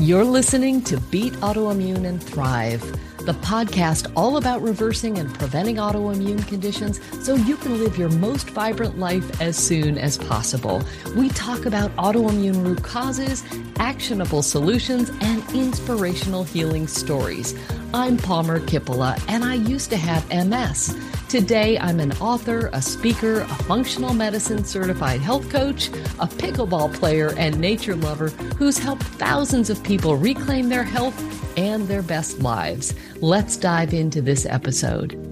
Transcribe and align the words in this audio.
You're 0.00 0.24
listening 0.24 0.80
to 0.84 0.98
Beat 0.98 1.34
Autoimmune 1.34 2.06
and 2.06 2.22
Thrive, 2.22 2.80
the 3.26 3.34
podcast 3.34 4.10
all 4.16 4.38
about 4.38 4.62
reversing 4.62 5.18
and 5.18 5.32
preventing 5.38 5.76
autoimmune 5.76 6.48
conditions 6.48 6.98
so 7.22 7.34
you 7.34 7.54
can 7.58 7.78
live 7.78 7.98
your 7.98 8.08
most 8.08 8.48
vibrant 8.48 8.98
life 8.98 9.42
as 9.42 9.58
soon 9.58 9.98
as 9.98 10.16
possible. 10.16 10.82
We 11.14 11.28
talk 11.28 11.66
about 11.66 11.94
autoimmune 11.96 12.64
root 12.64 12.82
causes, 12.82 13.44
actionable 13.76 14.40
solutions, 14.40 15.10
and 15.20 15.46
inspirational 15.54 16.44
healing 16.44 16.88
stories. 16.88 17.54
I'm 17.92 18.16
Palmer 18.16 18.58
Kippola, 18.58 19.22
and 19.28 19.44
I 19.44 19.56
used 19.56 19.90
to 19.90 19.98
have 19.98 20.26
MS. 20.30 20.96
Today, 21.30 21.78
I'm 21.78 22.00
an 22.00 22.10
author, 22.14 22.70
a 22.72 22.82
speaker, 22.82 23.42
a 23.42 23.54
functional 23.62 24.12
medicine 24.14 24.64
certified 24.64 25.20
health 25.20 25.48
coach, 25.48 25.86
a 26.18 26.26
pickleball 26.26 26.92
player, 26.92 27.32
and 27.36 27.56
nature 27.60 27.94
lover 27.94 28.30
who's 28.58 28.78
helped 28.78 29.04
thousands 29.04 29.70
of 29.70 29.80
people 29.84 30.16
reclaim 30.16 30.68
their 30.68 30.82
health 30.82 31.16
and 31.56 31.86
their 31.86 32.02
best 32.02 32.40
lives. 32.40 32.96
Let's 33.20 33.56
dive 33.56 33.94
into 33.94 34.20
this 34.20 34.44
episode. 34.44 35.29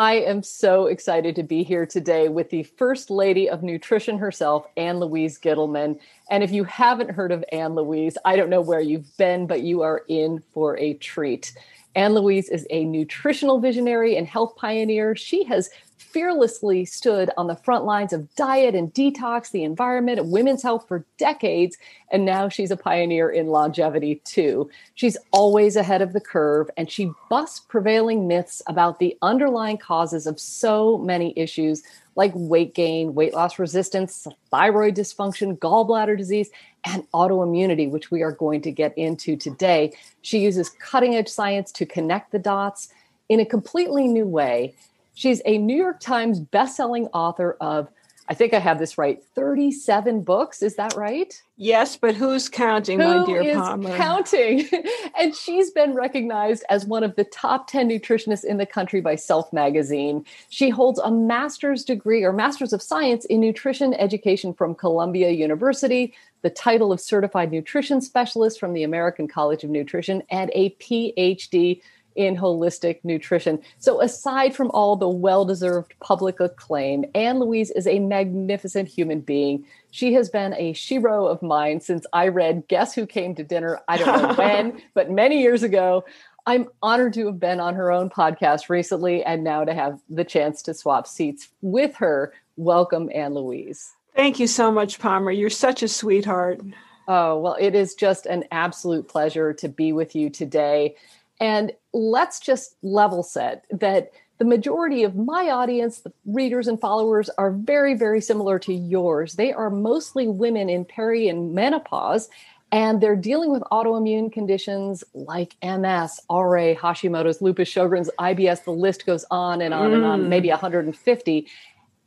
I 0.00 0.14
am 0.14 0.42
so 0.42 0.86
excited 0.86 1.36
to 1.36 1.42
be 1.42 1.62
here 1.62 1.84
today 1.84 2.30
with 2.30 2.48
the 2.48 2.62
First 2.62 3.10
Lady 3.10 3.50
of 3.50 3.62
Nutrition 3.62 4.16
herself, 4.16 4.66
Ann 4.78 4.98
Louise 4.98 5.38
Gittleman. 5.38 6.00
And 6.30 6.42
if 6.42 6.50
you 6.52 6.64
haven't 6.64 7.10
heard 7.10 7.30
of 7.32 7.44
Ann 7.52 7.74
Louise, 7.74 8.16
I 8.24 8.36
don't 8.36 8.48
know 8.48 8.62
where 8.62 8.80
you've 8.80 9.14
been, 9.18 9.46
but 9.46 9.60
you 9.60 9.82
are 9.82 10.04
in 10.08 10.42
for 10.54 10.78
a 10.78 10.94
treat. 10.94 11.52
Ann 11.96 12.14
Louise 12.14 12.48
is 12.48 12.66
a 12.70 12.86
nutritional 12.86 13.60
visionary 13.60 14.16
and 14.16 14.26
health 14.26 14.56
pioneer. 14.56 15.14
She 15.14 15.44
has 15.44 15.68
fearlessly 16.00 16.84
stood 16.84 17.30
on 17.36 17.46
the 17.46 17.56
front 17.56 17.84
lines 17.84 18.12
of 18.12 18.34
diet 18.34 18.74
and 18.74 18.92
detox, 18.92 19.50
the 19.50 19.62
environment, 19.62 20.18
and 20.18 20.32
women's 20.32 20.62
health 20.62 20.86
for 20.88 21.04
decades. 21.18 21.76
And 22.10 22.24
now 22.24 22.48
she's 22.48 22.70
a 22.70 22.76
pioneer 22.76 23.30
in 23.30 23.48
longevity 23.48 24.16
too. 24.24 24.70
She's 24.94 25.16
always 25.30 25.76
ahead 25.76 26.02
of 26.02 26.12
the 26.12 26.20
curve 26.20 26.70
and 26.76 26.90
she 26.90 27.12
busts 27.28 27.60
prevailing 27.60 28.26
myths 28.26 28.62
about 28.66 28.98
the 28.98 29.16
underlying 29.22 29.78
causes 29.78 30.26
of 30.26 30.40
so 30.40 30.98
many 30.98 31.32
issues 31.36 31.82
like 32.16 32.32
weight 32.34 32.74
gain, 32.74 33.14
weight 33.14 33.34
loss 33.34 33.58
resistance, 33.58 34.26
thyroid 34.50 34.96
dysfunction, 34.96 35.58
gallbladder 35.58 36.16
disease, 36.16 36.50
and 36.84 37.08
autoimmunity, 37.12 37.90
which 37.90 38.10
we 38.10 38.22
are 38.22 38.32
going 38.32 38.60
to 38.62 38.72
get 38.72 38.96
into 38.98 39.36
today. 39.36 39.92
She 40.22 40.38
uses 40.38 40.70
cutting 40.70 41.14
edge 41.14 41.28
science 41.28 41.70
to 41.72 41.86
connect 41.86 42.32
the 42.32 42.38
dots 42.38 42.88
in 43.28 43.38
a 43.38 43.46
completely 43.46 44.08
new 44.08 44.26
way. 44.26 44.74
She's 45.20 45.42
a 45.44 45.58
New 45.58 45.76
York 45.76 46.00
Times 46.00 46.40
bestselling 46.40 47.10
author 47.12 47.58
of, 47.60 47.90
I 48.30 48.32
think 48.32 48.54
I 48.54 48.58
have 48.58 48.78
this 48.78 48.96
right, 48.96 49.22
37 49.34 50.22
books. 50.22 50.62
Is 50.62 50.76
that 50.76 50.94
right? 50.94 51.30
Yes, 51.58 51.94
but 51.94 52.14
who's 52.14 52.48
counting, 52.48 52.98
Who 52.98 53.18
my 53.18 53.26
dear 53.26 53.42
is 53.42 53.54
Palmer? 53.54 53.94
Counting. 53.98 54.66
and 55.20 55.36
she's 55.36 55.72
been 55.72 55.92
recognized 55.92 56.64
as 56.70 56.86
one 56.86 57.04
of 57.04 57.16
the 57.16 57.24
top 57.24 57.66
10 57.66 57.90
nutritionists 57.90 58.44
in 58.44 58.56
the 58.56 58.64
country 58.64 59.02
by 59.02 59.14
Self 59.14 59.52
Magazine. 59.52 60.24
She 60.48 60.70
holds 60.70 60.98
a 60.98 61.10
master's 61.10 61.84
degree 61.84 62.24
or 62.24 62.32
master's 62.32 62.72
of 62.72 62.80
science 62.80 63.26
in 63.26 63.42
nutrition 63.42 63.92
education 63.92 64.54
from 64.54 64.74
Columbia 64.74 65.32
University, 65.32 66.14
the 66.40 66.48
title 66.48 66.92
of 66.92 66.98
certified 66.98 67.52
nutrition 67.52 68.00
specialist 68.00 68.58
from 68.58 68.72
the 68.72 68.84
American 68.84 69.28
College 69.28 69.64
of 69.64 69.68
Nutrition, 69.68 70.22
and 70.30 70.50
a 70.54 70.70
PhD 70.76 71.82
in 72.16 72.36
holistic 72.36 73.00
nutrition. 73.04 73.60
So, 73.78 74.00
aside 74.00 74.54
from 74.54 74.70
all 74.72 74.96
the 74.96 75.08
well 75.08 75.44
deserved 75.44 75.94
public 76.00 76.40
acclaim, 76.40 77.04
Ann 77.14 77.38
Louise 77.38 77.70
is 77.70 77.86
a 77.86 77.98
magnificent 77.98 78.88
human 78.88 79.20
being. 79.20 79.64
She 79.90 80.14
has 80.14 80.28
been 80.28 80.54
a 80.54 80.72
shero 80.72 81.30
of 81.30 81.42
mine 81.42 81.80
since 81.80 82.06
I 82.12 82.28
read 82.28 82.64
Guess 82.68 82.94
Who 82.94 83.06
Came 83.06 83.34
to 83.36 83.44
Dinner? 83.44 83.80
I 83.88 83.98
don't 83.98 84.22
know 84.22 84.34
when, 84.38 84.82
but 84.94 85.10
many 85.10 85.40
years 85.40 85.62
ago. 85.62 86.04
I'm 86.46 86.68
honored 86.82 87.12
to 87.14 87.26
have 87.26 87.38
been 87.38 87.60
on 87.60 87.74
her 87.74 87.92
own 87.92 88.08
podcast 88.08 88.70
recently 88.70 89.22
and 89.22 89.44
now 89.44 89.64
to 89.64 89.74
have 89.74 90.00
the 90.08 90.24
chance 90.24 90.62
to 90.62 90.74
swap 90.74 91.06
seats 91.06 91.48
with 91.60 91.94
her. 91.96 92.32
Welcome, 92.56 93.10
Ann 93.14 93.34
Louise. 93.34 93.92
Thank 94.16 94.40
you 94.40 94.46
so 94.46 94.72
much, 94.72 94.98
Palmer. 94.98 95.30
You're 95.30 95.50
such 95.50 95.82
a 95.82 95.88
sweetheart. 95.88 96.60
Oh, 97.08 97.38
well, 97.38 97.56
it 97.58 97.74
is 97.74 97.94
just 97.94 98.26
an 98.26 98.44
absolute 98.52 99.08
pleasure 99.08 99.52
to 99.54 99.68
be 99.68 99.92
with 99.92 100.14
you 100.14 100.30
today. 100.30 100.94
And 101.40 101.72
let's 101.92 102.38
just 102.38 102.76
level 102.82 103.22
set 103.22 103.64
that 103.70 104.12
the 104.38 104.44
majority 104.44 105.02
of 105.04 105.16
my 105.16 105.50
audience, 105.50 106.00
the 106.00 106.12
readers 106.24 106.68
and 106.68 106.80
followers, 106.80 107.28
are 107.36 107.50
very, 107.50 107.94
very 107.94 108.20
similar 108.20 108.58
to 108.60 108.72
yours. 108.72 109.34
They 109.34 109.52
are 109.52 109.70
mostly 109.70 110.28
women 110.28 110.70
in 110.70 110.84
peri 110.84 111.28
and 111.28 111.54
menopause, 111.54 112.28
and 112.72 113.00
they're 113.00 113.16
dealing 113.16 113.50
with 113.50 113.62
autoimmune 113.72 114.32
conditions 114.32 115.02
like 115.12 115.56
MS, 115.62 116.20
RA, 116.30 116.74
Hashimoto's, 116.74 117.42
lupus, 117.42 117.68
Sjogren's, 117.68 118.10
IBS. 118.18 118.64
The 118.64 118.70
list 118.70 119.04
goes 119.04 119.24
on 119.30 119.60
and 119.60 119.74
on 119.74 119.90
mm. 119.90 119.94
and 119.96 120.04
on, 120.04 120.28
maybe 120.28 120.48
150. 120.48 121.46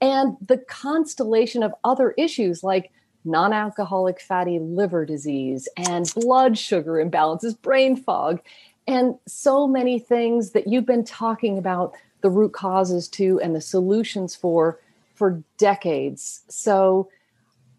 And 0.02 0.38
the 0.46 0.58
constellation 0.58 1.64
of 1.64 1.74
other 1.84 2.12
issues 2.18 2.64
like 2.64 2.92
non 3.26 3.54
alcoholic 3.54 4.20
fatty 4.20 4.60
liver 4.60 5.06
disease 5.06 5.68
and 5.78 6.12
blood 6.16 6.58
sugar 6.58 6.94
imbalances, 6.94 7.60
brain 7.62 7.96
fog 7.96 8.42
and 8.88 9.16
so 9.28 9.68
many 9.68 10.00
things 10.00 10.52
that 10.52 10.68
you've 10.68 10.86
been 10.86 11.06
talking 11.06 11.58
about 11.58 11.94
the 12.22 12.30
root 12.30 12.54
causes 12.54 13.08
to 13.10 13.40
and 13.42 13.56
the 13.56 13.62
solutions 13.62 14.36
for 14.36 14.80
for 15.16 15.44
decades. 15.58 16.42
So 16.50 17.10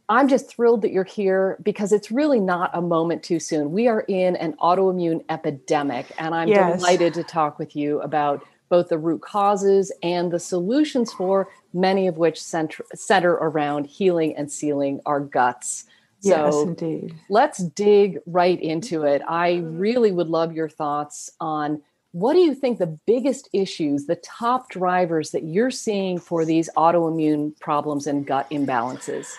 I'm 0.08 0.28
just 0.28 0.48
thrilled 0.48 0.82
that 0.82 0.92
you're 0.92 1.02
here 1.04 1.58
because 1.62 1.92
it's 1.92 2.10
really 2.10 2.40
not 2.40 2.70
a 2.74 2.82
moment 2.82 3.22
too 3.22 3.40
soon. 3.40 3.72
We 3.72 3.88
are 3.88 4.00
in 4.02 4.36
an 4.36 4.52
autoimmune 4.60 5.24
epidemic, 5.30 6.12
and 6.18 6.34
I'm 6.34 6.48
yes. 6.48 6.76
delighted 6.76 7.14
to 7.14 7.24
talk 7.24 7.58
with 7.58 7.74
you 7.74 8.00
about 8.02 8.46
both 8.68 8.88
the 8.88 8.98
root 8.98 9.22
causes 9.22 9.92
and 10.02 10.30
the 10.30 10.38
solutions 10.38 11.12
for 11.12 11.48
many 11.72 12.06
of 12.06 12.18
which 12.18 12.42
center, 12.42 12.84
center 12.94 13.32
around 13.32 13.86
healing 13.86 14.36
and 14.36 14.50
sealing 14.50 15.00
our 15.06 15.20
guts. 15.20 15.84
So 16.24 16.46
yes, 16.46 16.54
indeed. 16.56 17.14
Let's 17.28 17.58
dig 17.58 18.18
right 18.24 18.58
into 18.60 19.02
it. 19.02 19.20
I 19.28 19.56
really 19.62 20.10
would 20.10 20.28
love 20.28 20.54
your 20.54 20.70
thoughts 20.70 21.30
on 21.38 21.82
what 22.12 22.32
do 22.32 22.38
you 22.38 22.54
think 22.54 22.78
the 22.78 22.98
biggest 23.06 23.50
issues, 23.52 24.06
the 24.06 24.16
top 24.16 24.70
drivers 24.70 25.32
that 25.32 25.42
you're 25.42 25.70
seeing 25.70 26.18
for 26.18 26.46
these 26.46 26.70
autoimmune 26.78 27.58
problems 27.60 28.06
and 28.06 28.26
gut 28.26 28.48
imbalances? 28.50 29.34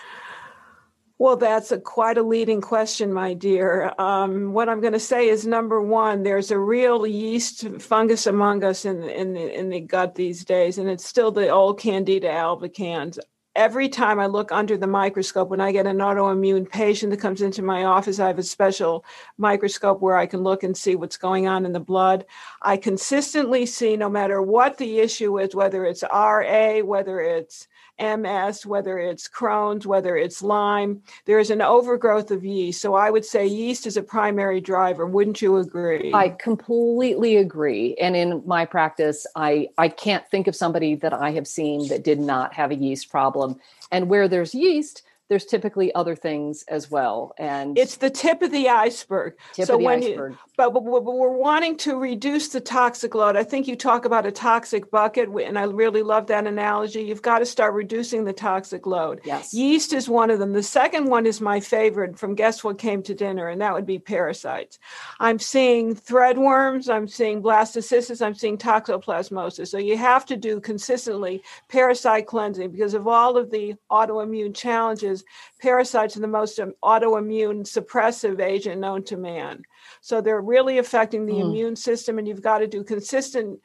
Well, 1.18 1.36
that's 1.36 1.72
a 1.72 1.80
quite 1.80 2.18
a 2.18 2.22
leading 2.22 2.60
question, 2.60 3.12
my 3.12 3.32
dear. 3.34 3.92
Um, 3.98 4.52
what 4.52 4.68
I'm 4.68 4.80
going 4.80 4.92
to 4.92 5.00
say 5.00 5.28
is 5.28 5.46
number 5.46 5.80
one, 5.80 6.22
there's 6.22 6.52
a 6.52 6.58
real 6.58 7.04
yeast 7.06 7.66
fungus 7.80 8.26
among 8.26 8.62
us 8.62 8.84
in 8.84 9.02
in 9.02 9.32
the, 9.32 9.58
in 9.58 9.70
the 9.70 9.80
gut 9.80 10.14
these 10.14 10.44
days, 10.44 10.78
and 10.78 10.88
it's 10.88 11.06
still 11.06 11.32
the 11.32 11.48
old 11.48 11.80
Candida 11.80 12.28
albicans 12.28 13.18
every 13.56 13.88
time 13.88 14.20
I 14.20 14.26
look 14.26 14.52
under 14.52 14.76
the 14.76 14.86
microscope, 14.86 15.48
when 15.48 15.60
I 15.60 15.72
get 15.72 15.86
an 15.86 15.98
autoimmune 15.98 16.68
patient 16.70 17.10
that 17.10 17.20
comes 17.20 17.42
into 17.42 17.62
my 17.62 17.84
office, 17.84 18.20
I 18.20 18.28
have 18.28 18.38
a 18.38 18.42
special 18.42 19.04
microscope 19.38 20.00
where 20.00 20.16
I 20.16 20.26
can 20.26 20.42
look 20.42 20.62
and 20.62 20.76
see 20.76 20.94
what's 20.94 21.16
going 21.16 21.48
on 21.48 21.64
in 21.64 21.72
the 21.72 21.80
blood. 21.80 22.26
I 22.62 22.76
consistently 22.76 23.66
see, 23.66 23.96
no 23.96 24.10
matter 24.10 24.40
what 24.42 24.76
the 24.76 25.00
issue 25.00 25.38
is, 25.38 25.54
whether 25.54 25.84
it's 25.84 26.04
RA, 26.04 26.80
whether 26.80 27.20
it's 27.20 27.66
MS, 27.98 28.66
whether 28.66 28.98
it's 28.98 29.28
Crohn's, 29.28 29.86
whether 29.86 30.16
it's 30.16 30.42
Lyme, 30.42 31.02
there 31.24 31.38
is 31.38 31.50
an 31.50 31.62
overgrowth 31.62 32.30
of 32.30 32.44
yeast. 32.44 32.80
So 32.80 32.94
I 32.94 33.10
would 33.10 33.24
say 33.24 33.46
yeast 33.46 33.86
is 33.86 33.96
a 33.96 34.02
primary 34.02 34.60
driver. 34.60 35.06
Wouldn't 35.06 35.40
you 35.40 35.56
agree? 35.56 36.12
I 36.12 36.30
completely 36.30 37.36
agree. 37.36 37.94
And 38.00 38.14
in 38.14 38.42
my 38.44 38.64
practice, 38.64 39.26
I, 39.34 39.68
I 39.78 39.88
can't 39.88 40.28
think 40.28 40.46
of 40.46 40.56
somebody 40.56 40.94
that 40.96 41.12
I 41.12 41.30
have 41.32 41.46
seen 41.46 41.88
that 41.88 42.04
did 42.04 42.20
not 42.20 42.52
have 42.54 42.70
a 42.70 42.76
yeast 42.76 43.10
problem. 43.10 43.58
And 43.90 44.08
where 44.08 44.28
there's 44.28 44.54
yeast, 44.54 45.02
there's 45.28 45.44
typically 45.44 45.94
other 45.94 46.14
things 46.14 46.64
as 46.68 46.90
well 46.90 47.34
and 47.38 47.76
it's 47.76 47.96
the 47.96 48.10
tip 48.10 48.42
of 48.42 48.50
the 48.50 48.68
iceberg. 48.68 49.34
Tip 49.54 49.66
so 49.66 49.76
when 49.76 50.02
iceberg. 50.02 50.32
you 50.32 50.38
but, 50.56 50.70
but, 50.70 50.84
but, 50.84 51.02
we're 51.02 51.36
wanting 51.36 51.76
to 51.78 51.96
reduce 51.96 52.48
the 52.48 52.60
toxic 52.60 53.14
load. 53.14 53.36
I 53.36 53.42
think 53.42 53.66
you 53.66 53.76
talk 53.76 54.04
about 54.04 54.26
a 54.26 54.32
toxic 54.32 54.90
bucket 54.90 55.28
and 55.28 55.58
i 55.58 55.64
really 55.64 56.02
love 56.02 56.26
that 56.28 56.46
analogy. 56.46 57.02
You've 57.02 57.22
got 57.22 57.40
to 57.40 57.46
start 57.46 57.74
reducing 57.74 58.24
the 58.24 58.32
toxic 58.32 58.86
load. 58.86 59.20
Yes. 59.24 59.52
Yeast 59.52 59.92
is 59.92 60.08
one 60.08 60.30
of 60.30 60.38
them. 60.38 60.52
The 60.52 60.62
second 60.62 61.06
one 61.06 61.26
is 61.26 61.40
my 61.40 61.60
favorite 61.60 62.18
from 62.18 62.34
guess 62.34 62.62
what 62.62 62.78
came 62.78 63.02
to 63.02 63.14
dinner 63.14 63.48
and 63.48 63.60
that 63.60 63.74
would 63.74 63.86
be 63.86 63.98
parasites. 63.98 64.78
I'm 65.20 65.38
seeing 65.38 65.94
threadworms 65.94 66.88
i'm 66.88 67.08
seeing 67.08 67.42
blastocystis 67.42 68.24
i'm 68.24 68.34
seeing 68.34 68.58
toxoplasmosis. 68.58 69.68
So 69.68 69.78
you 69.78 69.96
have 69.96 70.24
to 70.26 70.36
do 70.36 70.60
consistently 70.60 71.42
parasite 71.68 72.26
cleansing 72.26 72.70
because 72.70 72.94
of 72.94 73.06
all 73.08 73.36
of 73.36 73.50
the 73.50 73.74
autoimmune 73.90 74.54
challenges 74.54 75.15
parasites 75.60 76.16
are 76.16 76.20
the 76.20 76.28
most 76.28 76.58
um, 76.58 76.72
autoimmune 76.82 77.62
suppressive 77.62 78.40
agent 78.40 78.80
known 78.80 79.04
to 79.04 79.16
man. 79.16 79.62
So 80.00 80.20
they're 80.20 80.40
really 80.40 80.78
affecting 80.78 81.26
the 81.26 81.34
mm. 81.34 81.42
immune 81.42 81.76
system, 81.76 82.18
and 82.18 82.26
you've 82.26 82.42
got 82.42 82.58
to 82.58 82.66
do 82.66 82.84
consistent 82.84 83.60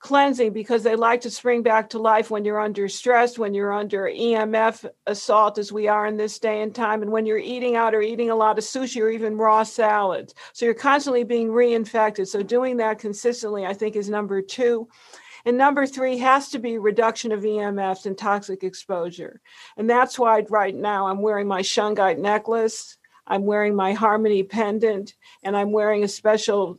cleansing 0.00 0.52
because 0.52 0.82
they 0.82 0.96
like 0.96 1.20
to 1.20 1.30
spring 1.30 1.62
back 1.62 1.90
to 1.90 1.98
life 1.98 2.30
when 2.30 2.44
you're 2.44 2.58
under 2.58 2.88
stress, 2.88 3.38
when 3.38 3.52
you're 3.52 3.72
under 3.72 4.04
EMF 4.04 4.86
assault, 5.06 5.58
as 5.58 5.70
we 5.70 5.88
are 5.88 6.06
in 6.06 6.16
this 6.16 6.38
day 6.38 6.62
and 6.62 6.74
time, 6.74 7.02
and 7.02 7.12
when 7.12 7.26
you're 7.26 7.38
eating 7.38 7.76
out 7.76 7.94
or 7.94 8.00
eating 8.00 8.30
a 8.30 8.34
lot 8.34 8.58
of 8.58 8.64
sushi 8.64 9.00
or 9.00 9.10
even 9.10 9.36
raw 9.36 9.62
salads. 9.62 10.34
So 10.54 10.64
you're 10.64 10.74
constantly 10.74 11.22
being 11.22 11.48
reinfected. 11.48 12.26
So 12.28 12.42
doing 12.42 12.78
that 12.78 12.98
consistently, 12.98 13.66
I 13.66 13.74
think, 13.74 13.94
is 13.94 14.08
number 14.08 14.40
two. 14.40 14.88
And 15.44 15.56
number 15.56 15.86
three 15.86 16.18
has 16.18 16.50
to 16.50 16.58
be 16.58 16.78
reduction 16.78 17.32
of 17.32 17.42
EMFs 17.42 18.06
and 18.06 18.16
toxic 18.16 18.62
exposure. 18.62 19.40
And 19.76 19.88
that's 19.88 20.18
why 20.18 20.44
right 20.48 20.74
now 20.74 21.06
I'm 21.06 21.22
wearing 21.22 21.48
my 21.48 21.62
shungite 21.62 22.18
necklace. 22.18 22.96
I'm 23.26 23.44
wearing 23.44 23.76
my 23.76 23.92
harmony 23.92 24.42
pendant 24.42 25.14
and 25.42 25.56
I'm 25.56 25.72
wearing 25.72 26.04
a 26.04 26.08
special 26.08 26.78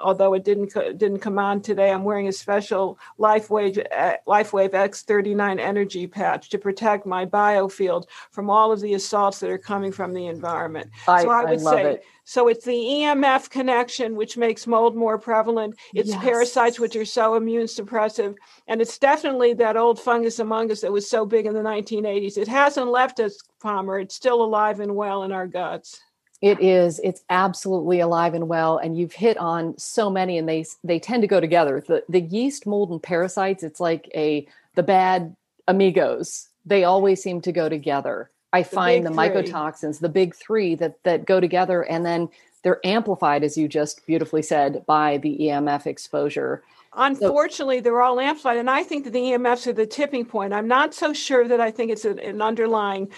although 0.00 0.34
it 0.34 0.44
didn't 0.44 0.72
didn't 0.98 1.18
come 1.20 1.38
on 1.38 1.60
today, 1.60 1.90
I'm 1.90 2.04
wearing 2.04 2.28
a 2.28 2.32
special 2.32 2.98
LifeWave 3.18 3.84
uh, 3.92 4.16
LifeWave 4.26 4.70
X39 4.70 5.58
energy 5.58 6.06
patch 6.06 6.48
to 6.50 6.58
protect 6.58 7.06
my 7.06 7.26
biofield 7.26 8.06
from 8.30 8.50
all 8.50 8.72
of 8.72 8.80
the 8.80 8.94
assaults 8.94 9.40
that 9.40 9.50
are 9.50 9.58
coming 9.58 9.92
from 9.92 10.12
the 10.14 10.26
environment. 10.26 10.90
I, 11.06 11.22
so 11.22 11.30
I 11.30 11.44
would 11.44 11.60
I 11.60 11.62
say 11.62 11.92
it. 11.92 12.04
so 12.24 12.48
it's 12.48 12.64
the 12.64 12.72
EMF 12.72 13.50
connection 13.50 14.16
which 14.16 14.36
makes 14.36 14.66
mold 14.66 14.96
more 14.96 15.18
prevalent. 15.18 15.76
It's 15.94 16.10
yes. 16.10 16.22
parasites 16.22 16.78
which 16.78 16.96
are 16.96 17.04
so 17.04 17.34
immune 17.34 17.66
suppressive, 17.66 18.36
and 18.66 18.80
it's 18.80 18.98
definitely 18.98 19.54
that 19.54 19.76
old 19.76 20.00
fungus 20.00 20.38
among 20.38 20.70
us 20.70 20.80
that 20.82 20.92
was 20.92 21.08
so 21.08 21.26
big 21.26 21.46
in 21.46 21.54
the 21.54 21.60
1980s. 21.60 22.38
It 22.38 22.48
hasn't 22.48 22.88
left 22.88 23.20
us, 23.20 23.38
Palmer. 23.60 23.98
It's 23.98 24.14
still 24.14 24.42
alive 24.42 24.80
and 24.80 24.94
well 24.94 25.24
in 25.24 25.32
our 25.32 25.46
guts. 25.46 26.00
It 26.40 26.60
is. 26.60 27.00
It's 27.02 27.22
absolutely 27.30 27.98
alive 27.98 28.34
and 28.34 28.48
well, 28.48 28.78
and 28.78 28.96
you've 28.96 29.12
hit 29.12 29.36
on 29.38 29.76
so 29.76 30.08
many, 30.08 30.38
and 30.38 30.48
they 30.48 30.64
they 30.84 31.00
tend 31.00 31.22
to 31.22 31.28
go 31.28 31.40
together. 31.40 31.82
The 31.86 32.04
the 32.08 32.20
yeast, 32.20 32.66
mold, 32.66 32.90
and 32.90 33.02
parasites. 33.02 33.64
It's 33.64 33.80
like 33.80 34.08
a 34.14 34.46
the 34.76 34.84
bad 34.84 35.34
amigos. 35.66 36.48
They 36.64 36.84
always 36.84 37.22
seem 37.22 37.40
to 37.40 37.52
go 37.52 37.68
together. 37.68 38.30
I 38.52 38.62
the 38.62 38.68
find 38.68 39.04
the 39.04 39.10
three. 39.10 39.18
mycotoxins, 39.18 39.98
the 39.98 40.08
big 40.08 40.34
three 40.34 40.76
that 40.76 41.02
that 41.02 41.26
go 41.26 41.40
together, 41.40 41.82
and 41.82 42.06
then 42.06 42.28
they're 42.62 42.80
amplified, 42.84 43.42
as 43.42 43.56
you 43.56 43.66
just 43.66 44.06
beautifully 44.06 44.42
said, 44.42 44.84
by 44.86 45.18
the 45.18 45.38
EMF 45.40 45.86
exposure. 45.86 46.62
Unfortunately, 46.94 47.78
so, 47.78 47.82
they're 47.82 48.02
all 48.02 48.18
amplified, 48.18 48.56
and 48.56 48.70
I 48.70 48.82
think 48.82 49.04
that 49.04 49.12
the 49.12 49.20
EMFs 49.20 49.66
are 49.66 49.72
the 49.72 49.86
tipping 49.86 50.24
point. 50.24 50.52
I'm 50.52 50.68
not 50.68 50.94
so 50.94 51.12
sure 51.12 51.46
that 51.46 51.60
I 51.60 51.70
think 51.70 51.90
it's 51.90 52.04
an, 52.04 52.18
an 52.18 52.42
underlying 52.42 53.08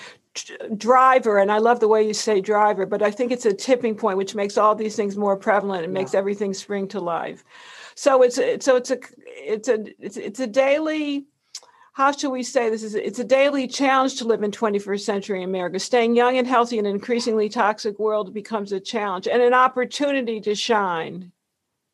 driver 0.77 1.39
and 1.39 1.51
i 1.51 1.59
love 1.59 1.81
the 1.81 1.89
way 1.89 2.07
you 2.07 2.15
say 2.15 2.41
driver 2.41 2.87
but 2.87 3.03
i 3.03 3.11
think 3.11 3.33
it's 3.33 3.47
a 3.47 3.53
tipping 3.53 3.97
point 3.97 4.17
which 4.17 4.37
makes 4.37 4.57
all 4.57 4.77
these 4.77 4.95
things 4.95 5.17
more 5.17 5.37
prevalent 5.37 5.85
and 5.85 5.93
yeah. 5.93 6.01
makes 6.01 6.15
everything 6.15 6.55
spring 6.55 6.87
to 6.89 7.01
life. 7.01 7.45
So 7.95 8.23
it's 8.23 8.37
so 8.65 8.77
it's 8.77 8.91
a 8.91 8.99
it's 9.27 9.69
a 9.69 9.85
it's, 9.99 10.17
it's 10.17 10.41
a 10.41 10.47
daily 10.47 11.27
how 11.93 12.13
should 12.13 12.31
we 12.31 12.43
say 12.45 12.71
this? 12.71 12.83
Is 12.83 12.95
it's 12.95 13.19
a 13.19 13.25
daily 13.25 13.67
challenge 13.67 14.17
to 14.17 14.25
live 14.25 14.43
in 14.43 14.53
21st 14.53 15.01
century 15.01 15.43
america. 15.43 15.79
Staying 15.79 16.17
young 16.17 16.39
and 16.39 16.47
healthy 16.47 16.79
in 16.79 16.87
an 16.87 16.95
increasingly 16.95 17.49
toxic 17.49 17.99
world 17.99 18.33
becomes 18.33 18.73
a 18.73 18.81
challenge 18.81 19.29
and 19.29 19.43
an 19.43 19.53
opportunity 19.53 20.41
to 20.41 20.55
shine. 20.55 21.33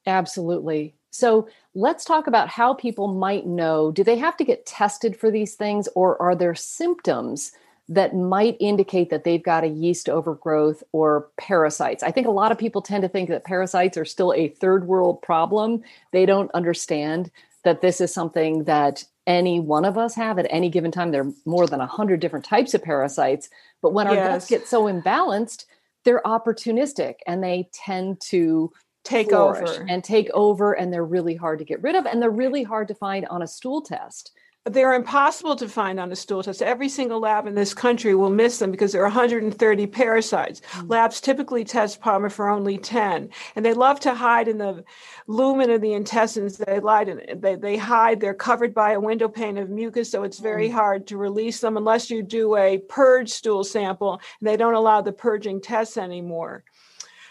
Absolutely. 0.06 0.94
So 1.10 1.48
let's 1.74 2.04
talk 2.04 2.26
about 2.26 2.48
how 2.48 2.74
people 2.74 3.08
might 3.08 3.46
know 3.46 3.90
do 3.90 4.04
they 4.04 4.18
have 4.18 4.36
to 4.36 4.44
get 4.44 4.66
tested 4.66 5.16
for 5.16 5.30
these 5.30 5.54
things 5.54 5.88
or 5.94 6.20
are 6.20 6.36
there 6.36 6.54
symptoms 6.54 7.52
that 7.88 8.14
might 8.14 8.56
indicate 8.58 9.10
that 9.10 9.24
they've 9.24 9.42
got 9.42 9.64
a 9.64 9.68
yeast 9.68 10.08
overgrowth 10.08 10.82
or 10.92 11.28
parasites. 11.36 12.02
I 12.02 12.10
think 12.10 12.26
a 12.26 12.32
lot 12.32 12.50
of 12.50 12.58
people 12.58 12.82
tend 12.82 13.02
to 13.02 13.08
think 13.08 13.28
that 13.28 13.44
parasites 13.44 13.96
are 13.96 14.04
still 14.04 14.32
a 14.32 14.48
third 14.48 14.88
world 14.88 15.22
problem. 15.22 15.82
They 16.12 16.26
don't 16.26 16.50
understand 16.52 17.30
that 17.62 17.82
this 17.82 18.00
is 18.00 18.12
something 18.12 18.64
that 18.64 19.04
any 19.26 19.60
one 19.60 19.84
of 19.84 19.98
us 19.98 20.14
have 20.14 20.38
at 20.38 20.46
any 20.50 20.68
given 20.68 20.90
time. 20.90 21.10
There 21.10 21.22
are 21.22 21.32
more 21.44 21.66
than 21.66 21.80
100 21.80 22.20
different 22.20 22.44
types 22.44 22.74
of 22.74 22.82
parasites. 22.82 23.50
But 23.82 23.92
when 23.92 24.06
our 24.06 24.14
yes. 24.14 24.28
guts 24.28 24.48
get 24.48 24.68
so 24.68 24.84
imbalanced, 24.84 25.66
they're 26.04 26.22
opportunistic 26.24 27.16
and 27.26 27.42
they 27.42 27.68
tend 27.72 28.20
to 28.20 28.72
take 29.04 29.32
over 29.32 29.86
and 29.88 30.02
take 30.02 30.28
over 30.30 30.72
and 30.72 30.92
they're 30.92 31.04
really 31.04 31.36
hard 31.36 31.60
to 31.60 31.64
get 31.64 31.82
rid 31.82 31.94
of 31.94 32.06
and 32.06 32.20
they're 32.20 32.30
really 32.30 32.64
hard 32.64 32.88
to 32.88 32.94
find 32.94 33.26
on 33.26 33.42
a 33.42 33.46
stool 33.46 33.80
test 33.80 34.32
they're 34.66 34.94
impossible 34.94 35.54
to 35.56 35.68
find 35.68 36.00
on 36.00 36.10
a 36.10 36.16
stool 36.16 36.42
test. 36.42 36.60
Every 36.60 36.88
single 36.88 37.20
lab 37.20 37.46
in 37.46 37.54
this 37.54 37.72
country 37.72 38.14
will 38.14 38.30
miss 38.30 38.58
them 38.58 38.70
because 38.70 38.92
there 38.92 39.02
are 39.02 39.04
130 39.04 39.86
parasites. 39.86 40.60
Mm-hmm. 40.60 40.88
Labs 40.88 41.20
typically 41.20 41.64
test 41.64 42.00
Palmer 42.00 42.28
for 42.28 42.48
only 42.48 42.76
10, 42.76 43.28
and 43.54 43.64
they 43.64 43.74
love 43.74 44.00
to 44.00 44.14
hide 44.14 44.48
in 44.48 44.58
the 44.58 44.84
lumen 45.28 45.70
of 45.70 45.80
the 45.80 45.92
intestines. 45.92 46.58
They 46.58 46.80
hide, 46.80 47.08
in, 47.08 47.40
they, 47.40 47.54
they 47.54 47.76
hide. 47.76 48.20
They're 48.20 48.34
covered 48.34 48.74
by 48.74 48.92
a 48.92 49.00
window 49.00 49.28
pane 49.28 49.56
of 49.58 49.70
mucus, 49.70 50.10
so 50.10 50.24
it's 50.24 50.38
very 50.38 50.66
mm-hmm. 50.66 50.76
hard 50.76 51.06
to 51.08 51.16
release 51.16 51.60
them 51.60 51.76
unless 51.76 52.10
you 52.10 52.22
do 52.22 52.56
a 52.56 52.78
purge 52.78 53.30
stool 53.30 53.62
sample. 53.62 54.20
And 54.40 54.48
they 54.48 54.56
don't 54.56 54.74
allow 54.74 55.00
the 55.00 55.12
purging 55.12 55.60
tests 55.60 55.96
anymore. 55.96 56.64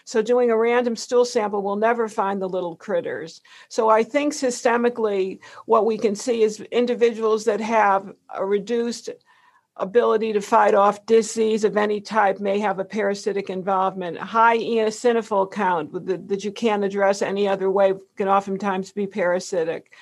So 0.06 0.22
doing 0.22 0.52
a 0.52 0.56
random 0.56 0.94
stool 0.94 1.24
sample 1.24 1.62
will 1.62 1.74
never 1.74 2.08
find 2.08 2.40
the 2.40 2.48
little 2.48 2.76
critters. 2.76 3.40
So 3.68 3.88
I 3.88 4.04
think 4.04 4.32
systemically, 4.32 5.40
what 5.66 5.84
we 5.84 5.98
can 5.98 6.14
see 6.14 6.44
is 6.44 6.60
individuals 6.70 7.44
that 7.46 7.60
have 7.60 8.14
a 8.32 8.46
reduced 8.46 9.10
ability 9.78 10.32
to 10.32 10.40
fight 10.40 10.74
off 10.74 11.04
disease 11.06 11.64
of 11.64 11.76
any 11.76 12.00
type 12.00 12.38
may 12.38 12.60
have 12.60 12.78
a 12.78 12.84
parasitic 12.84 13.50
involvement. 13.50 14.16
High 14.16 14.58
eosinophil 14.58 15.50
count 15.50 15.92
that, 16.28 16.44
you 16.44 16.52
can't 16.52 16.84
address 16.84 17.20
any 17.20 17.48
other 17.48 17.68
way 17.68 17.92
can 18.16 18.28
oftentimes 18.28 18.92
be 18.92 19.08
parasitic. 19.08 19.92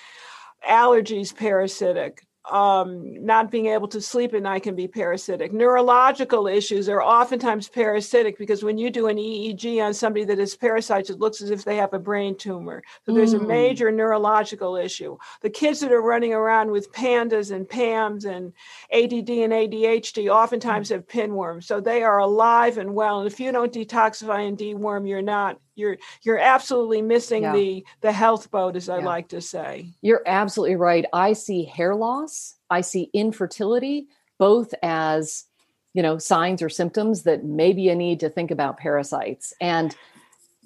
Allergies 0.69 1.35
parasitic 1.35 2.27
um, 2.51 3.25
not 3.25 3.51
being 3.51 3.67
able 3.67 3.89
to 3.89 4.01
sleep 4.01 4.35
at 4.35 4.43
night 4.43 4.65
can 4.65 4.75
be 4.75 4.87
parasitic. 4.87 5.53
Neurological 5.53 6.47
issues 6.47 6.89
are 6.91 7.03
oftentimes 7.03 7.69
parasitic 7.69 8.37
because 8.39 8.63
when 8.63 8.77
you 8.77 8.91
do 8.91 9.09
an 9.09 9.17
EEG 9.17 9.83
on 9.83 9.95
somebody 9.95 10.25
that 10.27 10.39
is 10.39 10.55
parasites, 10.55 11.09
it 11.09 11.19
looks 11.19 11.41
as 11.41 11.51
if 11.51 11.65
they 11.65 11.77
have 11.77 11.95
a 11.95 11.99
brain 11.99 12.37
tumor. 12.37 12.83
So 13.07 13.15
there's 13.15 13.35
mm. 13.35 13.41
a 13.41 13.45
major 13.45 13.91
neurological 13.91 14.77
issue. 14.77 15.17
The 15.41 15.51
kids 15.51 15.81
that 15.81 15.93
are 15.93 16.03
running 16.03 16.35
around 16.35 16.71
with 16.71 16.93
pandas 16.93 17.51
and 17.51 17.67
PAMs 17.67 18.27
and 18.27 18.53
ADD 18.93 19.31
and 19.31 19.53
ADHD 19.53 20.29
oftentimes 20.29 20.91
have 20.91 21.07
pinworms. 21.07 21.65
So 21.65 21.81
they 21.81 22.03
are 22.03 22.19
alive 22.19 22.77
and 22.77 22.95
well. 22.95 23.21
And 23.21 23.27
if 23.27 23.41
you 23.41 23.53
don't 23.53 23.73
detoxify 23.73 24.47
and 24.47 24.59
deworm, 24.59 25.09
you're 25.09 25.23
not 25.23 25.59
you're 25.75 25.97
you're 26.23 26.39
absolutely 26.39 27.03
missing 27.03 27.43
yeah. 27.43 27.53
the 27.53 27.85
the 28.01 28.13
health 28.13 28.51
boat 28.51 28.77
as 28.77 28.89
i 28.89 28.99
yeah. 28.99 29.05
like 29.05 29.29
to 29.29 29.41
say. 29.41 29.89
You're 30.03 30.23
absolutely 30.27 30.77
right. 30.77 31.05
I 31.13 31.33
see 31.33 31.65
hair 31.65 31.95
loss 31.95 32.55
i 32.71 32.81
see 32.81 33.11
infertility 33.13 34.07
both 34.39 34.75
as 34.83 35.45
you 35.93 36.03
know 36.03 36.19
signs 36.19 36.63
or 36.63 36.69
symptoms 36.69 37.23
that 37.23 37.45
maybe 37.45 37.83
you 37.83 37.95
need 37.95 38.21
to 38.21 38.29
think 38.29 38.51
about 38.51 38.79
parasites. 38.79 39.55
And 39.61 39.95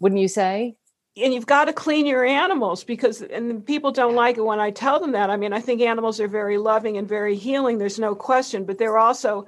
wouldn't 0.00 0.20
you 0.20 0.28
say? 0.28 0.76
And 1.16 1.34
you've 1.34 1.46
got 1.46 1.64
to 1.64 1.72
clean 1.72 2.06
your 2.06 2.24
animals 2.24 2.84
because 2.84 3.22
and 3.22 3.64
people 3.66 3.90
don't 3.90 4.14
like 4.14 4.38
it 4.38 4.44
when 4.44 4.60
i 4.60 4.70
tell 4.70 5.00
them 5.00 5.12
that. 5.12 5.30
I 5.30 5.36
mean 5.36 5.52
i 5.52 5.60
think 5.60 5.80
animals 5.80 6.20
are 6.20 6.28
very 6.28 6.58
loving 6.58 6.96
and 6.96 7.08
very 7.08 7.36
healing 7.36 7.78
there's 7.78 7.98
no 7.98 8.14
question 8.14 8.64
but 8.64 8.78
they're 8.78 8.98
also 8.98 9.46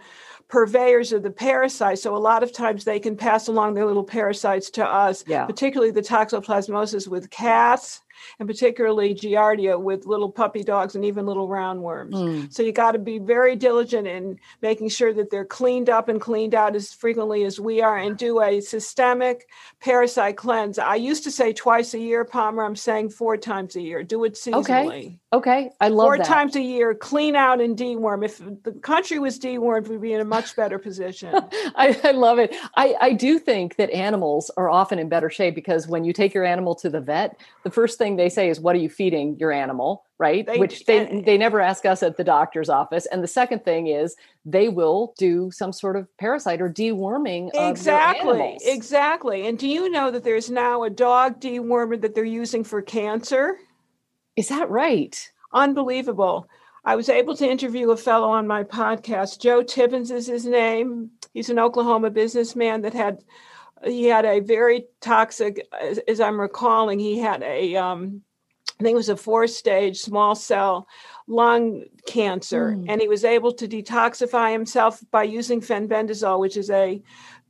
purveyors 0.51 1.13
of 1.13 1.23
the 1.23 1.31
parasites. 1.31 2.03
So 2.03 2.15
a 2.15 2.19
lot 2.19 2.43
of 2.43 2.53
times 2.53 2.85
they 2.85 2.99
can 2.99 3.17
pass 3.17 3.49
along 3.49 3.75
their 3.75 3.87
little 3.87 4.05
parasites 4.05 4.71
to 4.71 4.85
us, 4.85 5.25
yeah. 5.27 5.47
particularly 5.47 5.93
the 5.93 6.03
toxoplasmosis 6.03 7.09
with 7.09 7.31
cats 7.31 8.03
and 8.39 8.49
particularly 8.49 9.15
Giardia 9.15 9.81
with 9.81 10.07
little 10.07 10.31
puppy 10.31 10.63
dogs 10.63 10.95
and 10.95 11.05
even 11.05 11.27
little 11.27 11.49
roundworms. 11.49 12.13
Mm. 12.13 12.53
So 12.53 12.63
you 12.63 12.73
got 12.73 12.93
to 12.93 12.99
be 12.99 13.19
very 13.19 13.57
diligent 13.57 14.07
in 14.07 14.39
making 14.63 14.89
sure 14.89 15.13
that 15.15 15.31
they're 15.31 15.45
cleaned 15.45 15.91
up 15.91 16.09
and 16.09 16.21
cleaned 16.21 16.55
out 16.55 16.75
as 16.75 16.93
frequently 16.93 17.45
as 17.45 17.61
we 17.61 17.81
are 17.83 17.99
and 17.99 18.17
do 18.17 18.41
a 18.41 18.61
systemic 18.61 19.49
parasite 19.81 20.37
cleanse. 20.37 20.79
I 20.79 20.97
used 20.97 21.25
to 21.25 21.31
say 21.31 21.53
twice 21.53 21.95
a 21.95 21.99
year, 21.99 22.25
Palmer. 22.25 22.65
I'm 22.65 22.77
saying 22.77 23.11
four 23.11 23.37
times 23.37 23.77
a 23.77 23.81
year. 23.81 24.03
Do 24.03 24.25
it 24.25 24.35
seasonally. 24.35 24.61
Okay. 24.61 25.19
Okay. 25.33 25.71
I 25.81 25.89
love 25.89 26.07
four 26.07 26.19
that. 26.19 26.27
times 26.27 26.57
a 26.57 26.61
year, 26.61 26.93
clean 26.93 27.37
out 27.37 27.61
and 27.61 27.77
deworm. 27.77 28.25
If 28.25 28.39
the 28.39 28.73
country 28.83 29.21
was 29.21 29.39
dewormed, 29.39 29.87
we'd 29.87 30.01
be 30.01 30.13
in 30.13 30.21
a 30.21 30.25
much 30.25 30.57
better 30.57 30.79
position. 30.79 31.33
I, 31.77 31.99
I 32.03 32.11
love 32.11 32.39
it. 32.41 32.55
I, 32.77 32.97
I 33.01 33.13
do 33.13 33.39
think 33.39 33.77
that 33.77 33.91
animals 33.91 34.51
are 34.57 34.69
often 34.69 34.99
in 34.99 35.09
better 35.09 35.31
shape 35.31 35.55
because 35.55 35.87
when 35.87 36.05
you 36.05 36.13
take 36.13 36.35
your 36.35 36.45
animal 36.45 36.75
to 36.77 36.91
the 36.91 37.01
vet, 37.01 37.41
the 37.63 37.71
first 37.71 37.97
thing 37.97 38.10
thing 38.11 38.17
they 38.17 38.29
say 38.29 38.49
is, 38.49 38.61
"What 38.61 38.75
are 38.77 38.81
you 38.81 38.91
feeding 38.91 39.37
your 39.39 39.53
animal?" 39.53 40.05
Right, 40.19 40.47
they, 40.47 40.59
which 40.59 40.85
they 40.85 41.23
they 41.25 41.39
never 41.39 41.61
ask 41.61 41.87
us 41.87 42.03
at 42.03 42.17
the 42.17 42.25
doctor's 42.25 42.69
office. 42.69 43.07
And 43.07 43.23
the 43.23 43.29
second 43.29 43.65
thing 43.65 43.87
is 43.87 44.17
they 44.45 44.69
will 44.69 45.15
do 45.17 45.51
some 45.51 45.73
sort 45.73 45.97
of 45.97 46.07
parasite 46.19 46.61
or 46.61 46.69
deworming. 46.69 47.51
Exactly, 47.55 48.59
exactly. 48.63 49.47
And 49.47 49.59
do 49.59 49.69
you 49.69 49.91
know 49.91 50.11
that 50.11 50.25
there's 50.25 50.51
now 50.51 50.83
a 50.83 50.91
dog 50.91 51.41
dewormer 51.41 52.01
that 52.01 52.15
they're 52.15 52.25
using 52.25 52.65
for 52.65 52.83
cancer? 52.83 53.57
Is 54.37 54.49
that 54.49 54.69
right? 54.69 55.31
Unbelievable. 55.53 56.49
I 56.85 56.97
was 56.97 57.09
able 57.09 57.37
to 57.37 57.49
interview 57.49 57.91
a 57.91 57.97
fellow 57.97 58.31
on 58.31 58.47
my 58.47 58.65
podcast. 58.65 59.41
Joe 59.41 59.63
Tippens 59.63 60.11
is 60.11 60.27
his 60.27 60.47
name. 60.47 61.11
He's 61.35 61.51
an 61.51 61.59
Oklahoma 61.59 62.11
businessman 62.11 62.83
that 62.83 62.95
had 62.95 63.23
he 63.85 64.07
had 64.07 64.25
a 64.25 64.41
very 64.41 64.87
toxic, 65.01 65.67
as, 65.81 65.99
as 66.07 66.21
I'm 66.21 66.41
recalling, 66.41 66.99
he 66.99 67.19
had 67.19 67.43
a 67.43 67.77
um, 67.77 68.23
I 68.81 68.83
think 68.83 68.95
it 68.95 68.97
was 68.97 69.11
a 69.11 69.17
four 69.17 69.47
stage 69.47 69.99
small 69.99 70.35
cell 70.35 70.89
lung 71.27 71.85
cancer. 72.07 72.73
Mm. 72.73 72.87
And 72.89 73.01
he 73.01 73.09
was 73.09 73.25
able 73.25 73.53
to 73.53 73.69
detoxify 73.69 74.53
himself 74.53 75.03
by 75.11 75.25
using 75.25 75.61
fenbendazole, 75.61 76.41
which 76.41 76.57
is 76.57 76.71
a 76.71 77.03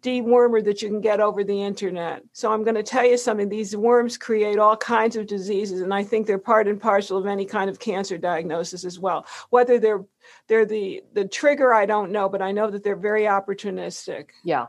dewormer 0.02 0.64
that 0.64 0.82
you 0.82 0.88
can 0.88 1.00
get 1.00 1.20
over 1.20 1.44
the 1.44 1.62
internet. 1.62 2.22
So 2.32 2.52
I'm 2.52 2.64
going 2.64 2.74
to 2.74 2.82
tell 2.82 3.04
you 3.04 3.16
something. 3.16 3.48
These 3.48 3.76
worms 3.76 4.16
create 4.16 4.58
all 4.58 4.76
kinds 4.76 5.14
of 5.14 5.26
diseases, 5.26 5.82
and 5.82 5.94
I 5.94 6.02
think 6.02 6.26
they're 6.26 6.38
part 6.38 6.66
and 6.66 6.80
parcel 6.80 7.18
of 7.18 7.26
any 7.26 7.44
kind 7.44 7.70
of 7.70 7.78
cancer 7.78 8.18
diagnosis 8.18 8.84
as 8.84 8.98
well. 8.98 9.26
Whether 9.50 9.78
they're 9.78 10.04
they're 10.48 10.66
the 10.66 11.02
the 11.12 11.28
trigger, 11.28 11.72
I 11.72 11.86
don't 11.86 12.10
know, 12.10 12.28
but 12.28 12.42
I 12.42 12.50
know 12.50 12.70
that 12.70 12.82
they're 12.82 12.96
very 12.96 13.22
opportunistic. 13.24 14.30
Yeah. 14.42 14.66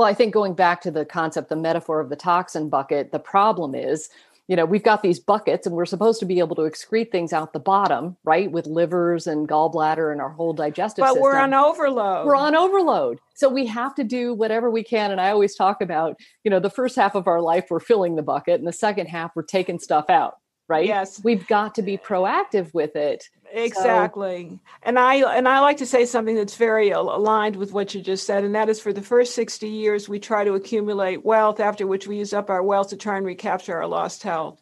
Well, 0.00 0.08
I 0.08 0.14
think 0.14 0.32
going 0.32 0.54
back 0.54 0.80
to 0.80 0.90
the 0.90 1.04
concept, 1.04 1.50
the 1.50 1.56
metaphor 1.56 2.00
of 2.00 2.08
the 2.08 2.16
toxin 2.16 2.70
bucket, 2.70 3.12
the 3.12 3.18
problem 3.18 3.74
is 3.74 4.08
you 4.48 4.56
know 4.56 4.64
we've 4.64 4.82
got 4.82 5.02
these 5.02 5.20
buckets 5.20 5.66
and 5.66 5.76
we're 5.76 5.84
supposed 5.84 6.20
to 6.20 6.24
be 6.24 6.38
able 6.38 6.56
to 6.56 6.62
excrete 6.62 7.12
things 7.12 7.34
out 7.34 7.52
the 7.52 7.60
bottom 7.60 8.16
right 8.24 8.50
with 8.50 8.66
livers 8.66 9.26
and 9.26 9.46
gallbladder 9.46 10.10
and 10.10 10.22
our 10.22 10.30
whole 10.30 10.54
digestive 10.54 11.02
but 11.02 11.08
system. 11.08 11.20
But 11.20 11.22
we're 11.22 11.38
on 11.38 11.52
overload. 11.52 12.26
We're 12.26 12.34
on 12.34 12.56
overload. 12.56 13.18
So 13.34 13.50
we 13.50 13.66
have 13.66 13.94
to 13.96 14.02
do 14.02 14.32
whatever 14.32 14.70
we 14.70 14.82
can 14.82 15.10
and 15.10 15.20
i 15.20 15.28
always 15.30 15.54
talk 15.54 15.82
about 15.82 16.18
you 16.44 16.50
know 16.50 16.60
the 16.60 16.70
first 16.70 16.96
half 16.96 17.14
of 17.14 17.28
our 17.28 17.42
life 17.42 17.66
we're 17.68 17.78
filling 17.78 18.16
the 18.16 18.22
bucket 18.22 18.58
and 18.58 18.66
the 18.66 18.72
second 18.72 19.08
half 19.08 19.32
we're 19.36 19.42
taking 19.42 19.78
stuff 19.78 20.08
out 20.08 20.38
right? 20.70 20.86
Yes. 20.86 21.22
We've 21.22 21.46
got 21.48 21.74
to 21.74 21.82
be 21.82 21.98
proactive 21.98 22.72
with 22.72 22.94
it 22.96 23.28
exactly 23.52 24.48
so, 24.50 24.60
and 24.82 24.98
i 24.98 25.16
and 25.36 25.48
i 25.48 25.60
like 25.60 25.76
to 25.78 25.86
say 25.86 26.04
something 26.04 26.36
that's 26.36 26.56
very 26.56 26.90
aligned 26.90 27.56
with 27.56 27.72
what 27.72 27.94
you 27.94 28.00
just 28.00 28.26
said 28.26 28.44
and 28.44 28.54
that 28.54 28.68
is 28.68 28.80
for 28.80 28.92
the 28.92 29.02
first 29.02 29.34
60 29.34 29.68
years 29.68 30.08
we 30.08 30.18
try 30.18 30.44
to 30.44 30.54
accumulate 30.54 31.24
wealth 31.24 31.60
after 31.60 31.86
which 31.86 32.06
we 32.06 32.18
use 32.18 32.32
up 32.32 32.50
our 32.50 32.62
wealth 32.62 32.88
to 32.88 32.96
try 32.96 33.16
and 33.16 33.26
recapture 33.26 33.76
our 33.76 33.86
lost 33.86 34.22
health 34.22 34.60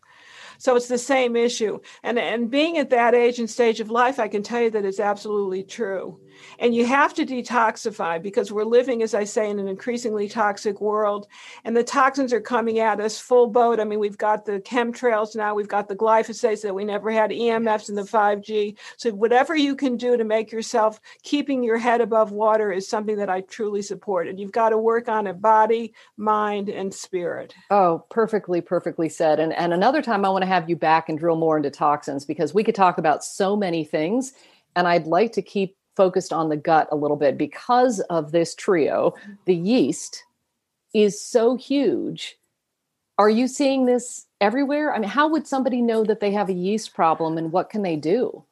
so 0.58 0.74
it's 0.74 0.88
the 0.88 0.98
same 0.98 1.36
issue. 1.36 1.78
And 2.02 2.18
and 2.18 2.50
being 2.50 2.78
at 2.78 2.90
that 2.90 3.14
age 3.14 3.38
and 3.38 3.48
stage 3.48 3.80
of 3.80 3.90
life, 3.90 4.18
I 4.18 4.28
can 4.28 4.42
tell 4.42 4.60
you 4.60 4.70
that 4.70 4.84
it's 4.84 5.00
absolutely 5.00 5.62
true. 5.62 6.20
And 6.58 6.74
you 6.74 6.86
have 6.86 7.14
to 7.14 7.26
detoxify 7.26 8.22
because 8.22 8.52
we're 8.52 8.64
living, 8.64 9.02
as 9.02 9.14
I 9.14 9.24
say, 9.24 9.48
in 9.50 9.58
an 9.58 9.68
increasingly 9.68 10.28
toxic 10.28 10.80
world. 10.80 11.26
And 11.64 11.76
the 11.76 11.84
toxins 11.84 12.32
are 12.32 12.40
coming 12.40 12.78
at 12.78 13.00
us 13.00 13.18
full 13.18 13.46
boat. 13.46 13.80
I 13.80 13.84
mean, 13.84 13.98
we've 13.98 14.18
got 14.18 14.44
the 14.44 14.60
chemtrails 14.60 15.36
now, 15.36 15.54
we've 15.54 15.68
got 15.68 15.88
the 15.88 15.96
glyphosates 15.96 16.62
that 16.62 16.74
we 16.74 16.84
never 16.84 17.10
had, 17.10 17.30
EMFs 17.30 17.88
and 17.88 17.98
the 17.98 18.02
5G. 18.02 18.76
So, 18.96 19.10
whatever 19.10 19.54
you 19.54 19.76
can 19.76 19.96
do 19.96 20.16
to 20.16 20.24
make 20.24 20.52
yourself 20.52 21.00
keeping 21.22 21.62
your 21.62 21.78
head 21.78 22.00
above 22.00 22.32
water 22.32 22.72
is 22.72 22.88
something 22.88 23.16
that 23.16 23.30
I 23.30 23.42
truly 23.42 23.82
support. 23.82 24.28
And 24.28 24.38
you've 24.38 24.52
got 24.52 24.70
to 24.70 24.78
work 24.78 25.08
on 25.08 25.26
it 25.26 25.40
body, 25.40 25.94
mind, 26.16 26.68
and 26.68 26.92
spirit. 26.92 27.54
Oh, 27.70 28.04
perfectly, 28.10 28.60
perfectly 28.60 29.08
said. 29.08 29.40
And, 29.40 29.52
and 29.52 29.72
another 29.72 30.02
time 30.02 30.24
I 30.24 30.30
want 30.30 30.42
to 30.42 30.48
have 30.48 30.68
you 30.68 30.76
back 30.76 31.08
and 31.08 31.18
drill 31.18 31.36
more 31.36 31.56
into 31.56 31.70
toxins 31.70 32.24
because 32.24 32.54
we 32.54 32.64
could 32.64 32.74
talk 32.74 32.98
about 32.98 33.24
so 33.24 33.56
many 33.56 33.84
things. 33.84 34.32
And 34.76 34.86
I'd 34.86 35.06
like 35.06 35.32
to 35.32 35.42
keep 35.42 35.77
focused 35.98 36.32
on 36.32 36.48
the 36.48 36.56
gut 36.56 36.86
a 36.92 36.96
little 36.96 37.16
bit 37.16 37.36
because 37.36 37.98
of 38.08 38.30
this 38.30 38.54
trio. 38.54 39.14
The 39.46 39.54
yeast 39.56 40.24
is 40.94 41.20
so 41.20 41.56
huge. 41.56 42.38
Are 43.18 43.28
you 43.28 43.48
seeing 43.48 43.84
this 43.84 44.26
everywhere? 44.40 44.94
I 44.94 45.00
mean, 45.00 45.10
how 45.10 45.26
would 45.28 45.48
somebody 45.48 45.82
know 45.82 46.04
that 46.04 46.20
they 46.20 46.30
have 46.30 46.48
a 46.48 46.52
yeast 46.52 46.94
problem 46.94 47.36
and 47.36 47.50
what 47.50 47.68
can 47.68 47.82
they 47.82 47.96
do? 47.96 48.44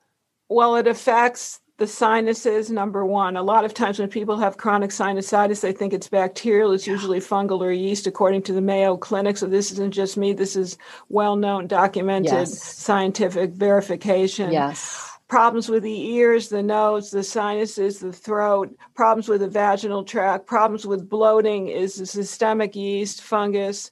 Well, 0.48 0.74
it 0.74 0.88
affects 0.88 1.60
the 1.78 1.86
sinuses, 1.86 2.68
number 2.68 3.06
one. 3.06 3.36
A 3.36 3.42
lot 3.44 3.64
of 3.64 3.74
times 3.74 4.00
when 4.00 4.08
people 4.08 4.38
have 4.38 4.56
chronic 4.56 4.90
sinusitis, 4.90 5.60
they 5.60 5.72
think 5.72 5.92
it's 5.92 6.08
bacterial. 6.08 6.72
It's 6.72 6.86
usually 6.86 7.20
fungal 7.20 7.60
or 7.60 7.70
yeast, 7.70 8.08
according 8.08 8.42
to 8.42 8.52
the 8.52 8.60
Mayo 8.60 8.96
Clinic. 8.96 9.36
So 9.36 9.46
this 9.46 9.70
isn't 9.70 9.92
just 9.92 10.16
me. 10.16 10.32
This 10.32 10.56
is 10.56 10.78
well 11.10 11.36
known, 11.36 11.68
documented 11.68 12.32
yes. 12.32 12.60
scientific 12.60 13.50
verification. 13.52 14.50
Yes 14.50 15.15
problems 15.28 15.68
with 15.68 15.83
the 15.83 16.11
ears, 16.12 16.49
the 16.49 16.62
nose, 16.62 17.11
the 17.11 17.23
sinuses, 17.23 17.99
the 17.99 18.12
throat, 18.12 18.75
problems 18.95 19.28
with 19.28 19.40
the 19.40 19.49
vaginal 19.49 20.04
tract, 20.04 20.47
problems 20.47 20.87
with 20.87 21.09
bloating 21.09 21.68
is 21.68 21.97
the 21.97 22.06
systemic 22.06 22.76
yeast, 22.76 23.23
fungus. 23.23 23.90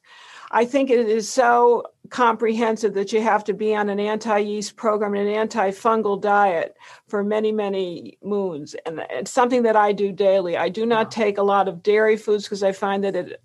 I 0.51 0.65
think 0.65 0.91
it 0.91 1.09
is 1.09 1.29
so 1.29 1.85
comprehensive 2.11 2.95
that 2.95 3.13
you 3.13 3.21
have 3.21 3.43
to 3.45 3.53
be 3.53 3.75
on 3.75 3.89
an 3.89 3.99
anti 3.99 4.39
yeast 4.39 4.77
program 4.77 5.15
and 5.15 5.29
an 5.29 5.49
antifungal 5.49 6.21
diet 6.21 6.77
for 7.09 7.25
many, 7.25 7.51
many 7.51 8.19
moons. 8.23 8.77
And 8.87 9.05
it's 9.11 9.33
something 9.33 9.65
that 9.65 9.75
I 9.75 9.93
do 9.93 10.13
daily. 10.13 10.57
I 10.57 10.69
do 10.69 10.87
not 10.87 11.11
take 11.11 11.39
a 11.39 11.43
lot 11.43 11.67
of 11.67 11.83
dairy 11.83 12.17
foods 12.17 12.45
because 12.45 12.63
I 12.63 12.71
find 12.71 13.03
that 13.03 13.17
it 13.17 13.43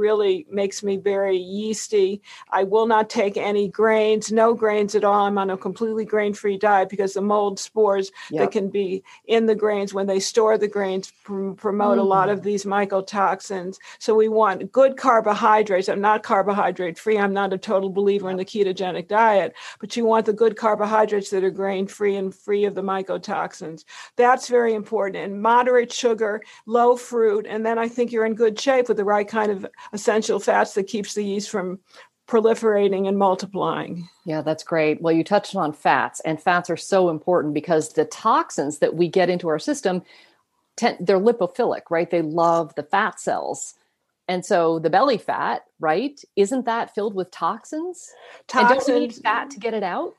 really 0.00 0.46
makes 0.50 0.82
me 0.82 0.96
very 0.96 1.36
yeasty. 1.36 2.22
I 2.50 2.64
will 2.64 2.86
not 2.86 3.10
take 3.10 3.36
any 3.36 3.68
grains, 3.68 4.32
no 4.32 4.54
grains 4.54 4.94
at 4.94 5.04
all. 5.04 5.26
I'm 5.26 5.38
on 5.38 5.50
a 5.50 5.56
completely 5.56 6.04
grain 6.04 6.34
free 6.34 6.56
diet 6.56 6.88
because 6.88 7.12
the 7.12 7.20
mold 7.20 7.60
spores 7.60 8.10
yep. 8.30 8.40
that 8.40 8.50
can 8.50 8.70
be 8.70 9.04
in 9.26 9.46
the 9.46 9.54
grains 9.54 9.94
when 9.94 10.06
they 10.06 10.18
store 10.18 10.56
the 10.56 10.66
grains 10.66 11.12
pr- 11.22 11.50
promote 11.50 11.98
mm. 11.98 12.00
a 12.00 12.04
lot 12.04 12.28
mm. 12.28 12.32
of 12.32 12.42
these 12.42 12.64
mycotoxins. 12.64 13.76
So 13.98 14.14
we 14.14 14.28
want 14.28 14.72
good 14.72 14.96
carbohydrates. 14.96 15.88
I'm 15.88 16.00
not 16.00 16.22
carbohydrate 16.22 16.98
free. 16.98 17.18
I'm 17.18 17.34
not 17.34 17.52
a 17.52 17.58
total 17.58 17.90
believer 17.90 18.30
in 18.30 18.38
the 18.38 18.44
ketogenic 18.44 19.06
diet, 19.06 19.54
but 19.78 19.96
you 19.96 20.04
want 20.06 20.26
the 20.26 20.32
good 20.32 20.56
carbohydrates 20.56 21.30
that 21.30 21.44
are 21.44 21.50
grain 21.50 21.86
free 21.86 22.16
and 22.16 22.34
free 22.34 22.64
of 22.64 22.74
the 22.74 22.82
mycotoxins. 22.82 23.84
That's 24.16 24.48
very 24.48 24.72
important. 24.74 25.24
And 25.24 25.42
moderate 25.42 25.92
sugar, 25.92 26.40
low 26.64 26.96
fruit, 26.96 27.46
and 27.46 27.66
then 27.66 27.78
I 27.78 27.86
think 27.86 28.10
you're 28.10 28.24
in 28.24 28.34
good 28.34 28.58
shape 28.58 28.88
with 28.88 28.96
the 28.96 29.04
right 29.04 29.28
kind 29.28 29.52
of 29.52 29.66
essential 29.92 30.38
fats 30.38 30.74
that 30.74 30.86
keeps 30.86 31.14
the 31.14 31.24
yeast 31.24 31.50
from 31.50 31.80
proliferating 32.28 33.08
and 33.08 33.18
multiplying. 33.18 34.08
Yeah, 34.24 34.42
that's 34.42 34.62
great. 34.62 35.02
Well, 35.02 35.12
you 35.12 35.24
touched 35.24 35.56
on 35.56 35.72
fats, 35.72 36.20
and 36.20 36.40
fats 36.40 36.70
are 36.70 36.76
so 36.76 37.08
important 37.08 37.54
because 37.54 37.92
the 37.92 38.04
toxins 38.04 38.78
that 38.78 38.94
we 38.94 39.08
get 39.08 39.28
into 39.28 39.48
our 39.48 39.58
system, 39.58 40.02
they're 40.78 41.18
lipophilic, 41.18 41.82
right? 41.90 42.08
They 42.10 42.22
love 42.22 42.74
the 42.76 42.84
fat 42.84 43.18
cells. 43.18 43.74
And 44.28 44.46
so 44.46 44.78
the 44.78 44.90
belly 44.90 45.18
fat, 45.18 45.64
right? 45.80 46.22
Isn't 46.36 46.66
that 46.66 46.94
filled 46.94 47.16
with 47.16 47.32
toxins? 47.32 48.08
Toxins. 48.46 48.70
And 48.70 48.86
don't 48.86 48.94
we 48.94 49.06
need 49.06 49.14
fat 49.16 49.50
to 49.50 49.58
get 49.58 49.74
it 49.74 49.82
out? 49.82 50.14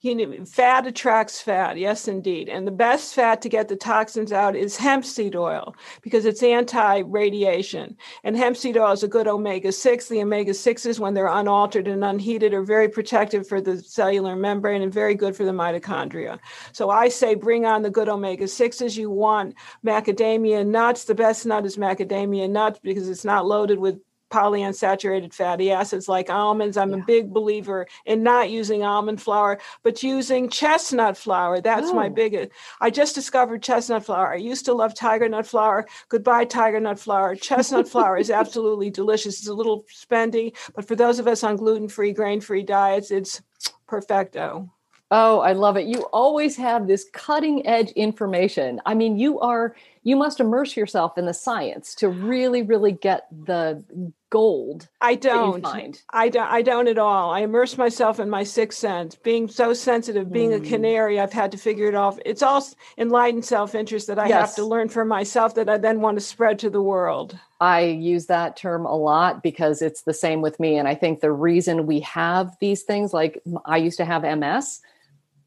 You 0.00 0.14
know, 0.14 0.44
fat 0.44 0.86
attracts 0.86 1.40
fat. 1.40 1.78
Yes, 1.78 2.08
indeed. 2.08 2.48
And 2.48 2.66
the 2.66 2.72
best 2.72 3.14
fat 3.14 3.42
to 3.42 3.48
get 3.48 3.68
the 3.68 3.76
toxins 3.76 4.32
out 4.32 4.56
is 4.56 4.76
hemp 4.76 5.04
seed 5.04 5.34
oil 5.34 5.74
because 6.02 6.24
it's 6.24 6.42
anti 6.42 7.00
radiation. 7.00 7.96
And 8.24 8.36
hemp 8.36 8.56
seed 8.56 8.76
oil 8.76 8.92
is 8.92 9.02
a 9.02 9.08
good 9.08 9.26
omega 9.26 9.72
6. 9.72 10.08
The 10.08 10.22
omega 10.22 10.52
6s, 10.52 10.98
when 10.98 11.14
they're 11.14 11.26
unaltered 11.26 11.88
and 11.88 12.04
unheated, 12.04 12.54
are 12.54 12.62
very 12.62 12.88
protective 12.88 13.48
for 13.48 13.60
the 13.60 13.82
cellular 13.82 14.36
membrane 14.36 14.82
and 14.82 14.92
very 14.92 15.14
good 15.14 15.36
for 15.36 15.44
the 15.44 15.52
mitochondria. 15.52 16.38
So 16.72 16.90
I 16.90 17.08
say 17.08 17.34
bring 17.34 17.66
on 17.66 17.82
the 17.82 17.90
good 17.90 18.08
omega 18.08 18.44
6s. 18.44 18.96
You 18.96 19.10
want 19.10 19.54
macadamia 19.84 20.66
nuts. 20.66 21.04
The 21.04 21.14
best 21.14 21.46
nut 21.46 21.66
is 21.66 21.76
macadamia 21.76 22.48
nuts 22.48 22.80
because 22.82 23.08
it's 23.08 23.24
not 23.24 23.46
loaded 23.46 23.78
with 23.78 24.00
polyunsaturated 24.30 25.32
fatty 25.32 25.70
acids 25.70 26.08
like 26.08 26.30
almonds. 26.30 26.76
I'm 26.76 26.90
yeah. 26.90 26.98
a 26.98 27.04
big 27.04 27.32
believer 27.32 27.86
in 28.04 28.22
not 28.22 28.50
using 28.50 28.82
almond 28.82 29.20
flour, 29.20 29.60
but 29.82 30.02
using 30.02 30.48
chestnut 30.48 31.16
flour. 31.16 31.60
That's 31.60 31.90
oh. 31.90 31.94
my 31.94 32.08
biggest. 32.08 32.50
I 32.80 32.90
just 32.90 33.14
discovered 33.14 33.62
chestnut 33.62 34.04
flour. 34.04 34.32
I 34.32 34.36
used 34.36 34.64
to 34.66 34.74
love 34.74 34.94
tiger 34.94 35.28
nut 35.28 35.46
flour. 35.46 35.86
Goodbye, 36.08 36.44
tiger 36.44 36.80
nut 36.80 36.98
flour. 36.98 37.34
Chestnut 37.36 37.88
flour 37.88 38.16
is 38.16 38.30
absolutely 38.42 38.90
delicious. 38.90 39.38
It's 39.38 39.48
a 39.48 39.54
little 39.54 39.84
spendy, 39.84 40.56
but 40.74 40.86
for 40.86 40.96
those 40.96 41.18
of 41.18 41.26
us 41.26 41.44
on 41.44 41.56
gluten 41.56 41.88
free, 41.88 42.12
grain 42.12 42.40
free 42.40 42.62
diets, 42.62 43.10
it's 43.10 43.42
perfecto. 43.86 44.70
Oh, 45.12 45.38
I 45.38 45.52
love 45.52 45.76
it. 45.76 45.86
You 45.86 46.00
always 46.12 46.56
have 46.56 46.88
this 46.88 47.06
cutting 47.12 47.64
edge 47.64 47.92
information. 47.92 48.80
I 48.86 48.94
mean, 48.94 49.16
you 49.16 49.38
are 49.38 49.76
you 50.06 50.14
must 50.14 50.38
immerse 50.38 50.76
yourself 50.76 51.18
in 51.18 51.26
the 51.26 51.34
science 51.34 51.92
to 51.96 52.08
really 52.08 52.62
really 52.62 52.92
get 52.92 53.26
the 53.44 53.84
gold 54.30 54.88
i 55.00 55.16
don't. 55.16 55.66
i 56.10 56.28
don't 56.28 56.50
i 56.50 56.62
don't 56.62 56.86
at 56.86 56.98
all. 56.98 57.32
I 57.32 57.40
immerse 57.40 57.76
myself 57.76 58.20
in 58.20 58.30
my 58.30 58.44
sixth 58.44 58.78
sense 58.78 59.16
being 59.16 59.48
so 59.48 59.72
sensitive 59.72 60.32
being 60.32 60.50
mm. 60.50 60.64
a 60.64 60.68
canary 60.68 61.18
i've 61.18 61.32
had 61.32 61.50
to 61.52 61.58
figure 61.58 61.88
it 61.88 61.96
off 61.96 62.18
it's 62.24 62.42
all 62.42 62.64
enlightened 62.96 63.44
self-interest 63.44 64.06
that 64.06 64.18
i 64.18 64.28
yes. 64.28 64.40
have 64.40 64.54
to 64.56 64.64
learn 64.64 64.88
for 64.88 65.04
myself 65.04 65.56
that 65.56 65.68
i 65.68 65.76
then 65.76 66.00
want 66.00 66.16
to 66.16 66.24
spread 66.24 66.58
to 66.60 66.70
the 66.70 66.82
world. 66.82 67.38
I 67.58 67.80
use 67.84 68.26
that 68.26 68.54
term 68.54 68.84
a 68.84 68.94
lot 68.94 69.42
because 69.42 69.80
it's 69.80 70.02
the 70.02 70.14
same 70.14 70.40
with 70.40 70.60
me 70.60 70.76
and 70.76 70.86
i 70.86 70.94
think 70.94 71.20
the 71.20 71.32
reason 71.32 71.86
we 71.86 72.00
have 72.00 72.56
these 72.60 72.82
things 72.82 73.12
like 73.12 73.42
i 73.64 73.76
used 73.76 73.96
to 73.96 74.04
have 74.04 74.22
ms 74.38 74.80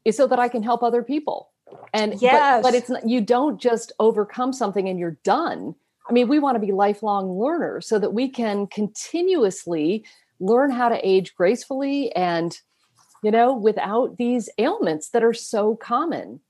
is 0.04 0.16
so 0.16 0.26
that 0.26 0.38
i 0.38 0.48
can 0.48 0.62
help 0.62 0.82
other 0.82 1.02
people 1.02 1.50
and 1.92 2.20
yes. 2.20 2.62
but, 2.62 2.70
but 2.70 2.74
it's 2.74 2.88
not, 2.88 3.08
you 3.08 3.20
don't 3.20 3.60
just 3.60 3.92
overcome 3.98 4.52
something 4.52 4.88
and 4.88 4.98
you're 4.98 5.18
done. 5.24 5.74
I 6.08 6.12
mean, 6.12 6.28
we 6.28 6.38
want 6.38 6.56
to 6.56 6.66
be 6.66 6.72
lifelong 6.72 7.38
learners 7.38 7.86
so 7.86 7.98
that 7.98 8.12
we 8.12 8.28
can 8.28 8.66
continuously 8.66 10.04
learn 10.40 10.70
how 10.70 10.88
to 10.88 11.08
age 11.08 11.34
gracefully 11.34 12.10
and 12.12 12.58
you 13.22 13.30
know 13.30 13.54
without 13.54 14.16
these 14.16 14.48
ailments 14.58 15.10
that 15.10 15.22
are 15.22 15.34
so 15.34 15.76
common 15.76 16.40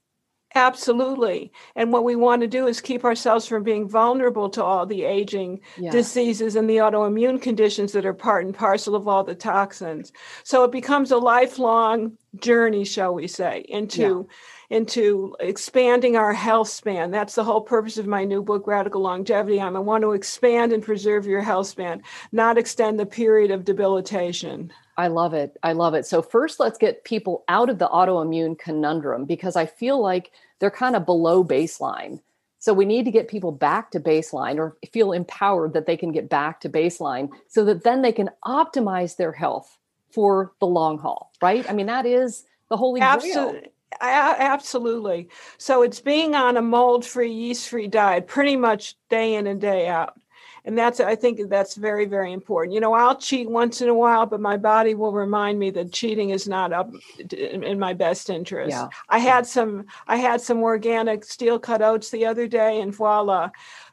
Absolutely. 0.54 1.52
And 1.76 1.92
what 1.92 2.02
we 2.04 2.16
want 2.16 2.42
to 2.42 2.48
do 2.48 2.66
is 2.66 2.80
keep 2.80 3.04
ourselves 3.04 3.46
from 3.46 3.62
being 3.62 3.88
vulnerable 3.88 4.50
to 4.50 4.64
all 4.64 4.84
the 4.84 5.04
aging 5.04 5.60
yeah. 5.78 5.90
diseases 5.92 6.56
and 6.56 6.68
the 6.68 6.78
autoimmune 6.78 7.40
conditions 7.40 7.92
that 7.92 8.04
are 8.04 8.14
part 8.14 8.44
and 8.44 8.54
parcel 8.54 8.96
of 8.96 9.06
all 9.06 9.22
the 9.22 9.34
toxins. 9.34 10.12
So 10.42 10.64
it 10.64 10.72
becomes 10.72 11.12
a 11.12 11.18
lifelong 11.18 12.18
journey, 12.38 12.84
shall 12.84 13.14
we 13.14 13.26
say, 13.26 13.64
into 13.68 14.26
yeah 14.28 14.34
into 14.70 15.34
expanding 15.40 16.16
our 16.16 16.32
health 16.32 16.68
span. 16.68 17.10
That's 17.10 17.34
the 17.34 17.44
whole 17.44 17.60
purpose 17.60 17.98
of 17.98 18.06
my 18.06 18.24
new 18.24 18.40
book, 18.40 18.66
Radical 18.66 19.02
Longevity. 19.02 19.60
I 19.60 19.68
want 19.70 20.02
to 20.02 20.12
expand 20.12 20.72
and 20.72 20.82
preserve 20.82 21.26
your 21.26 21.42
health 21.42 21.66
span, 21.66 22.02
not 22.30 22.56
extend 22.56 22.98
the 22.98 23.06
period 23.06 23.50
of 23.50 23.64
debilitation. 23.64 24.72
I 24.96 25.08
love 25.08 25.34
it. 25.34 25.56
I 25.62 25.72
love 25.72 25.94
it. 25.94 26.06
So, 26.06 26.22
first, 26.22 26.60
let's 26.60 26.78
get 26.78 27.04
people 27.04 27.44
out 27.48 27.68
of 27.68 27.78
the 27.78 27.88
autoimmune 27.88 28.58
conundrum 28.58 29.24
because 29.24 29.56
I 29.56 29.66
feel 29.66 30.00
like 30.00 30.30
they're 30.60 30.70
kind 30.70 30.94
of 30.94 31.06
below 31.06 31.44
baseline. 31.44 32.20
So, 32.60 32.72
we 32.72 32.84
need 32.84 33.06
to 33.06 33.10
get 33.10 33.26
people 33.26 33.50
back 33.50 33.90
to 33.92 34.00
baseline 34.00 34.58
or 34.58 34.76
feel 34.92 35.12
empowered 35.12 35.72
that 35.72 35.86
they 35.86 35.96
can 35.96 36.12
get 36.12 36.28
back 36.28 36.60
to 36.60 36.68
baseline 36.68 37.30
so 37.48 37.64
that 37.64 37.82
then 37.82 38.02
they 38.02 38.12
can 38.12 38.30
optimize 38.44 39.16
their 39.16 39.32
health 39.32 39.78
for 40.12 40.52
the 40.60 40.66
long 40.66 40.98
haul, 40.98 41.32
right? 41.40 41.68
I 41.68 41.72
mean, 41.72 41.86
that 41.86 42.06
is 42.06 42.44
the 42.68 42.76
holy 42.76 43.00
Absolutely. 43.00 43.60
grail. 43.60 43.70
Absolutely. 44.00 45.28
So 45.58 45.82
it's 45.82 46.00
being 46.00 46.34
on 46.34 46.56
a 46.56 46.62
mold 46.62 47.04
free, 47.04 47.32
yeast 47.32 47.68
free 47.68 47.88
diet 47.88 48.26
pretty 48.26 48.56
much 48.56 48.96
day 49.08 49.34
in 49.34 49.46
and 49.46 49.60
day 49.60 49.88
out 49.88 50.16
and 50.64 50.76
that's 50.76 51.00
i 51.00 51.14
think 51.14 51.48
that's 51.48 51.74
very 51.74 52.04
very 52.04 52.32
important 52.32 52.74
you 52.74 52.80
know 52.80 52.92
i'll 52.92 53.16
cheat 53.16 53.48
once 53.48 53.80
in 53.80 53.88
a 53.88 53.94
while 53.94 54.26
but 54.26 54.40
my 54.40 54.56
body 54.56 54.94
will 54.94 55.12
remind 55.12 55.58
me 55.58 55.70
that 55.70 55.92
cheating 55.92 56.30
is 56.30 56.48
not 56.48 56.72
up 56.72 56.90
in 57.32 57.78
my 57.78 57.92
best 57.92 58.30
interest 58.30 58.70
yeah. 58.70 58.88
i 59.08 59.18
had 59.18 59.46
some 59.46 59.84
i 60.06 60.16
had 60.16 60.40
some 60.40 60.62
organic 60.62 61.24
steel 61.24 61.58
cut 61.58 61.82
oats 61.82 62.10
the 62.10 62.26
other 62.26 62.46
day 62.46 62.80
and 62.80 62.94
voila 62.94 63.50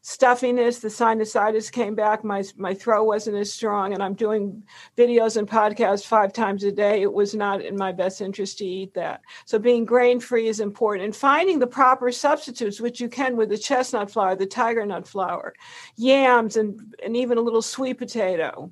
stuffiness, 0.08 0.80
the 0.80 0.88
sinusitis 0.88 1.70
came 1.70 1.94
back. 1.94 2.24
My 2.24 2.42
my 2.56 2.74
throat 2.74 3.04
wasn't 3.04 3.36
as 3.36 3.52
strong, 3.52 3.94
and 3.94 4.02
I'm 4.02 4.14
doing 4.14 4.64
videos 4.98 5.36
and 5.36 5.46
podcasts 5.48 6.06
five 6.06 6.32
times 6.32 6.64
a 6.64 6.72
day. 6.72 7.02
It 7.02 7.12
was 7.12 7.36
not 7.36 7.62
in 7.62 7.76
my 7.76 7.92
best 7.92 8.22
interest 8.22 8.58
to 8.60 8.66
eat 8.66 8.94
that. 8.94 9.22
So 9.46 9.60
being 9.60 9.84
grain 9.84 10.22
free 10.22 10.48
is 10.48 10.62
important, 10.62 11.04
and 11.04 11.16
finding 11.16 11.60
the 11.60 11.68
proper 11.68 12.10
substitutes, 12.14 12.80
which 12.80 13.02
you 13.02 13.10
can 13.10 13.36
with 13.36 13.50
the 13.50 13.58
chestnut 13.58 14.10
flour, 14.10 14.36
the 14.36 14.46
tiger 14.46 14.86
nut 14.86 15.06
flour, 15.06 15.54
yams, 15.98 16.56
and 16.56 16.96
and 17.04 17.18
even 17.18 17.38
a 17.38 17.42
little 17.42 17.62
sweet 17.62 17.98
potato 17.98 18.72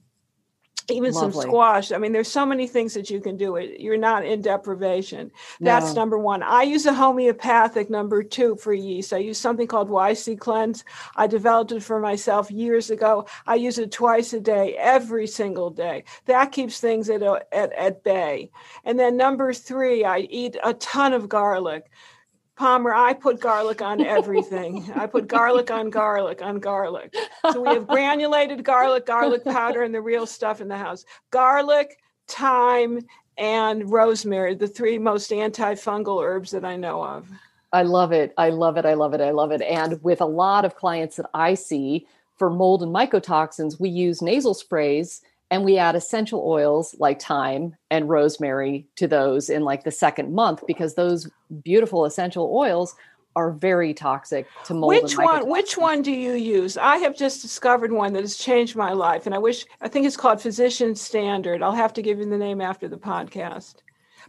even 0.89 1.13
Lovely. 1.13 1.31
some 1.31 1.41
squash. 1.41 1.91
I 1.91 1.97
mean, 1.97 2.11
there's 2.11 2.31
so 2.31 2.45
many 2.45 2.67
things 2.67 2.93
that 2.93 3.09
you 3.09 3.19
can 3.19 3.37
do. 3.37 3.55
It 3.55 3.79
you're 3.79 3.97
not 3.97 4.25
in 4.25 4.41
deprivation. 4.41 5.31
That's 5.59 5.87
no. 5.87 6.01
number 6.01 6.17
one. 6.17 6.43
I 6.43 6.63
use 6.63 6.85
a 6.85 6.93
homeopathic 6.93 7.89
number 7.89 8.23
two 8.23 8.55
for 8.57 8.73
yeast. 8.73 9.13
I 9.13 9.17
use 9.17 9.37
something 9.37 9.67
called 9.67 9.89
YC 9.89 10.39
Cleanse. 10.39 10.83
I 11.15 11.27
developed 11.27 11.71
it 11.71 11.83
for 11.83 11.99
myself 11.99 12.51
years 12.51 12.89
ago. 12.89 13.27
I 13.47 13.55
use 13.55 13.77
it 13.77 13.91
twice 13.91 14.33
a 14.33 14.39
day, 14.39 14.75
every 14.77 15.27
single 15.27 15.69
day. 15.69 16.03
That 16.25 16.51
keeps 16.51 16.79
things 16.79 17.09
at 17.09 17.23
at, 17.23 17.73
at 17.73 18.03
bay. 18.03 18.51
And 18.83 18.99
then 18.99 19.17
number 19.17 19.53
three, 19.53 20.05
I 20.05 20.19
eat 20.19 20.57
a 20.63 20.73
ton 20.75 21.13
of 21.13 21.29
garlic. 21.29 21.89
Palmer, 22.55 22.93
I 22.93 23.13
put 23.13 23.41
garlic 23.41 23.81
on 23.81 23.99
everything. 24.01 24.89
I 24.95 25.07
put 25.07 25.27
garlic 25.27 25.69
on 25.71 25.89
garlic 25.89 26.41
on 26.41 26.59
garlic. 26.59 27.13
So 27.51 27.61
we 27.61 27.73
have 27.73 27.87
granulated 27.95 28.63
garlic, 28.63 29.05
garlic 29.05 29.43
powder, 29.43 29.83
and 29.83 29.93
the 29.93 30.01
real 30.01 30.25
stuff 30.25 30.61
in 30.61 30.69
the 30.69 30.77
house. 30.77 31.05
Garlic, 31.31 31.99
thyme, 32.27 33.05
and 33.37 33.91
rosemary, 33.91 34.55
the 34.55 34.67
three 34.67 34.97
most 34.97 35.31
antifungal 35.31 36.23
herbs 36.23 36.51
that 36.51 36.63
I 36.63 36.77
know 36.77 37.03
of. 37.03 37.27
I 37.73 37.83
love 37.83 38.13
it. 38.13 38.33
I 38.37 38.49
love 38.49 38.77
it. 38.77 38.85
I 38.85 38.93
love 38.93 39.13
it. 39.13 39.19
I 39.19 39.31
love 39.31 39.51
it. 39.51 39.61
And 39.61 40.01
with 40.01 40.21
a 40.21 40.25
lot 40.25 40.63
of 40.63 40.75
clients 40.75 41.17
that 41.17 41.29
I 41.33 41.55
see 41.55 42.07
for 42.37 42.49
mold 42.49 42.83
and 42.83 42.93
mycotoxins, 42.93 43.81
we 43.81 43.89
use 43.89 44.21
nasal 44.21 44.53
sprays 44.53 45.21
and 45.55 45.63
we 45.63 45.77
add 45.77 45.95
essential 45.95 46.43
oils 46.45 46.93
like 46.99 47.21
thyme 47.21 47.77
and 47.89 48.09
rosemary 48.09 48.85
to 48.97 49.07
those 49.07 49.49
in 49.49 49.63
like 49.63 49.85
the 49.85 49.91
second 49.91 50.33
month 50.35 50.61
because 50.67 50.95
those 50.95 51.31
beautiful 51.63 52.03
essential 52.03 52.51
oils 52.53 52.93
are 53.37 53.51
very 53.51 53.93
toxic 53.93 54.47
to 54.65 54.73
mold. 54.73 54.89
Which 54.89 55.17
one? 55.17 55.49
Which 55.49 55.77
one 55.77 56.01
do 56.01 56.11
you 56.11 56.33
use? 56.33 56.75
I 56.77 56.97
have 56.97 57.15
just 57.15 57.41
discovered 57.41 57.93
one 57.93 58.11
that 58.13 58.21
has 58.21 58.35
changed 58.35 58.75
my 58.75 58.91
life, 58.91 59.25
and 59.25 59.33
I 59.33 59.37
wish 59.37 59.65
I 59.79 59.87
think 59.87 60.05
it's 60.05 60.17
called 60.17 60.41
Physician 60.41 60.93
Standard. 60.93 61.61
I'll 61.61 61.71
have 61.71 61.93
to 61.93 62.01
give 62.01 62.19
you 62.19 62.25
the 62.25 62.37
name 62.37 62.59
after 62.59 62.89
the 62.89 62.97
podcast. 62.97 63.75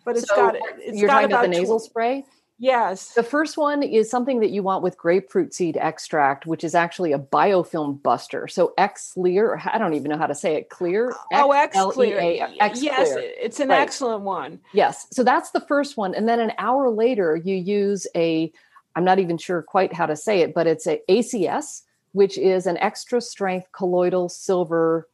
But 0.05 0.17
it's 0.17 0.29
so 0.29 0.37
got 0.37 0.57
it's 0.79 0.97
you're 0.97 1.09
got 1.09 1.23
talking 1.23 1.33
about 1.33 1.43
the 1.43 1.49
nasal 1.49 1.81
spray. 1.81 2.25
Yes. 2.59 3.13
The 3.13 3.23
first 3.23 3.59
one 3.59 3.83
is 3.83 4.11
something 4.11 4.41
that 4.41 4.51
you 4.51 4.63
want 4.63 4.83
with 4.83 4.97
grapefruit 4.97 5.53
seed 5.53 5.77
extract, 5.77 6.47
which 6.47 6.65
is 6.65 6.75
actually 6.75 7.13
a 7.13 7.19
biofilm 7.19 8.03
buster. 8.03 8.49
So 8.49 8.73
Xlear, 8.79 9.61
I 9.67 9.77
don't 9.77 9.93
even 9.93 10.11
know 10.11 10.17
how 10.17 10.27
to 10.27 10.35
say 10.35 10.55
it, 10.55 10.71
clear. 10.71 11.13
Oh, 11.33 11.51
Xlear. 11.51 12.49
Yes, 12.81 13.15
it's 13.17 13.61
an 13.61 13.69
right. 13.69 13.81
excellent 13.81 14.23
one. 14.23 14.59
Yes. 14.73 15.07
So 15.11 15.23
that's 15.23 15.51
the 15.51 15.61
first 15.61 15.99
one. 15.99 16.15
And 16.15 16.27
then 16.27 16.41
an 16.41 16.53
hour 16.57 16.89
later, 16.89 17.37
you 17.37 17.57
use 17.57 18.07
a, 18.17 18.51
I'm 18.95 19.05
not 19.05 19.19
even 19.19 19.37
sure 19.37 19.61
quite 19.61 19.93
how 19.93 20.07
to 20.07 20.17
say 20.17 20.41
it, 20.41 20.55
but 20.55 20.67
it's 20.67 20.87
a 20.87 21.03
ACS, 21.11 21.83
which 22.13 22.39
is 22.39 22.67
an 22.67 22.79
extra 22.79 23.21
strength 23.21 23.71
colloidal 23.73 24.31
silver 24.31 25.07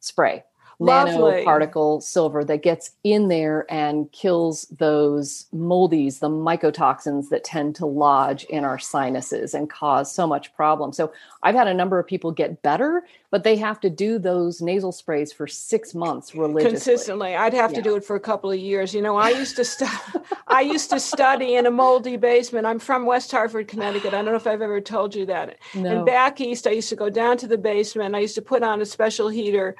spray. 0.00 0.42
Lovely. 0.78 1.14
nanoparticle 1.14 2.02
silver 2.02 2.44
that 2.44 2.62
gets 2.62 2.90
in 3.02 3.28
there 3.28 3.64
and 3.70 4.12
kills 4.12 4.66
those 4.78 5.46
moldies, 5.54 6.18
the 6.18 6.28
mycotoxins 6.28 7.30
that 7.30 7.44
tend 7.44 7.74
to 7.76 7.86
lodge 7.86 8.44
in 8.44 8.64
our 8.64 8.78
sinuses 8.78 9.54
and 9.54 9.70
cause 9.70 10.12
so 10.12 10.26
much 10.26 10.54
problem. 10.54 10.92
So 10.92 11.12
I've 11.42 11.54
had 11.54 11.66
a 11.66 11.74
number 11.74 11.98
of 11.98 12.06
people 12.06 12.30
get 12.30 12.60
better, 12.62 13.04
but 13.30 13.42
they 13.42 13.56
have 13.56 13.80
to 13.80 13.90
do 13.90 14.18
those 14.18 14.60
nasal 14.60 14.92
sprays 14.92 15.32
for 15.32 15.46
six 15.46 15.94
months 15.94 16.34
religiously. 16.34 16.70
Consistently. 16.70 17.34
I'd 17.34 17.54
have 17.54 17.70
yeah. 17.70 17.76
to 17.78 17.82
do 17.82 17.96
it 17.96 18.04
for 18.04 18.16
a 18.16 18.20
couple 18.20 18.50
of 18.50 18.58
years. 18.58 18.92
You 18.92 19.00
know, 19.00 19.16
I 19.16 19.30
used 19.30 19.56
to 19.56 19.64
stu- 19.64 19.86
I 20.48 20.60
used 20.60 20.90
to 20.90 21.00
study 21.00 21.56
in 21.56 21.66
a 21.66 21.70
moldy 21.70 22.16
basement. 22.16 22.66
I'm 22.66 22.78
from 22.78 23.06
West 23.06 23.30
Hartford, 23.30 23.68
Connecticut. 23.68 24.12
I 24.12 24.18
don't 24.18 24.26
know 24.26 24.34
if 24.34 24.46
I've 24.46 24.62
ever 24.62 24.80
told 24.80 25.14
you 25.14 25.26
that. 25.26 25.56
No. 25.74 25.98
And 25.98 26.06
back 26.06 26.40
east, 26.40 26.66
I 26.66 26.70
used 26.70 26.88
to 26.90 26.96
go 26.96 27.10
down 27.10 27.36
to 27.38 27.46
the 27.46 27.58
basement. 27.58 28.14
I 28.14 28.20
used 28.20 28.34
to 28.36 28.42
put 28.42 28.62
on 28.62 28.80
a 28.80 28.86
special 28.86 29.28
heater 29.28 29.76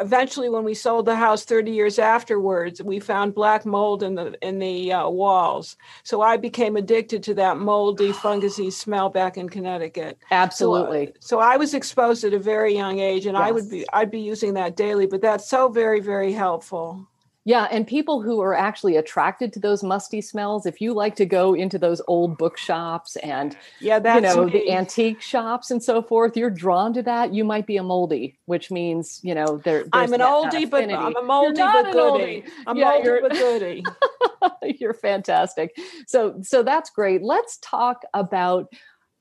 eventually 0.00 0.48
when 0.48 0.64
we 0.64 0.74
sold 0.74 1.06
the 1.06 1.16
house 1.16 1.44
30 1.44 1.70
years 1.70 1.98
afterwards 1.98 2.82
we 2.82 2.98
found 3.00 3.34
black 3.34 3.64
mold 3.64 4.02
in 4.02 4.14
the 4.14 4.34
in 4.46 4.58
the 4.58 4.92
uh, 4.92 5.08
walls. 5.08 5.76
So 6.02 6.20
i 6.20 6.36
became 6.36 6.76
addicted 6.76 7.22
to 7.24 7.34
that 7.34 7.58
moldy 7.58 8.12
fungusy 8.12 8.72
smell 8.72 9.08
back 9.08 9.36
in 9.36 9.48
connecticut. 9.48 10.18
Absolutely. 10.30 11.06
so, 11.20 11.36
so 11.36 11.40
i 11.40 11.56
was 11.56 11.74
exposed 11.74 12.24
at 12.24 12.32
a 12.32 12.38
very 12.38 12.74
young 12.74 12.98
age 12.98 13.26
and 13.26 13.36
yes. 13.36 13.46
i 13.46 13.50
would 13.50 13.70
be 13.70 13.84
i'd 13.92 14.10
be 14.10 14.20
using 14.20 14.54
that 14.54 14.76
daily 14.76 15.06
but 15.06 15.20
that's 15.20 15.48
so 15.48 15.68
very 15.68 16.00
very 16.00 16.32
helpful 16.32 17.06
yeah, 17.46 17.68
and 17.70 17.86
people 17.86 18.22
who 18.22 18.40
are 18.40 18.54
actually 18.54 18.96
attracted 18.96 19.52
to 19.52 19.60
those 19.60 19.82
musty 19.82 20.22
smells, 20.22 20.64
if 20.64 20.80
you 20.80 20.94
like 20.94 21.14
to 21.16 21.26
go 21.26 21.52
into 21.52 21.78
those 21.78 22.00
old 22.06 22.38
bookshops 22.38 23.16
and 23.16 23.54
yeah, 23.80 23.98
you 24.14 24.20
know 24.22 24.46
me. 24.46 24.52
the 24.52 24.70
antique 24.72 25.20
shops 25.20 25.70
and 25.70 25.82
so 25.82 26.00
forth, 26.00 26.38
you're 26.38 26.48
drawn 26.48 26.94
to 26.94 27.02
that. 27.02 27.34
You 27.34 27.44
might 27.44 27.66
be 27.66 27.76
a 27.76 27.82
moldy, 27.82 28.38
which 28.46 28.70
means 28.70 29.20
you 29.22 29.34
know 29.34 29.58
there. 29.58 29.84
I'm 29.92 30.14
an 30.14 30.20
oldie, 30.20 30.68
but 30.68 30.90
I'm 30.90 31.16
a 31.16 31.22
moldy 31.22 31.60
but 31.60 31.92
goodie. 31.92 32.44
I'm 32.66 32.78
yeah, 32.78 32.84
moldy 32.84 33.10
but 33.20 33.32
goodie. 33.32 33.84
you're 34.80 34.94
fantastic. 34.94 35.76
So 36.06 36.40
so 36.42 36.62
that's 36.62 36.88
great. 36.88 37.22
Let's 37.22 37.58
talk 37.58 38.04
about 38.14 38.72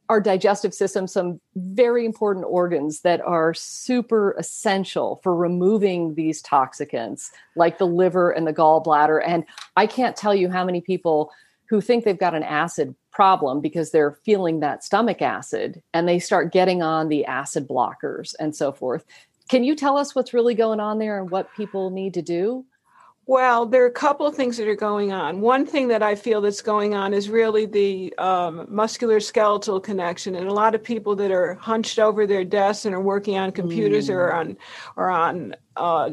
our 0.09 0.19
digestive 0.19 0.73
system 0.73 1.07
some 1.07 1.39
very 1.55 2.05
important 2.05 2.45
organs 2.47 3.01
that 3.01 3.21
are 3.21 3.53
super 3.53 4.35
essential 4.37 5.19
for 5.23 5.35
removing 5.35 6.15
these 6.15 6.41
toxicants, 6.43 7.29
like 7.55 7.77
the 7.77 7.87
liver 7.87 8.31
and 8.31 8.45
the 8.45 8.53
gallbladder. 8.53 9.21
And 9.25 9.45
I 9.77 9.87
can't 9.87 10.15
tell 10.15 10.35
you 10.35 10.49
how 10.49 10.65
many 10.65 10.81
people 10.81 11.31
who 11.69 11.81
think 11.81 12.03
they've 12.03 12.17
got 12.17 12.35
an 12.35 12.43
acid 12.43 12.95
problem 13.11 13.61
because 13.61 13.91
they're 13.91 14.19
feeling 14.25 14.59
that 14.59 14.83
stomach 14.83 15.21
acid 15.21 15.81
and 15.93 16.07
they 16.07 16.19
start 16.19 16.51
getting 16.51 16.81
on 16.81 17.07
the 17.07 17.25
acid 17.25 17.67
blockers 17.67 18.35
and 18.39 18.55
so 18.55 18.71
forth. 18.71 19.05
Can 19.49 19.63
you 19.63 19.75
tell 19.75 19.97
us 19.97 20.13
what's 20.13 20.33
really 20.33 20.55
going 20.55 20.79
on 20.79 20.99
there 20.99 21.19
and 21.19 21.29
what 21.29 21.53
people 21.55 21.89
need 21.89 22.13
to 22.15 22.21
do? 22.21 22.65
Well, 23.25 23.65
there 23.65 23.83
are 23.83 23.87
a 23.87 23.91
couple 23.91 24.25
of 24.25 24.35
things 24.35 24.57
that 24.57 24.67
are 24.67 24.75
going 24.75 25.13
on. 25.13 25.39
One 25.39 25.65
thing 25.65 25.87
that 25.87 26.03
I 26.03 26.13
feel 26.13 26.41
that's 26.41 26.61
going 26.61 26.93
on 26.93 27.13
is 27.13 27.29
really 27.29 27.65
the 27.65 28.13
um, 28.17 28.65
muscular 28.67 29.21
skeletal 29.21 29.79
connection, 29.79 30.35
and 30.35 30.49
a 30.49 30.53
lot 30.53 30.75
of 30.75 30.83
people 30.83 31.15
that 31.15 31.31
are 31.31 31.53
hunched 31.53 31.99
over 31.99 32.27
their 32.27 32.43
desks 32.43 32.85
and 32.85 32.93
are 32.93 32.99
working 32.99 33.37
on 33.37 33.53
computers 33.53 34.09
mm. 34.09 34.15
or 34.15 34.33
on 34.33 34.57
or 34.97 35.09
on 35.09 35.55
uh, 35.77 36.09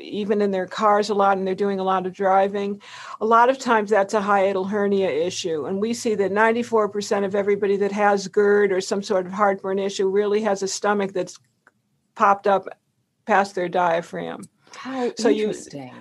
even 0.00 0.40
in 0.40 0.52
their 0.52 0.66
cars 0.66 1.10
a 1.10 1.14
lot, 1.14 1.36
and 1.36 1.46
they're 1.46 1.54
doing 1.54 1.80
a 1.80 1.84
lot 1.84 2.06
of 2.06 2.14
driving. 2.14 2.80
A 3.20 3.26
lot 3.26 3.50
of 3.50 3.58
times, 3.58 3.90
that's 3.90 4.14
a 4.14 4.20
hiatal 4.20 4.66
hernia 4.68 5.10
issue, 5.10 5.66
and 5.66 5.82
we 5.82 5.92
see 5.92 6.14
that 6.14 6.32
94% 6.32 7.26
of 7.26 7.34
everybody 7.34 7.76
that 7.76 7.92
has 7.92 8.26
GERD 8.26 8.72
or 8.72 8.80
some 8.80 9.02
sort 9.02 9.26
of 9.26 9.32
heartburn 9.32 9.78
issue 9.78 10.08
really 10.08 10.40
has 10.40 10.62
a 10.62 10.68
stomach 10.68 11.12
that's 11.12 11.38
popped 12.14 12.46
up 12.46 12.68
past 13.26 13.54
their 13.54 13.68
diaphragm. 13.68 14.48
How 14.74 15.12
so 15.16 15.28
You, 15.28 15.50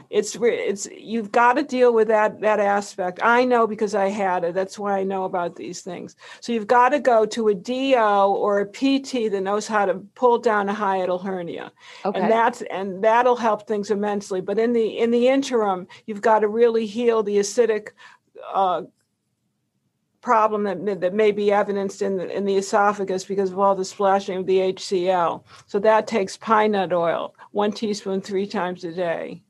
it's 0.09 0.37
it's 0.39 0.87
you've 0.97 1.31
got 1.31 1.53
to 1.53 1.63
deal 1.63 1.93
with 1.93 2.07
that 2.09 2.41
that 2.41 2.59
aspect. 2.59 3.19
I 3.23 3.45
know 3.45 3.67
because 3.67 3.95
I 3.95 4.09
had 4.09 4.43
it. 4.43 4.53
That's 4.53 4.77
why 4.77 4.99
I 4.99 5.03
know 5.03 5.25
about 5.25 5.55
these 5.55 5.81
things. 5.81 6.15
So 6.41 6.51
you've 6.51 6.67
got 6.67 6.89
to 6.89 6.99
go 6.99 7.25
to 7.25 7.49
a 7.49 7.55
DO 7.55 7.95
or 7.95 8.61
a 8.61 8.65
PT 8.65 9.31
that 9.31 9.41
knows 9.41 9.67
how 9.67 9.85
to 9.85 9.95
pull 10.15 10.39
down 10.39 10.69
a 10.69 10.73
hiatal 10.73 11.23
hernia, 11.23 11.71
okay. 12.05 12.19
and 12.19 12.31
that's 12.31 12.61
and 12.63 13.03
that'll 13.03 13.35
help 13.35 13.67
things 13.67 13.91
immensely. 13.91 14.41
But 14.41 14.59
in 14.59 14.73
the 14.73 14.97
in 14.97 15.11
the 15.11 15.27
interim, 15.27 15.87
you've 16.05 16.21
got 16.21 16.39
to 16.39 16.47
really 16.47 16.85
heal 16.85 17.23
the 17.23 17.37
acidic. 17.37 17.89
Uh, 18.53 18.83
problem 20.23 20.63
that, 20.63 21.01
that 21.01 21.13
may 21.13 21.31
be 21.31 21.51
evidenced 21.51 22.01
in 22.01 22.15
the, 22.17 22.35
in 22.35 22.45
the 22.45 22.55
esophagus 22.55 23.25
because 23.25 23.51
of 23.51 23.59
all 23.59 23.75
the 23.75 23.85
splashing 23.85 24.39
of 24.39 24.45
the 24.47 24.57
HCl. 24.57 25.43
So 25.67 25.77
that 25.79 26.07
takes 26.07 26.37
pine 26.37 26.71
nut 26.71 26.93
oil, 26.93 27.35
one 27.51 27.71
teaspoon 27.71 28.21
three 28.21 28.47
times 28.47 28.83
a 28.85 28.91
day. 28.91 29.43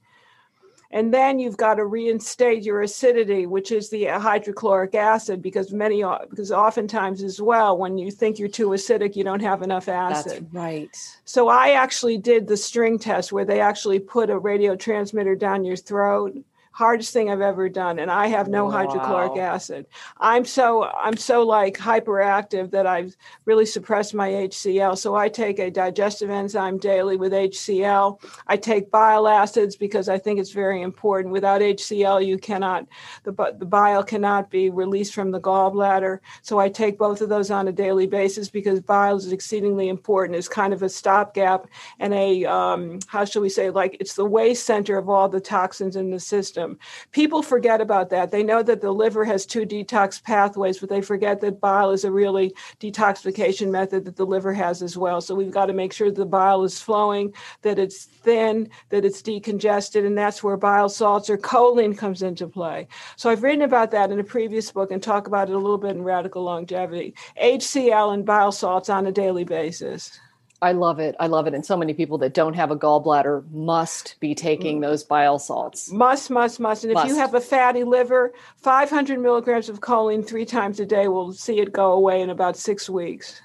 And 0.89 1.11
then 1.11 1.39
you've 1.39 1.57
got 1.57 1.75
to 1.75 1.85
reinstate 1.85 2.63
your 2.63 2.81
acidity, 2.83 3.47
which 3.47 3.71
is 3.71 3.89
the 3.89 4.05
hydrochloric 4.05 4.93
acid, 4.93 5.41
because 5.41 5.73
many 5.73 6.03
because 6.29 6.51
oftentimes 6.51 7.23
as 7.23 7.41
well, 7.41 7.75
when 7.77 7.97
you 7.97 8.11
think 8.11 8.37
you're 8.37 8.47
too 8.47 8.69
acidic, 8.69 9.15
you 9.15 9.23
don't 9.23 9.41
have 9.41 9.63
enough 9.63 9.89
acid. 9.89 10.47
That's 10.51 10.53
right. 10.53 11.17
So 11.25 11.47
I 11.47 11.71
actually 11.71 12.19
did 12.19 12.47
the 12.47 12.57
string 12.57 12.99
test 12.99 13.31
where 13.31 13.45
they 13.45 13.59
actually 13.59 13.99
put 13.99 14.29
a 14.29 14.37
radio 14.37 14.75
transmitter 14.75 15.35
down 15.35 15.65
your 15.65 15.77
throat 15.77 16.37
hardest 16.73 17.13
thing 17.13 17.29
I've 17.29 17.39
ever 17.39 17.69
done, 17.69 17.99
and 17.99 18.09
I 18.09 18.27
have 18.27 18.47
no 18.47 18.65
wow. 18.65 18.71
hydrochloric 18.71 19.37
acid. 19.37 19.85
I'm 20.17 20.43
so 20.43 20.85
I'm 20.85 21.15
so 21.15 21.43
like 21.43 21.77
hyperactive 21.77 22.71
that 22.71 22.87
I've 22.87 23.15
really 23.45 23.65
suppressed 23.65 24.15
my 24.15 24.29
HCl. 24.29 24.97
So 24.97 25.15
I 25.15 25.29
take 25.29 25.59
a 25.59 25.69
digestive 25.69 26.31
enzyme 26.31 26.79
daily 26.79 27.15
with 27.15 27.31
HCl. 27.31 28.19
I 28.47 28.57
take 28.57 28.89
bile 28.89 29.27
acids 29.27 29.75
because 29.75 30.09
I 30.09 30.17
think 30.17 30.39
it's 30.39 30.51
very 30.51 30.81
important. 30.81 31.31
Without 31.31 31.61
HCl, 31.61 32.25
you 32.25 32.39
cannot 32.39 32.87
the 33.23 33.31
the 33.59 33.65
bile 33.65 34.03
cannot 34.03 34.49
be 34.49 34.71
released 34.71 35.13
from 35.13 35.29
the 35.29 35.39
gallbladder. 35.39 36.19
So 36.41 36.59
I 36.59 36.69
take 36.69 36.97
both 36.97 37.21
of 37.21 37.29
those 37.29 37.51
on 37.51 37.67
a 37.67 37.71
daily 37.71 38.07
basis 38.07 38.49
because 38.49 38.81
bile 38.81 39.15
is 39.15 39.31
exceedingly 39.31 39.89
important. 39.89 40.37
It's 40.37 40.47
kind 40.47 40.73
of 40.73 40.81
a 40.81 40.89
stopgap 40.89 41.67
and 41.99 42.15
a 42.15 42.45
um, 42.45 42.99
how 43.05 43.25
shall 43.25 43.43
we 43.43 43.49
say 43.49 43.69
like 43.69 43.95
it's 43.99 44.15
the 44.15 44.25
waste 44.25 44.65
center 44.65 44.97
of 44.97 45.07
all 45.07 45.29
the 45.29 45.39
toxins 45.39 45.95
in 45.95 46.09
the 46.09 46.19
system 46.19 46.62
system. 46.63 46.79
People 47.11 47.41
forget 47.41 47.81
about 47.81 48.09
that. 48.09 48.31
They 48.31 48.43
know 48.43 48.63
that 48.63 48.81
the 48.81 48.91
liver 48.91 49.25
has 49.25 49.45
two 49.45 49.65
detox 49.65 50.23
pathways, 50.23 50.79
but 50.79 50.89
they 50.89 51.01
forget 51.01 51.41
that 51.41 51.59
bile 51.59 51.91
is 51.91 52.03
a 52.03 52.11
really 52.11 52.53
detoxification 52.79 53.69
method 53.69 54.05
that 54.05 54.15
the 54.15 54.25
liver 54.25 54.53
has 54.53 54.81
as 54.81 54.97
well. 54.97 55.21
So 55.21 55.35
we've 55.35 55.51
got 55.51 55.67
to 55.67 55.73
make 55.73 55.93
sure 55.93 56.11
the 56.11 56.25
bile 56.25 56.63
is 56.63 56.79
flowing, 56.79 57.33
that 57.61 57.79
it's 57.79 58.05
thin, 58.05 58.69
that 58.89 59.05
it's 59.05 59.21
decongested, 59.21 60.05
and 60.05 60.17
that's 60.17 60.43
where 60.43 60.57
bile 60.57 60.89
salts 60.89 61.29
or 61.29 61.37
choline 61.37 61.97
comes 61.97 62.21
into 62.21 62.47
play. 62.47 62.87
So 63.15 63.29
I've 63.29 63.43
written 63.43 63.63
about 63.63 63.91
that 63.91 64.11
in 64.11 64.19
a 64.19 64.23
previous 64.23 64.71
book 64.71 64.91
and 64.91 65.01
talk 65.01 65.27
about 65.27 65.49
it 65.49 65.55
a 65.55 65.57
little 65.57 65.77
bit 65.77 65.91
in 65.91 66.03
Radical 66.03 66.43
Longevity. 66.43 67.15
HCl 67.41 68.13
and 68.13 68.25
bile 68.25 68.51
salts 68.51 68.89
on 68.89 69.07
a 69.07 69.11
daily 69.11 69.43
basis. 69.43 70.19
I 70.63 70.71
love 70.71 70.99
it. 70.99 71.15
I 71.19 71.27
love 71.27 71.45
it. 71.45 71.53
And 71.53 71.65
so 71.65 71.75
many 71.75 71.93
people 71.93 72.17
that 72.19 72.33
don't 72.33 72.53
have 72.53 72.71
a 72.71 72.75
gallbladder 72.77 73.51
must 73.51 74.15
be 74.21 74.33
taking 74.33 74.79
mm. 74.79 74.81
those 74.81 75.03
bile 75.03 75.37
salts. 75.37 75.91
Must, 75.91 76.29
must, 76.29 76.59
must. 76.59 76.85
And 76.85 76.93
must. 76.93 77.05
if 77.05 77.11
you 77.11 77.17
have 77.17 77.33
a 77.33 77.41
fatty 77.41 77.83
liver, 77.83 78.33
500 78.61 79.19
milligrams 79.19 79.67
of 79.67 79.81
choline 79.81 80.25
three 80.25 80.45
times 80.45 80.79
a 80.79 80.85
day 80.85 81.09
will 81.09 81.33
see 81.33 81.59
it 81.59 81.73
go 81.73 81.91
away 81.91 82.21
in 82.21 82.29
about 82.29 82.55
six 82.55 82.89
weeks. 82.89 83.41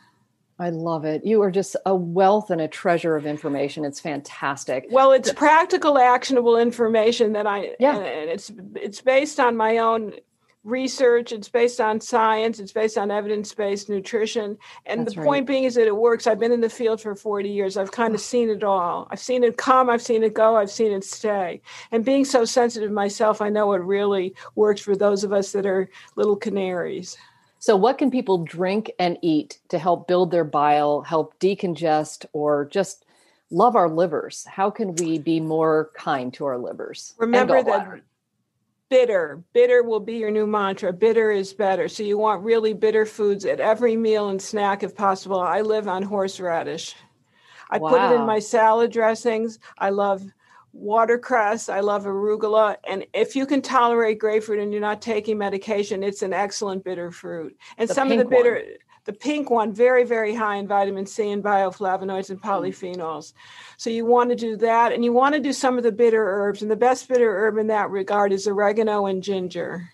I 0.61 0.71
love 0.71 1.05
it. 1.05 1.25
You 1.25 1.43
are 1.43 1.51
just 1.51 1.77
a 1.87 1.95
wealth 1.95 2.51
and 2.51 2.61
a 2.61 2.69
treasure 2.69 3.17
of 3.17 3.27
information. 3.27 3.85
It's 3.85 4.01
fantastic. 4.01 4.87
Well, 4.91 5.13
it's 5.13 5.33
practical, 5.33 5.99
actionable 5.99 6.57
information 6.57 7.33
that 7.33 7.47
I 7.47 7.77
yeah, 7.79 7.97
and 7.97 8.31
it's 8.31 8.51
it's 8.75 9.01
based 9.01 9.39
on 9.39 9.57
my 9.57 9.79
own 9.79 10.15
research 10.69 11.33
it's 11.33 11.49
based 11.49 11.81
on 11.81 12.01
science 12.01 12.59
it's 12.61 12.73
based 12.73 12.99
on 12.99 13.11
evidence-based 13.11 13.89
nutrition. 13.89 14.59
And 14.87 15.01
That's 15.01 15.15
the 15.15 15.23
point 15.23 15.47
being 15.47 15.65
is 15.65 15.75
that 15.75 15.87
it 15.87 15.97
works. 15.97 16.27
I've 16.27 16.39
been 16.39 16.53
in 16.53 16.61
the 16.61 16.69
field 16.69 17.01
for 17.01 17.15
40 17.15 17.49
years. 17.49 17.77
I've 17.77 17.93
kind 17.93 18.15
of 18.15 18.21
seen 18.21 18.51
it 18.51 18.63
all. 18.63 19.09
I've 19.11 19.21
seen 19.21 19.45
it 19.45 19.57
come 19.57 19.89
i've 19.91 20.03
seen 20.03 20.23
it 20.23 20.35
go 20.35 20.57
i've 20.57 20.71
seen 20.71 20.93
it 20.93 21.05
stay. 21.05 21.61
And 21.91 22.05
being 22.05 22.25
so 22.25 22.45
sensitive 22.45 22.91
myself 22.91 23.41
i 23.41 23.49
know 23.49 23.73
it 23.73 23.83
really 23.83 24.35
works 24.55 24.81
for 24.81 24.95
those 24.97 25.25
of 25.25 25.33
us 25.33 25.53
that 25.53 25.67
are 25.67 25.89
little 26.17 26.37
canaries. 26.37 27.17
So 27.61 27.75
what 27.75 27.99
can 27.99 28.11
people 28.11 28.45
drink 28.45 28.93
and 28.99 29.19
eat 29.21 29.59
to 29.69 29.79
help 29.79 30.07
build 30.07 30.31
their 30.31 30.45
bile 30.45 31.03
help 31.03 31.39
decongest 31.41 32.27
or 32.33 32.67
just 32.67 33.05
love 33.51 33.75
our 33.75 33.89
livers? 33.89 34.45
How 34.45 34.71
can 34.71 34.95
we 34.95 35.19
be 35.19 35.41
more 35.41 35.91
kind 35.95 36.33
to 36.35 36.45
our 36.45 36.59
livers 36.59 37.15
remember 37.19 37.63
that 37.63 38.03
bitter. 38.91 39.43
Bitter 39.53 39.83
will 39.83 40.01
be 40.01 40.15
your 40.15 40.31
new 40.31 40.47
mantra. 40.47 40.93
Bitter 40.93 41.31
is 41.31 41.53
better. 41.53 41.89
So 41.89 42.03
you 42.03 42.19
want 42.19 42.43
really 42.43 42.73
bitter 42.73 43.07
foods 43.07 43.45
at 43.45 43.61
every 43.61 43.97
meal 43.97 44.29
and 44.29 44.41
snack 44.41 44.83
if 44.83 44.95
possible. 44.95 45.41
I 45.41 45.61
live 45.61 45.89
on 45.89 46.03
horseradish. 46.03 46.95
I 47.71 47.79
wow. 47.79 47.91
put 47.91 48.01
it 48.01 48.19
in 48.19 48.27
my 48.27 48.39
salad 48.39 48.91
dressings. 48.91 49.59
I 49.79 49.91
love 49.91 50.23
watercress. 50.73 51.69
I 51.69 51.81
love 51.81 52.05
arugula. 52.05 52.77
And 52.89 53.07
if 53.13 53.37
you 53.37 53.47
can 53.47 53.63
tolerate 53.63 54.19
grapefruit 54.19 54.61
and 54.61 54.73
you're 54.73 54.81
not 54.81 55.03
taking 55.03 55.39
medication, 55.39 56.03
it's 56.03 56.23
an 56.23 56.33
excellent 56.33 56.85
bitter 56.85 57.11
fruit. 57.11 57.57
And 57.77 57.89
the 57.89 57.95
some 57.95 58.11
of 58.11 58.19
the 58.19 58.25
bitter 58.25 58.55
one 58.55 58.65
the 59.09 59.15
pink 59.15 59.49
one, 59.49 59.73
very, 59.73 60.05
very 60.05 60.35
high 60.35 60.57
in 60.57 60.69
vitamin 60.69 61.07
C 61.07 61.31
and 61.31 61.43
bioflavonoids 61.43 62.29
and 62.29 62.39
mm. 62.39 62.45
polyphenols. 62.45 63.33
So 63.79 63.89
you 63.89 64.05
want 64.05 64.29
to 64.29 64.37
do 64.37 64.55
that. 64.59 64.93
And 64.93 65.03
you 65.03 65.15
want 65.15 65.35
to 65.35 65.41
do 65.41 65.55
some 65.55 65.79
of 65.79 65.83
the 65.83 65.91
bitter 65.91 66.23
herbs. 66.23 66.61
And 66.61 66.71
the 66.71 66.77
best 66.77 67.09
bitter 67.09 67.39
herb 67.39 67.57
in 67.57 67.69
that 67.69 67.89
regard 67.89 68.35
is 68.35 68.47
oregano 68.47 69.07
and 69.07 69.23
ginger. 69.23 69.91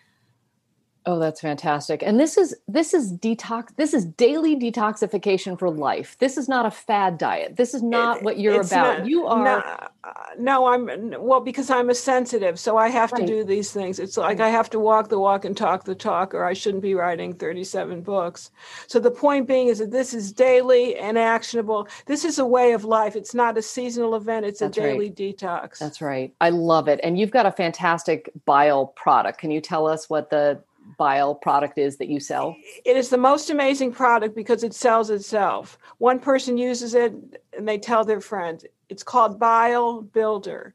Oh, 1.06 1.18
that's 1.18 1.42
fantastic. 1.42 2.02
And 2.02 2.18
this 2.18 2.38
is 2.38 2.56
this 2.66 2.94
is 2.94 3.12
detox 3.12 3.76
this 3.76 3.92
is 3.92 4.06
daily 4.06 4.56
detoxification 4.56 5.58
for 5.58 5.68
life. 5.68 6.16
This 6.18 6.38
is 6.38 6.48
not 6.48 6.64
a 6.64 6.70
fad 6.70 7.18
diet. 7.18 7.56
This 7.56 7.74
is 7.74 7.82
not 7.82 8.18
it, 8.18 8.22
what 8.22 8.38
you're 8.38 8.62
about. 8.62 9.00
Not, 9.00 9.06
you 9.06 9.26
are 9.26 9.44
not, 9.44 9.92
uh, 10.02 10.10
no, 10.38 10.66
I'm 10.66 11.14
well 11.18 11.40
because 11.40 11.68
I'm 11.68 11.90
a 11.90 11.94
sensitive, 11.94 12.58
so 12.58 12.78
I 12.78 12.88
have 12.88 13.12
right. 13.12 13.20
to 13.20 13.26
do 13.26 13.44
these 13.44 13.70
things. 13.70 13.98
It's 13.98 14.16
like 14.16 14.40
I 14.40 14.48
have 14.48 14.70
to 14.70 14.80
walk 14.80 15.10
the 15.10 15.18
walk 15.18 15.44
and 15.44 15.54
talk 15.54 15.84
the 15.84 15.94
talk 15.94 16.32
or 16.32 16.46
I 16.46 16.54
shouldn't 16.54 16.82
be 16.82 16.94
writing 16.94 17.34
37 17.34 18.00
books. 18.00 18.50
So 18.86 18.98
the 18.98 19.10
point 19.10 19.46
being 19.46 19.68
is 19.68 19.80
that 19.80 19.90
this 19.90 20.14
is 20.14 20.32
daily 20.32 20.96
and 20.96 21.18
actionable. 21.18 21.86
This 22.06 22.24
is 22.24 22.38
a 22.38 22.46
way 22.46 22.72
of 22.72 22.84
life. 22.84 23.14
It's 23.14 23.34
not 23.34 23.58
a 23.58 23.62
seasonal 23.62 24.14
event, 24.14 24.46
it's 24.46 24.60
that's 24.60 24.78
a 24.78 24.80
daily 24.80 25.08
right. 25.08 25.16
detox. 25.16 25.78
That's 25.78 26.00
right. 26.00 26.32
I 26.40 26.48
love 26.48 26.88
it. 26.88 26.98
And 27.02 27.18
you've 27.18 27.30
got 27.30 27.44
a 27.44 27.52
fantastic 27.52 28.30
bile 28.46 28.86
product. 28.86 29.38
Can 29.38 29.50
you 29.50 29.60
tell 29.60 29.86
us 29.86 30.08
what 30.08 30.30
the 30.30 30.62
bile 30.96 31.34
product 31.34 31.78
is 31.78 31.96
that 31.98 32.08
you 32.08 32.20
sell? 32.20 32.56
It 32.84 32.96
is 32.96 33.08
the 33.08 33.18
most 33.18 33.50
amazing 33.50 33.92
product 33.92 34.34
because 34.34 34.64
it 34.64 34.74
sells 34.74 35.10
itself. 35.10 35.78
One 35.98 36.18
person 36.18 36.56
uses 36.56 36.94
it 36.94 37.12
and 37.56 37.66
they 37.66 37.78
tell 37.78 38.04
their 38.04 38.20
friends. 38.20 38.64
It's 38.88 39.02
called 39.02 39.38
Bile 39.38 40.02
Builder. 40.02 40.74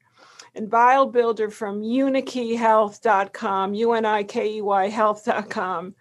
And 0.55 0.69
Bile 0.69 1.05
Builder 1.05 1.49
from 1.49 1.81
unikeyhealth.com, 1.81 3.73
U 3.75 3.93
N 3.93 4.05
I 4.05 4.23
K 4.23 4.55
E 4.55 4.61
Y 4.61 4.89
health.com 4.89 5.95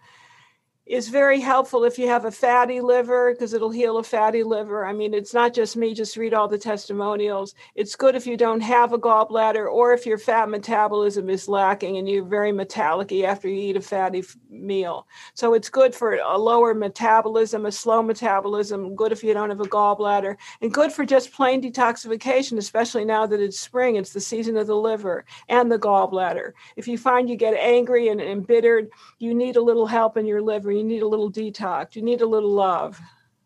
is 0.89 1.07
very 1.07 1.39
helpful 1.39 1.83
if 1.83 1.99
you 1.99 2.07
have 2.07 2.25
a 2.25 2.31
fatty 2.31 2.81
liver 2.81 3.31
because 3.31 3.53
it'll 3.53 3.69
heal 3.69 3.99
a 3.99 4.03
fatty 4.03 4.41
liver. 4.41 4.83
I 4.83 4.91
mean, 4.91 5.13
it's 5.13 5.35
not 5.35 5.53
just 5.53 5.77
me, 5.77 5.93
just 5.93 6.17
read 6.17 6.33
all 6.33 6.47
the 6.47 6.57
testimonials. 6.57 7.53
It's 7.75 7.95
good 7.95 8.15
if 8.15 8.25
you 8.25 8.35
don't 8.35 8.61
have 8.61 8.91
a 8.91 8.97
gallbladder 8.97 9.71
or 9.71 9.93
if 9.93 10.07
your 10.07 10.17
fat 10.17 10.49
metabolism 10.49 11.29
is 11.29 11.47
lacking 11.47 11.97
and 11.97 12.09
you're 12.09 12.25
very 12.25 12.51
metallic 12.51 13.11
after 13.13 13.47
you 13.47 13.69
eat 13.69 13.77
a 13.77 13.81
fatty 13.81 14.19
f- 14.19 14.35
meal. 14.49 15.07
So 15.35 15.53
it's 15.53 15.69
good 15.69 15.93
for 15.93 16.15
a 16.15 16.37
lower 16.39 16.73
metabolism, 16.73 17.67
a 17.67 17.71
slow 17.71 18.01
metabolism, 18.01 18.95
good 18.95 19.11
if 19.11 19.23
you 19.23 19.35
don't 19.35 19.49
have 19.51 19.61
a 19.61 19.65
gallbladder, 19.65 20.37
and 20.61 20.73
good 20.73 20.91
for 20.91 21.05
just 21.05 21.31
plain 21.31 21.61
detoxification, 21.61 22.57
especially 22.57 23.05
now 23.05 23.27
that 23.27 23.39
it's 23.39 23.59
spring. 23.59 23.95
It's 23.95 24.13
the 24.13 24.19
season 24.19 24.57
of 24.57 24.65
the 24.65 24.75
liver 24.75 25.23
and 25.49 25.71
the 25.71 25.77
gallbladder. 25.77 26.53
If 26.77 26.87
you 26.87 26.97
find 26.97 27.29
you 27.29 27.35
get 27.35 27.53
angry 27.53 28.07
and 28.07 28.19
embittered, 28.19 28.89
you 29.19 29.35
need 29.35 29.55
a 29.55 29.61
little 29.61 29.85
help 29.85 30.17
in 30.17 30.25
your 30.25 30.41
liver 30.41 30.78
you 30.79 30.85
need 30.85 31.03
a 31.03 31.07
little 31.07 31.31
detox, 31.31 31.95
you 31.95 32.01
need 32.01 32.21
a 32.21 32.25
little 32.25 32.49
love. 32.49 32.99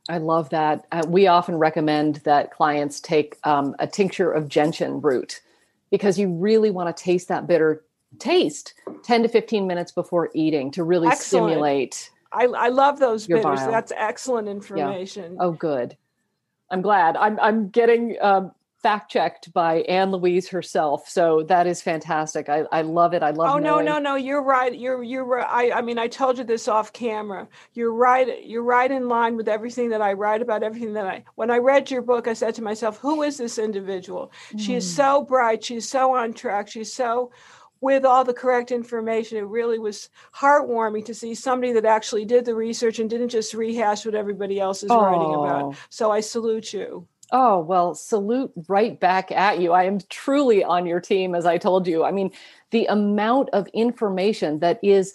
I 0.10 0.18
love 0.18 0.50
that. 0.50 0.86
Uh, 0.92 1.04
we 1.08 1.28
often 1.28 1.56
recommend 1.58 2.18
that 2.18 2.52
clients 2.52 3.00
take 3.00 3.38
um, 3.44 3.76
a 3.80 3.88
tincture 3.88 4.32
of 4.32 4.48
gentian 4.48 5.02
root 5.02 5.42
because 5.92 6.20
you 6.20 6.30
really 6.30 6.72
want 6.72 6.96
to 6.96 7.04
taste 7.04 7.28
that 7.30 7.48
bitter 7.48 7.84
taste 8.20 8.74
10 9.04 9.24
to 9.24 9.30
15 9.30 9.66
minutes 9.66 9.92
before 9.92 10.30
eating 10.34 10.72
to 10.72 10.84
really 10.84 11.08
excellent. 11.08 11.50
stimulate. 11.52 12.12
I, 12.32 12.46
I 12.46 12.68
love 12.70 13.00
those 13.00 13.28
bitters. 13.28 13.44
Bile. 13.44 13.72
That's 13.72 13.92
excellent 13.96 14.48
information. 14.48 15.34
Yeah. 15.34 15.44
Oh, 15.44 15.52
good. 15.52 15.98
I'm 16.70 16.82
glad. 16.82 17.16
I'm 17.16 17.40
I'm 17.40 17.70
getting 17.70 18.18
um, 18.20 18.52
fact 18.84 19.10
checked 19.10 19.52
by 19.54 19.78
Ann 19.84 20.12
Louise 20.12 20.50
herself. 20.50 21.08
So 21.10 21.44
that 21.44 21.66
is 21.66 21.82
fantastic. 21.82 22.50
I, 22.50 22.66
I 22.72 22.82
love 22.82 23.14
it. 23.14 23.24
I 23.24 23.32
love. 23.32 23.48
It. 23.48 23.52
Oh 23.52 23.58
knowing. 23.58 23.86
no, 23.86 23.94
no, 23.94 24.12
no! 24.12 24.16
You're 24.16 24.44
right. 24.44 24.78
You're 24.78 25.02
you're 25.02 25.24
right. 25.24 25.48
I, 25.50 25.80
I 25.80 25.82
mean, 25.82 25.98
I 25.98 26.08
told 26.08 26.38
you 26.38 26.44
this 26.44 26.68
off 26.68 26.92
camera. 26.94 27.48
You're 27.74 27.94
right. 27.94 28.46
You're 28.46 28.64
right 28.64 28.92
in 28.92 29.08
line 29.08 29.38
with 29.38 29.48
everything 29.48 29.90
that 29.90 30.02
I 30.02 30.14
write 30.14 30.42
about. 30.42 30.62
Everything 30.62 30.94
that 30.94 31.08
I. 31.08 31.24
When 31.36 31.50
I 31.50 31.58
read 31.58 31.90
your 31.90 32.02
book, 32.02 32.28
I 32.28 32.34
said 32.34 32.54
to 32.56 32.62
myself, 32.62 32.98
"Who 32.98 33.24
is 33.24 33.38
this 33.38 33.58
individual? 33.58 34.32
Mm. 34.52 34.60
She 34.60 34.76
is 34.76 34.96
so 34.96 35.24
bright. 35.24 35.64
She's 35.64 35.90
so 35.90 36.16
on 36.16 36.34
track. 36.34 36.68
She's 36.68 36.94
so." 36.94 37.32
with 37.82 38.06
all 38.06 38.24
the 38.24 38.34
correct 38.34 38.72
information. 38.72 39.38
It 39.38 39.42
really 39.42 39.78
was 39.78 40.10
heartwarming 40.34 41.04
to 41.04 41.14
see 41.14 41.36
somebody 41.36 41.74
that 41.74 41.84
actually 41.84 42.24
did 42.24 42.46
the 42.46 42.56
research 42.56 43.00
and 43.00 43.10
didn't 43.10 43.28
just 43.28 43.54
rehash 43.54 44.06
what 44.06 44.16
everybody 44.16 44.58
else 44.58 44.84
is 44.84 44.90
oh. 44.90 45.02
writing 45.02 45.34
about. 45.34 45.76
So 45.90 46.10
I 46.10 46.22
salute 46.22 46.72
you. 46.72 47.10
Oh, 47.32 47.60
well, 47.60 47.96
salute 47.96 48.52
right 48.68 49.00
back 49.00 49.32
at 49.32 49.60
you. 49.60 49.72
I 49.72 49.84
am 49.84 50.00
truly 50.10 50.64
on 50.64 50.86
your 50.86 51.00
team, 51.00 51.34
as 51.34 51.46
I 51.46 51.58
told 51.58 51.88
you. 51.88 52.04
I 52.04 52.12
mean, 52.12 52.32
the 52.72 52.86
amount 52.86 53.50
of 53.54 53.68
information 53.70 54.60
that 54.60 54.80
is 54.84 55.14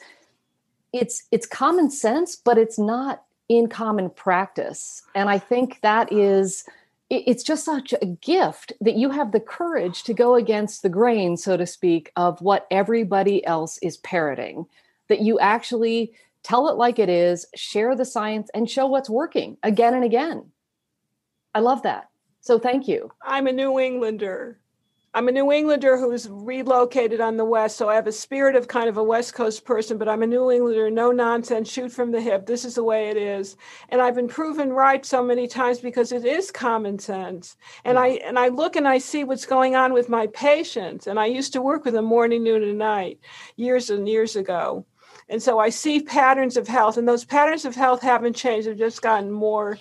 it's 0.92 1.24
it's 1.30 1.46
common 1.46 1.90
sense, 1.90 2.34
but 2.34 2.58
it's 2.58 2.78
not 2.78 3.24
in 3.48 3.68
common 3.68 4.10
practice. 4.10 5.02
And 5.14 5.28
I 5.28 5.38
think 5.38 5.80
that 5.82 6.12
is 6.12 6.64
it's 7.10 7.42
just 7.42 7.64
such 7.64 7.94
a 8.02 8.06
gift 8.06 8.72
that 8.82 8.96
you 8.96 9.10
have 9.10 9.32
the 9.32 9.40
courage 9.40 10.02
to 10.02 10.12
go 10.12 10.34
against 10.34 10.82
the 10.82 10.90
grain, 10.90 11.36
so 11.36 11.56
to 11.56 11.66
speak, 11.66 12.12
of 12.16 12.40
what 12.42 12.66
everybody 12.70 13.44
else 13.46 13.78
is 13.78 13.96
parroting, 13.98 14.66
that 15.08 15.20
you 15.20 15.38
actually 15.38 16.12
tell 16.42 16.68
it 16.68 16.76
like 16.76 16.98
it 16.98 17.08
is, 17.08 17.46
share 17.54 17.94
the 17.94 18.04
science, 18.04 18.50
and 18.52 18.68
show 18.68 18.86
what's 18.86 19.08
working 19.08 19.56
again 19.62 19.94
and 19.94 20.04
again. 20.04 20.50
I 21.58 21.60
love 21.60 21.82
that. 21.82 22.08
So 22.40 22.56
thank 22.56 22.86
you. 22.86 23.10
I'm 23.20 23.48
a 23.48 23.52
New 23.52 23.80
Englander. 23.80 24.60
I'm 25.12 25.26
a 25.26 25.32
New 25.32 25.50
Englander 25.50 25.98
who's 25.98 26.28
relocated 26.28 27.20
on 27.20 27.36
the 27.36 27.44
West, 27.44 27.76
so 27.76 27.88
I 27.88 27.96
have 27.96 28.06
a 28.06 28.12
spirit 28.12 28.54
of 28.54 28.68
kind 28.68 28.88
of 28.88 28.96
a 28.96 29.02
West 29.02 29.34
Coast 29.34 29.64
person, 29.64 29.98
but 29.98 30.08
I'm 30.08 30.22
a 30.22 30.26
New 30.28 30.52
Englander, 30.52 30.88
no 30.88 31.10
nonsense, 31.10 31.68
shoot 31.68 31.90
from 31.90 32.12
the 32.12 32.20
hip. 32.20 32.46
This 32.46 32.64
is 32.64 32.76
the 32.76 32.84
way 32.84 33.08
it 33.08 33.16
is. 33.16 33.56
And 33.88 34.00
I've 34.00 34.14
been 34.14 34.28
proven 34.28 34.72
right 34.72 35.04
so 35.04 35.20
many 35.20 35.48
times 35.48 35.80
because 35.80 36.12
it 36.12 36.24
is 36.24 36.52
common 36.52 36.96
sense. 37.00 37.56
And 37.84 37.98
I 37.98 38.20
and 38.24 38.38
I 38.38 38.48
look 38.50 38.76
and 38.76 38.86
I 38.86 38.98
see 38.98 39.24
what's 39.24 39.44
going 39.44 39.74
on 39.74 39.92
with 39.92 40.08
my 40.08 40.28
patients. 40.28 41.08
And 41.08 41.18
I 41.18 41.26
used 41.26 41.52
to 41.54 41.60
work 41.60 41.84
with 41.84 41.94
them 41.94 42.04
morning, 42.04 42.44
noon, 42.44 42.62
and 42.62 42.78
night 42.78 43.18
years 43.56 43.90
and 43.90 44.08
years 44.08 44.36
ago. 44.36 44.86
And 45.28 45.42
so 45.42 45.58
I 45.58 45.70
see 45.70 46.04
patterns 46.04 46.56
of 46.56 46.68
health, 46.68 46.98
and 46.98 47.08
those 47.08 47.24
patterns 47.24 47.64
of 47.64 47.74
health 47.74 48.00
haven't 48.00 48.36
changed. 48.36 48.68
They've 48.68 48.78
just 48.78 49.02
gotten 49.02 49.32
more 49.32 49.76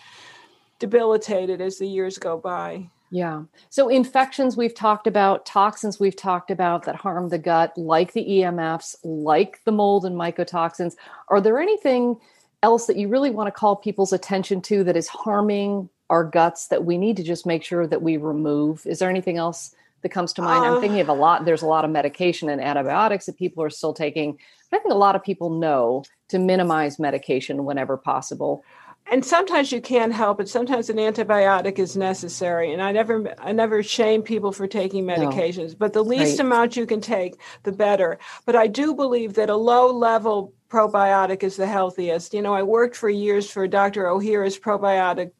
debilitated 0.79 1.61
as 1.61 1.77
the 1.77 1.87
years 1.87 2.17
go 2.17 2.37
by. 2.37 2.89
Yeah. 3.09 3.43
So 3.69 3.87
infections 3.87 4.57
we've 4.57 4.75
talked 4.75 5.07
about, 5.07 5.45
toxins 5.45 5.99
we've 5.99 6.15
talked 6.15 6.51
about 6.51 6.83
that 6.83 6.95
harm 6.95 7.29
the 7.29 7.37
gut, 7.37 7.77
like 7.77 8.13
the 8.13 8.25
EMFs, 8.25 8.97
like 9.03 9.63
the 9.63 9.71
mold 9.71 10.05
and 10.05 10.15
mycotoxins. 10.15 10.95
Are 11.29 11.39
there 11.39 11.59
anything 11.59 12.17
else 12.63 12.85
that 12.87 12.97
you 12.97 13.07
really 13.07 13.29
want 13.29 13.47
to 13.47 13.51
call 13.51 13.75
people's 13.75 14.11
attention 14.11 14.61
to 14.63 14.83
that 14.83 14.97
is 14.97 15.07
harming 15.07 15.89
our 16.09 16.23
guts 16.23 16.67
that 16.67 16.85
we 16.85 16.97
need 16.97 17.17
to 17.17 17.23
just 17.23 17.45
make 17.45 17.63
sure 17.63 17.87
that 17.87 18.01
we 18.01 18.17
remove? 18.17 18.85
Is 18.85 18.99
there 18.99 19.09
anything 19.09 19.37
else 19.37 19.73
that 20.01 20.09
comes 20.09 20.33
to 20.33 20.41
mind? 20.41 20.65
Uh, 20.65 20.75
I'm 20.75 20.81
thinking 20.81 20.99
of 20.99 21.09
a 21.09 21.13
lot. 21.13 21.45
There's 21.45 21.61
a 21.61 21.67
lot 21.67 21.85
of 21.85 21.91
medication 21.91 22.49
and 22.49 22.61
antibiotics 22.61 23.25
that 23.27 23.37
people 23.37 23.63
are 23.63 23.69
still 23.69 23.93
taking. 23.93 24.37
But 24.69 24.77
I 24.77 24.83
think 24.83 24.93
a 24.93 24.97
lot 24.97 25.15
of 25.15 25.23
people 25.23 25.49
know 25.49 26.03
to 26.29 26.39
minimize 26.39 26.99
medication 26.99 27.63
whenever 27.63 27.95
possible 27.95 28.63
and 29.11 29.23
sometimes 29.23 29.71
you 29.71 29.81
can't 29.81 30.13
help 30.13 30.39
it 30.39 30.49
sometimes 30.49 30.89
an 30.89 30.97
antibiotic 30.97 31.79
is 31.79 31.95
necessary. 31.95 32.73
And 32.73 32.81
i 32.81 32.91
never 32.91 33.33
i 33.39 33.51
never 33.51 33.83
shame 33.83 34.21
people 34.21 34.51
for 34.51 34.67
taking 34.67 35.05
medications 35.05 35.69
no. 35.69 35.75
but 35.79 35.93
the 35.93 36.03
least 36.03 36.39
right. 36.39 36.45
amount 36.45 36.75
you 36.77 36.85
can 36.85 37.01
take 37.01 37.39
the 37.63 37.71
better. 37.71 38.19
But 38.45 38.55
i 38.55 38.67
do 38.67 38.93
believe 38.95 39.33
that 39.35 39.49
a 39.49 39.55
low 39.55 39.91
level 39.91 40.53
probiotic 40.69 41.43
is 41.43 41.55
the 41.55 41.67
healthiest. 41.67 42.33
You 42.33 42.41
know 42.41 42.53
i 42.53 42.63
worked 42.63 42.95
for 42.95 43.09
years 43.09 43.49
for 43.49 43.67
dr 43.67 44.03
ohhira's 44.03 44.59
probiotic 44.59 45.31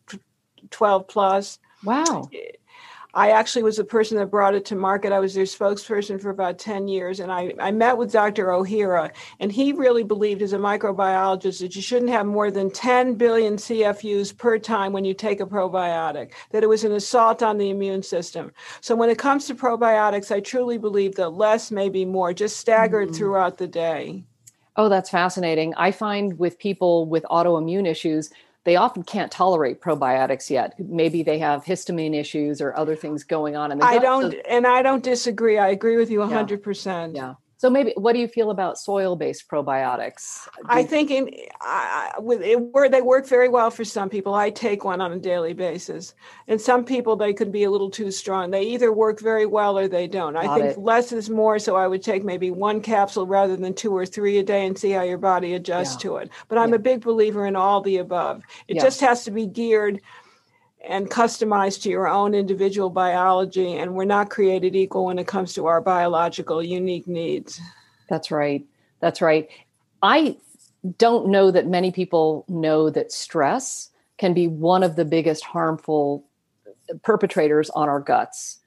12 0.70 1.08
plus. 1.08 1.60
Wow 1.84 2.30
eh, 2.34 2.52
I 3.18 3.32
actually 3.32 3.64
was 3.64 3.78
the 3.78 3.84
person 3.84 4.16
that 4.18 4.28
brought 4.28 4.54
it 4.54 4.64
to 4.66 4.76
market. 4.76 5.12
I 5.12 5.20
was 5.20 5.34
their 5.34 5.46
spokesperson 5.46 6.22
for 6.22 6.30
about 6.30 6.60
10 6.60 6.88
years. 6.88 7.20
And 7.20 7.32
I, 7.32 7.52
I 7.60 7.72
met 7.72 7.98
with 7.98 8.12
Dr. 8.12 8.50
Ohhira, 8.50 9.10
and 9.40 9.52
he 9.52 9.74
really 9.74 10.04
believed 10.04 10.44
as 10.44 10.54
a 10.54 10.60
microbiologist 10.60 11.60
that 11.62 11.76
you 11.76 11.82
shouldn't 11.82 12.12
have 12.12 12.28
more 12.28 12.52
than 12.52 12.70
10 12.70 13.16
billion 13.16 13.56
CFUs 13.56 14.38
per 14.38 14.60
time 14.60 14.94
when 14.94 15.04
you 15.04 15.16
take 15.16 15.40
a 15.40 15.48
probiotic, 15.48 16.34
that 16.52 16.62
it 16.62 16.70
was 16.70 16.84
an 16.84 16.92
assault 16.92 17.42
on 17.42 17.58
the 17.58 17.72
immune 17.72 18.04
system. 18.04 18.52
So 18.82 18.96
when 18.96 19.10
it 19.10 19.18
comes 19.18 19.48
to 19.48 19.56
probiotics, 19.56 20.32
I 20.32 20.40
truly 20.40 20.78
believe 20.78 21.16
that 21.16 21.30
less 21.30 21.72
may 21.72 21.90
be 21.90 22.06
more, 22.06 22.34
just 22.34 22.58
staggered 22.58 23.08
mm-hmm. 23.08 23.18
throughout 23.18 23.58
the 23.58 23.68
day. 23.68 24.26
Oh, 24.76 24.90
that's 24.90 25.10
fascinating. 25.10 25.74
I 25.76 25.90
find 25.90 26.38
with 26.38 26.60
people 26.60 27.08
with 27.08 27.24
autoimmune 27.32 27.88
issues, 27.88 28.30
they 28.68 28.76
often 28.76 29.02
can't 29.02 29.32
tolerate 29.32 29.80
probiotics 29.80 30.50
yet. 30.50 30.74
Maybe 30.78 31.24
they 31.24 31.40
have 31.40 31.64
histamine 31.64 32.14
issues 32.14 32.60
or 32.60 32.76
other 32.76 32.98
things 32.98 33.24
going 33.24 33.56
on 33.56 33.72
in 33.72 33.78
the 33.78 33.86
gut. 33.86 33.94
I 33.94 33.98
don't, 33.98 34.32
so, 34.34 34.38
uh 34.40 34.42
and 34.50 34.68
I 34.68 34.82
don't 34.82 35.02
disagree. 35.02 35.58
I 35.58 35.70
agree 35.70 35.96
with 35.96 36.12
you 36.12 36.20
100%. 36.20 37.16
Yeah. 37.16 37.22
yeah. 37.22 37.34
So 37.58 37.72
maybe 37.72 37.92
what 37.98 38.14
do 38.14 38.20
you 38.20 38.28
feel 38.28 38.52
about 38.52 38.78
soil-based 38.78 39.50
probiotics? 39.50 40.46
Do 40.58 40.62
I 40.68 40.84
think 40.84 41.10
in 41.10 41.32
I, 41.60 42.12
with 42.20 42.42
it, 42.44 42.62
where 42.62 42.88
they 42.88 43.02
work 43.02 43.28
very 43.28 43.50
well 43.50 43.72
for 43.72 43.84
some 43.84 44.10
people. 44.10 44.36
I 44.36 44.52
take 44.52 44.84
one 44.84 45.02
on 45.02 45.12
a 45.12 45.18
daily 45.18 45.54
basis, 45.54 46.14
and 46.48 46.62
some 46.62 46.86
people 46.86 47.16
they 47.16 47.34
could 47.34 47.52
be 47.52 47.64
a 47.64 47.72
little 47.72 47.90
too 47.90 48.12
strong. 48.12 48.52
They 48.52 48.62
either 48.62 48.94
work 48.94 49.20
very 49.20 49.48
well 49.48 49.78
or 49.78 49.88
they 49.88 50.08
don't. 50.08 50.34
Got 50.34 50.46
I 50.46 50.60
think 50.60 50.78
it. 50.78 50.80
less 50.80 51.12
is 51.12 51.32
more. 51.32 51.58
So 51.58 51.76
I 51.76 51.88
would 51.88 52.04
take 52.04 52.24
maybe 52.24 52.52
one 52.52 52.80
capsule 52.80 53.26
rather 53.26 53.58
than 53.58 53.74
two 53.74 53.96
or 53.96 54.06
three 54.06 54.38
a 54.38 54.44
day 54.44 54.68
and 54.68 54.78
see 54.78 54.92
how 54.92 55.02
your 55.02 55.18
body 55.18 55.56
adjusts 55.56 55.96
yeah. 55.96 56.10
to 56.10 56.18
it. 56.18 56.30
But 56.50 56.60
I'm 56.60 56.70
yeah. 56.70 56.76
a 56.76 56.80
big 56.80 57.02
believer 57.02 57.48
in 57.48 57.56
all 57.56 57.82
the 57.82 57.98
above. 57.98 58.44
It 58.68 58.80
just 58.80 59.02
has 59.02 59.24
to 59.24 59.32
be 59.32 59.48
geared 59.48 60.00
and 60.88 61.10
customized 61.10 61.82
to 61.84 61.90
your 61.90 62.08
own 62.08 62.34
individual 62.34 62.90
biology. 62.90 63.74
And 63.74 63.94
we're 63.94 64.06
not 64.06 64.30
created 64.30 64.76
equal 64.76 65.06
when 65.06 65.20
it 65.20 65.28
comes 65.28 65.54
to 65.54 65.66
our 65.68 65.82
biological 65.82 66.64
unique 66.64 67.08
needs. 67.08 67.60
That's 68.10 68.32
right. 68.32 68.66
That's 69.00 69.22
right. 69.22 69.50
I 70.02 70.38
don't 70.98 71.28
know 71.28 71.52
that 71.52 71.68
many 71.68 71.92
people 71.92 72.46
know 72.48 72.90
that 72.90 73.12
stress 73.12 73.90
can 74.18 74.34
be 74.34 74.48
one 74.48 74.84
of 74.84 74.96
the 74.96 75.06
biggest 75.06 75.44
harmful 75.44 76.26
perpetrators 77.04 77.70
on 77.72 77.90
our 77.90 78.00
guts. 78.00 78.60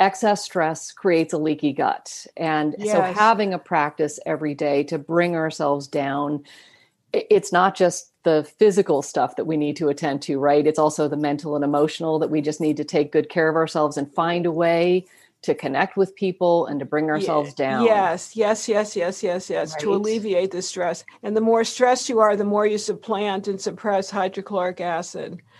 Excess 0.00 0.44
stress 0.44 0.92
creates 0.92 1.32
a 1.32 1.38
leaky 1.38 1.72
gut. 1.72 2.26
And 2.36 2.76
yes. 2.78 2.92
so 2.92 3.00
having 3.00 3.52
a 3.52 3.58
practice 3.58 4.20
every 4.26 4.54
day 4.54 4.84
to 4.84 4.98
bring 4.98 5.34
ourselves 5.34 5.88
down, 5.88 6.44
it's 7.12 7.52
not 7.52 7.74
just 7.74 8.12
the 8.24 8.44
physical 8.58 9.02
stuff 9.02 9.36
that 9.36 9.46
we 9.46 9.56
need 9.56 9.76
to 9.76 9.88
attend 9.88 10.22
to, 10.22 10.38
right? 10.38 10.66
It's 10.66 10.78
also 10.78 11.08
the 11.08 11.16
mental 11.16 11.56
and 11.56 11.64
emotional 11.64 12.18
that 12.18 12.30
we 12.30 12.40
just 12.40 12.60
need 12.60 12.76
to 12.76 12.84
take 12.84 13.12
good 13.12 13.28
care 13.28 13.48
of 13.48 13.56
ourselves 13.56 13.96
and 13.96 14.12
find 14.12 14.44
a 14.44 14.52
way 14.52 15.06
to 15.40 15.54
connect 15.54 15.96
with 15.96 16.16
people 16.16 16.66
and 16.66 16.80
to 16.80 16.84
bring 16.84 17.08
ourselves 17.08 17.54
yeah. 17.56 17.70
down. 17.70 17.84
Yes, 17.86 18.36
yes, 18.36 18.68
yes, 18.68 18.96
yes, 18.96 19.22
yes, 19.22 19.48
yes, 19.48 19.72
right. 19.72 19.80
to 19.80 19.94
alleviate 19.94 20.50
the 20.50 20.60
stress. 20.60 21.04
And 21.22 21.36
the 21.36 21.40
more 21.40 21.62
stressed 21.62 22.08
you 22.08 22.18
are, 22.18 22.36
the 22.36 22.44
more 22.44 22.66
you 22.66 22.76
supplant 22.76 23.46
and 23.46 23.60
suppress 23.60 24.10
hydrochloric 24.10 24.80
acid. 24.80 25.40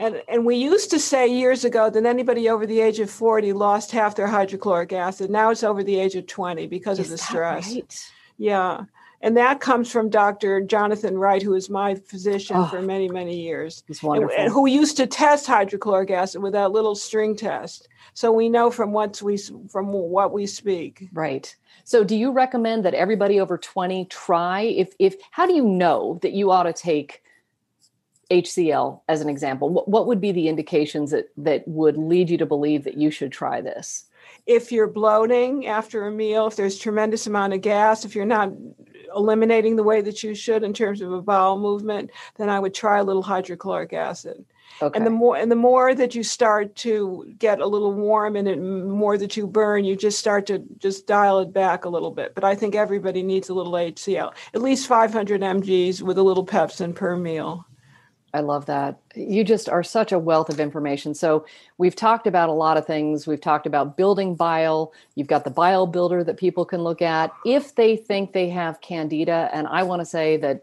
And 0.00 0.22
and 0.26 0.44
we 0.44 0.56
used 0.56 0.90
to 0.90 0.98
say 0.98 1.28
years 1.28 1.64
ago 1.64 1.88
that 1.88 2.04
anybody 2.04 2.48
over 2.48 2.66
the 2.66 2.80
age 2.80 2.98
of 2.98 3.08
40 3.08 3.52
lost 3.52 3.92
half 3.92 4.16
their 4.16 4.26
hydrochloric 4.26 4.92
acid. 4.92 5.30
Now 5.30 5.50
it's 5.50 5.62
over 5.62 5.84
the 5.84 6.00
age 6.00 6.16
of 6.16 6.26
20 6.26 6.66
because 6.66 6.98
Is 6.98 7.06
of 7.06 7.10
the 7.12 7.18
stress. 7.18 7.72
Right? 7.72 8.10
Yeah 8.36 8.86
and 9.24 9.38
that 9.38 9.60
comes 9.60 9.90
from 9.90 10.10
Dr. 10.10 10.60
Jonathan 10.60 11.16
Wright, 11.16 11.42
who 11.42 11.54
is 11.54 11.70
my 11.70 11.94
physician 11.94 12.56
oh, 12.58 12.66
for 12.66 12.82
many, 12.82 13.08
many 13.08 13.40
years. 13.40 13.82
He's 13.88 14.02
wonderful. 14.02 14.36
And, 14.38 14.52
who 14.52 14.68
used 14.68 14.98
to 14.98 15.06
test 15.06 15.46
hydrochloric 15.46 16.10
acid 16.10 16.42
with 16.42 16.52
that 16.52 16.72
little 16.72 16.94
string 16.94 17.34
test. 17.34 17.88
So 18.12 18.30
we 18.30 18.50
know 18.50 18.70
from 18.70 18.92
what 18.92 19.22
we 19.22 19.38
from 19.70 19.92
what 19.92 20.34
we 20.34 20.46
speak. 20.46 21.08
Right. 21.14 21.56
So 21.84 22.04
do 22.04 22.14
you 22.14 22.32
recommend 22.32 22.84
that 22.84 22.92
everybody 22.92 23.40
over 23.40 23.56
20 23.56 24.04
try 24.04 24.60
if 24.60 24.94
if 24.98 25.16
how 25.30 25.46
do 25.46 25.54
you 25.54 25.64
know 25.64 26.18
that 26.20 26.32
you 26.32 26.50
ought 26.50 26.64
to 26.64 26.74
take 26.74 27.22
HCl 28.30 29.00
as 29.08 29.22
an 29.22 29.30
example? 29.30 29.70
What, 29.70 29.88
what 29.88 30.06
would 30.06 30.20
be 30.20 30.32
the 30.32 30.48
indications 30.48 31.12
that 31.12 31.30
that 31.38 31.66
would 31.66 31.96
lead 31.96 32.28
you 32.28 32.36
to 32.36 32.46
believe 32.46 32.84
that 32.84 32.98
you 32.98 33.10
should 33.10 33.32
try 33.32 33.62
this? 33.62 34.04
If 34.44 34.70
you're 34.70 34.86
bloating 34.86 35.66
after 35.66 36.06
a 36.06 36.10
meal, 36.10 36.46
if 36.46 36.56
there's 36.56 36.78
tremendous 36.78 37.26
amount 37.26 37.54
of 37.54 37.62
gas, 37.62 38.04
if 38.04 38.14
you're 38.14 38.26
not 38.26 38.52
eliminating 39.14 39.76
the 39.76 39.82
way 39.82 40.00
that 40.00 40.22
you 40.22 40.34
should 40.34 40.62
in 40.62 40.72
terms 40.72 41.00
of 41.00 41.12
a 41.12 41.22
bowel 41.22 41.58
movement, 41.58 42.10
then 42.36 42.48
I 42.48 42.58
would 42.58 42.74
try 42.74 42.98
a 42.98 43.04
little 43.04 43.22
hydrochloric 43.22 43.92
acid. 43.92 44.44
Okay. 44.82 44.96
And 44.96 45.06
the 45.06 45.10
more 45.10 45.36
and 45.36 45.52
the 45.52 45.56
more 45.56 45.94
that 45.94 46.14
you 46.14 46.24
start 46.24 46.74
to 46.76 47.32
get 47.38 47.60
a 47.60 47.66
little 47.66 47.92
warm 47.92 48.34
and 48.34 48.48
it 48.48 48.60
more 48.60 49.16
that 49.16 49.36
you 49.36 49.46
burn, 49.46 49.84
you 49.84 49.94
just 49.94 50.18
start 50.18 50.46
to 50.46 50.64
just 50.78 51.06
dial 51.06 51.38
it 51.38 51.52
back 51.52 51.84
a 51.84 51.88
little 51.88 52.10
bit. 52.10 52.34
But 52.34 52.44
I 52.44 52.54
think 52.54 52.74
everybody 52.74 53.22
needs 53.22 53.48
a 53.48 53.54
little 53.54 53.72
HCl, 53.72 54.32
at 54.52 54.62
least 54.62 54.88
500 54.88 55.40
mg's 55.40 56.02
with 56.02 56.18
a 56.18 56.22
little 56.22 56.44
pepsin 56.44 56.94
per 56.94 57.16
meal. 57.16 57.64
I 58.34 58.40
love 58.40 58.66
that. 58.66 58.98
You 59.14 59.44
just 59.44 59.68
are 59.68 59.82
such 59.82 60.12
a 60.12 60.18
wealth 60.18 60.50
of 60.50 60.60
information. 60.60 61.14
So, 61.14 61.46
we've 61.78 61.96
talked 61.96 62.26
about 62.26 62.48
a 62.48 62.52
lot 62.52 62.76
of 62.76 62.86
things. 62.86 63.26
We've 63.26 63.40
talked 63.40 63.66
about 63.66 63.96
building 63.96 64.34
bile. 64.34 64.92
You've 65.14 65.28
got 65.28 65.44
the 65.44 65.50
bile 65.50 65.86
builder 65.86 66.24
that 66.24 66.36
people 66.36 66.64
can 66.64 66.82
look 66.82 67.00
at 67.00 67.32
if 67.46 67.74
they 67.76 67.96
think 67.96 68.32
they 68.32 68.50
have 68.50 68.80
candida. 68.80 69.48
And 69.52 69.66
I 69.68 69.84
want 69.84 70.00
to 70.00 70.06
say 70.06 70.36
that 70.38 70.62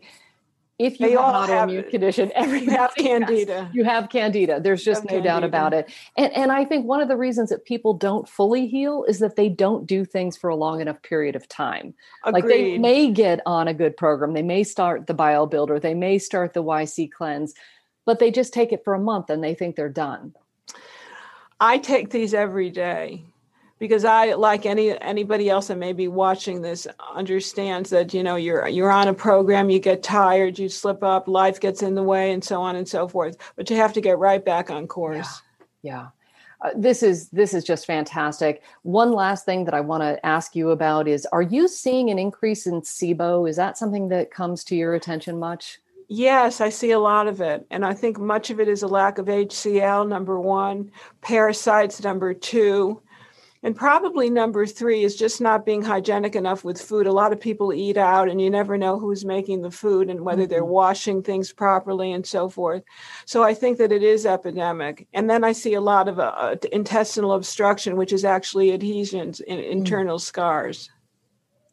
if 0.85 0.99
you 0.99 1.07
They 1.07 1.11
have 1.13 1.35
an 1.35 1.49
have- 1.49 1.69
autoimmune 1.69 1.89
condition, 1.89 2.31
everybody 2.35 2.71
have 2.77 2.93
has- 2.97 3.67
You 3.73 3.83
have 3.83 4.09
candida. 4.09 4.59
There's 4.59 4.83
just 4.83 5.05
no 5.05 5.21
doubt 5.21 5.43
about 5.43 5.73
it. 5.73 5.91
And 6.17 6.33
and 6.33 6.51
I 6.51 6.65
think 6.65 6.85
one 6.85 7.01
of 7.01 7.07
the 7.07 7.17
reasons 7.17 7.49
that 7.49 7.65
people 7.65 7.93
don't 7.93 8.27
fully 8.27 8.67
heal 8.67 9.05
is 9.07 9.19
that 9.19 9.35
they 9.35 9.49
don't 9.49 9.85
do 9.85 10.03
things 10.05 10.35
for 10.37 10.49
a 10.49 10.55
long 10.55 10.81
enough 10.81 11.01
period 11.03 11.35
of 11.35 11.47
time. 11.47 11.93
Like 12.25 12.45
they 12.47 12.77
may 12.77 13.11
get 13.11 13.41
on 13.45 13.67
a 13.67 13.73
good 13.73 13.95
program, 13.95 14.33
they 14.33 14.41
may 14.41 14.63
start 14.63 15.07
the 15.07 15.13
bile 15.13 15.45
builder, 15.47 15.79
they 15.79 15.93
may 15.93 16.17
start 16.17 16.53
the 16.53 16.63
YC 16.63 17.11
cleanse, 17.11 17.53
but 18.05 18.19
they 18.19 18.31
just 18.31 18.53
take 18.53 18.71
it 18.73 18.83
for 18.83 18.93
a 18.93 18.99
month 18.99 19.29
and 19.29 19.43
they 19.43 19.53
think 19.53 19.75
they're 19.75 19.89
done. 19.89 20.33
I 21.59 21.77
take 21.77 22.09
these 22.09 22.33
every 22.33 22.71
day 22.71 23.23
because 23.81 24.05
I, 24.05 24.33
like 24.33 24.67
any 24.67 24.95
anybody 25.01 25.49
else 25.49 25.69
that 25.69 25.77
may 25.79 25.91
be 25.91 26.07
watching 26.07 26.61
this, 26.61 26.85
understands 27.15 27.89
that 27.89 28.13
you 28.13 28.21
know 28.21 28.35
you're 28.35 28.67
you're 28.67 28.91
on 28.91 29.07
a 29.07 29.13
program, 29.13 29.71
you 29.71 29.79
get 29.79 30.03
tired, 30.03 30.59
you 30.59 30.69
slip 30.69 31.01
up, 31.01 31.27
life 31.27 31.59
gets 31.59 31.81
in 31.81 31.95
the 31.95 32.03
way, 32.03 32.31
and 32.31 32.43
so 32.43 32.61
on 32.61 32.75
and 32.75 32.87
so 32.87 33.07
forth. 33.07 33.37
But 33.55 33.71
you 33.71 33.77
have 33.77 33.93
to 33.93 34.01
get 34.01 34.19
right 34.19 34.45
back 34.45 34.69
on 34.69 34.87
course. 34.87 35.41
Yeah. 35.81 36.09
Uh, 36.61 36.69
this 36.75 37.01
is 37.01 37.29
this 37.29 37.55
is 37.55 37.63
just 37.63 37.87
fantastic. 37.87 38.61
One 38.83 39.13
last 39.13 39.45
thing 39.45 39.65
that 39.65 39.73
I 39.73 39.81
want 39.81 40.03
to 40.03 40.23
ask 40.23 40.55
you 40.55 40.69
about 40.69 41.07
is 41.07 41.25
are 41.31 41.41
you 41.41 41.67
seeing 41.67 42.11
an 42.11 42.19
increase 42.19 42.67
in 42.67 42.81
SIBO? 42.81 43.49
Is 43.49 43.55
that 43.55 43.79
something 43.79 44.09
that 44.09 44.29
comes 44.29 44.63
to 44.65 44.75
your 44.75 44.93
attention 44.93 45.39
much? 45.39 45.79
Yes, 46.07 46.61
I 46.61 46.69
see 46.69 46.91
a 46.91 46.99
lot 46.99 47.25
of 47.25 47.41
it. 47.41 47.65
And 47.71 47.83
I 47.83 47.95
think 47.95 48.19
much 48.19 48.51
of 48.51 48.59
it 48.59 48.67
is 48.67 48.83
a 48.83 48.87
lack 48.87 49.17
of 49.17 49.25
HCl, 49.25 50.07
number 50.07 50.39
one, 50.39 50.91
parasites, 51.21 52.03
number 52.03 52.35
two. 52.35 53.01
And 53.63 53.75
probably 53.75 54.31
number 54.31 54.65
three 54.65 55.03
is 55.03 55.15
just 55.15 55.39
not 55.39 55.65
being 55.65 55.83
hygienic 55.83 56.35
enough 56.35 56.63
with 56.63 56.81
food. 56.81 57.05
A 57.05 57.11
lot 57.11 57.31
of 57.31 57.39
people 57.39 57.71
eat 57.71 57.95
out 57.95 58.27
and 58.27 58.41
you 58.41 58.49
never 58.49 58.75
know 58.75 58.97
who's 58.97 59.23
making 59.23 59.61
the 59.61 59.69
food 59.69 60.09
and 60.09 60.21
whether 60.21 60.47
they're 60.47 60.63
Mhm. 60.63 60.69
washing 60.69 61.21
things 61.21 61.53
properly 61.53 62.11
and 62.11 62.25
so 62.25 62.49
forth. 62.49 62.81
So 63.25 63.43
I 63.43 63.53
think 63.53 63.77
that 63.77 63.91
it 63.91 64.01
is 64.01 64.25
epidemic. 64.25 65.07
And 65.13 65.29
then 65.29 65.43
I 65.43 65.51
see 65.51 65.75
a 65.75 65.81
lot 65.81 66.07
of 66.07 66.19
uh, 66.19 66.55
intestinal 66.71 67.33
obstruction, 67.33 67.97
which 67.97 68.11
is 68.11 68.25
actually 68.25 68.73
adhesions, 68.73 69.41
in, 69.41 69.59
internal 69.59 70.17
scars. 70.17 70.89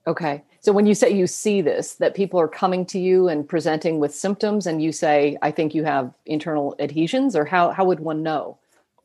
Okay. 0.07 0.43
So 0.61 0.73
when 0.73 0.87
you 0.87 0.95
say 0.95 1.11
you 1.11 1.27
see 1.27 1.63
this, 1.63 1.95
that 1.95 2.15
people 2.15 2.39
are 2.39 2.49
coming 2.49 2.85
to 2.87 2.99
you 2.99 3.29
and 3.29 3.49
presenting 3.49 3.99
with 3.99 4.15
symptoms, 4.15 4.67
and 4.67 4.83
you 4.83 4.93
say, 4.93 5.39
I 5.41 5.51
think 5.51 5.75
you 5.75 5.85
have 5.85 6.13
internal 6.27 6.75
adhesions, 6.79 7.35
or 7.35 7.47
how, 7.47 7.71
how 7.71 7.85
would 7.85 8.01
one 8.01 8.23
know? 8.23 8.59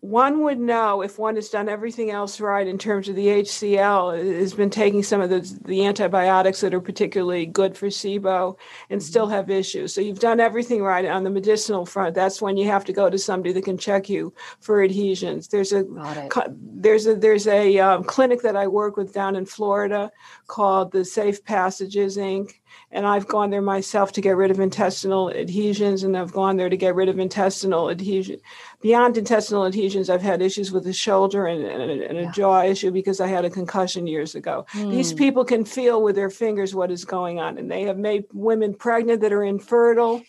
One 0.03 0.43
would 0.43 0.59
know 0.59 1.01
if 1.01 1.17
one 1.17 1.35
has 1.35 1.47
done 1.47 1.69
everything 1.69 2.11
else 2.11 2.41
right 2.41 2.67
in 2.67 2.77
terms 2.77 3.07
of 3.07 3.15
the 3.15 3.27
HCl, 3.27 4.21
has 4.41 4.53
been 4.53 4.69
taking 4.69 5.01
some 5.01 5.21
of 5.21 5.29
the, 5.29 5.39
the 5.63 5.85
antibiotics 5.85 6.59
that 6.59 6.73
are 6.73 6.81
particularly 6.81 7.45
good 7.45 7.77
for 7.77 7.87
SIBO 7.87 8.57
and 8.89 9.01
still 9.01 9.27
have 9.27 9.49
issues. 9.49 9.93
So 9.93 10.01
you've 10.01 10.19
done 10.19 10.41
everything 10.41 10.83
right 10.83 11.05
on 11.05 11.23
the 11.23 11.29
medicinal 11.29 11.85
front. 11.85 12.15
That's 12.15 12.41
when 12.41 12.57
you 12.57 12.67
have 12.67 12.83
to 12.83 12.91
go 12.91 13.09
to 13.09 13.17
somebody 13.17 13.53
that 13.53 13.63
can 13.63 13.77
check 13.77 14.09
you 14.09 14.33
for 14.59 14.83
adhesions. 14.83 15.47
There's 15.47 15.71
a 15.71 15.83
Got 15.83 16.17
it. 16.17 16.29
co- 16.29 16.53
there's 16.59 17.07
a 17.07 17.15
there's 17.15 17.47
a 17.47 17.79
um, 17.79 18.03
clinic 18.03 18.41
that 18.41 18.57
I 18.57 18.67
work 18.67 18.97
with 18.97 19.13
down 19.13 19.37
in 19.37 19.45
Florida 19.45 20.11
called 20.47 20.91
the 20.91 21.05
Safe 21.05 21.45
Passages 21.45 22.17
Inc. 22.17 22.55
And 22.91 23.07
I've 23.07 23.27
gone 23.27 23.49
there 23.49 23.61
myself 23.61 24.11
to 24.13 24.21
get 24.21 24.35
rid 24.37 24.51
of 24.51 24.59
intestinal 24.59 25.31
adhesions, 25.31 26.03
and 26.03 26.15
I've 26.15 26.31
gone 26.31 26.57
there 26.57 26.69
to 26.69 26.77
get 26.77 26.93
rid 26.93 27.09
of 27.09 27.17
intestinal 27.17 27.89
adhesion. 27.89 28.39
Beyond 28.81 29.17
intestinal 29.17 29.65
adhesions, 29.65 30.09
I've 30.09 30.21
had 30.21 30.41
issues 30.41 30.71
with 30.71 30.83
the 30.83 30.93
shoulder 30.93 31.47
and, 31.47 31.63
and, 31.65 31.89
a- 32.01 32.07
and 32.09 32.17
a 32.19 32.21
Yeah. 32.23 32.31
jaw 32.31 32.61
issue 32.63 32.91
because 32.91 33.19
I 33.19 33.27
had 33.27 33.45
a 33.45 33.49
concussion 33.49 34.05
years 34.05 34.35
ago. 34.35 34.65
These 34.75 35.11
Hmm. 35.11 35.17
people 35.17 35.45
can 35.45 35.65
feel 35.65 36.03
with 36.03 36.15
their 36.15 36.29
fingers 36.29 36.75
what 36.75 36.91
is 36.91 37.03
going 37.03 37.39
on, 37.39 37.57
and 37.57 37.69
they 37.71 37.83
have 37.83 37.97
made 37.97 38.25
women 38.31 38.73
pregnant 38.75 39.21
that 39.21 39.33
are 39.33 39.43
infertile. 39.43 40.21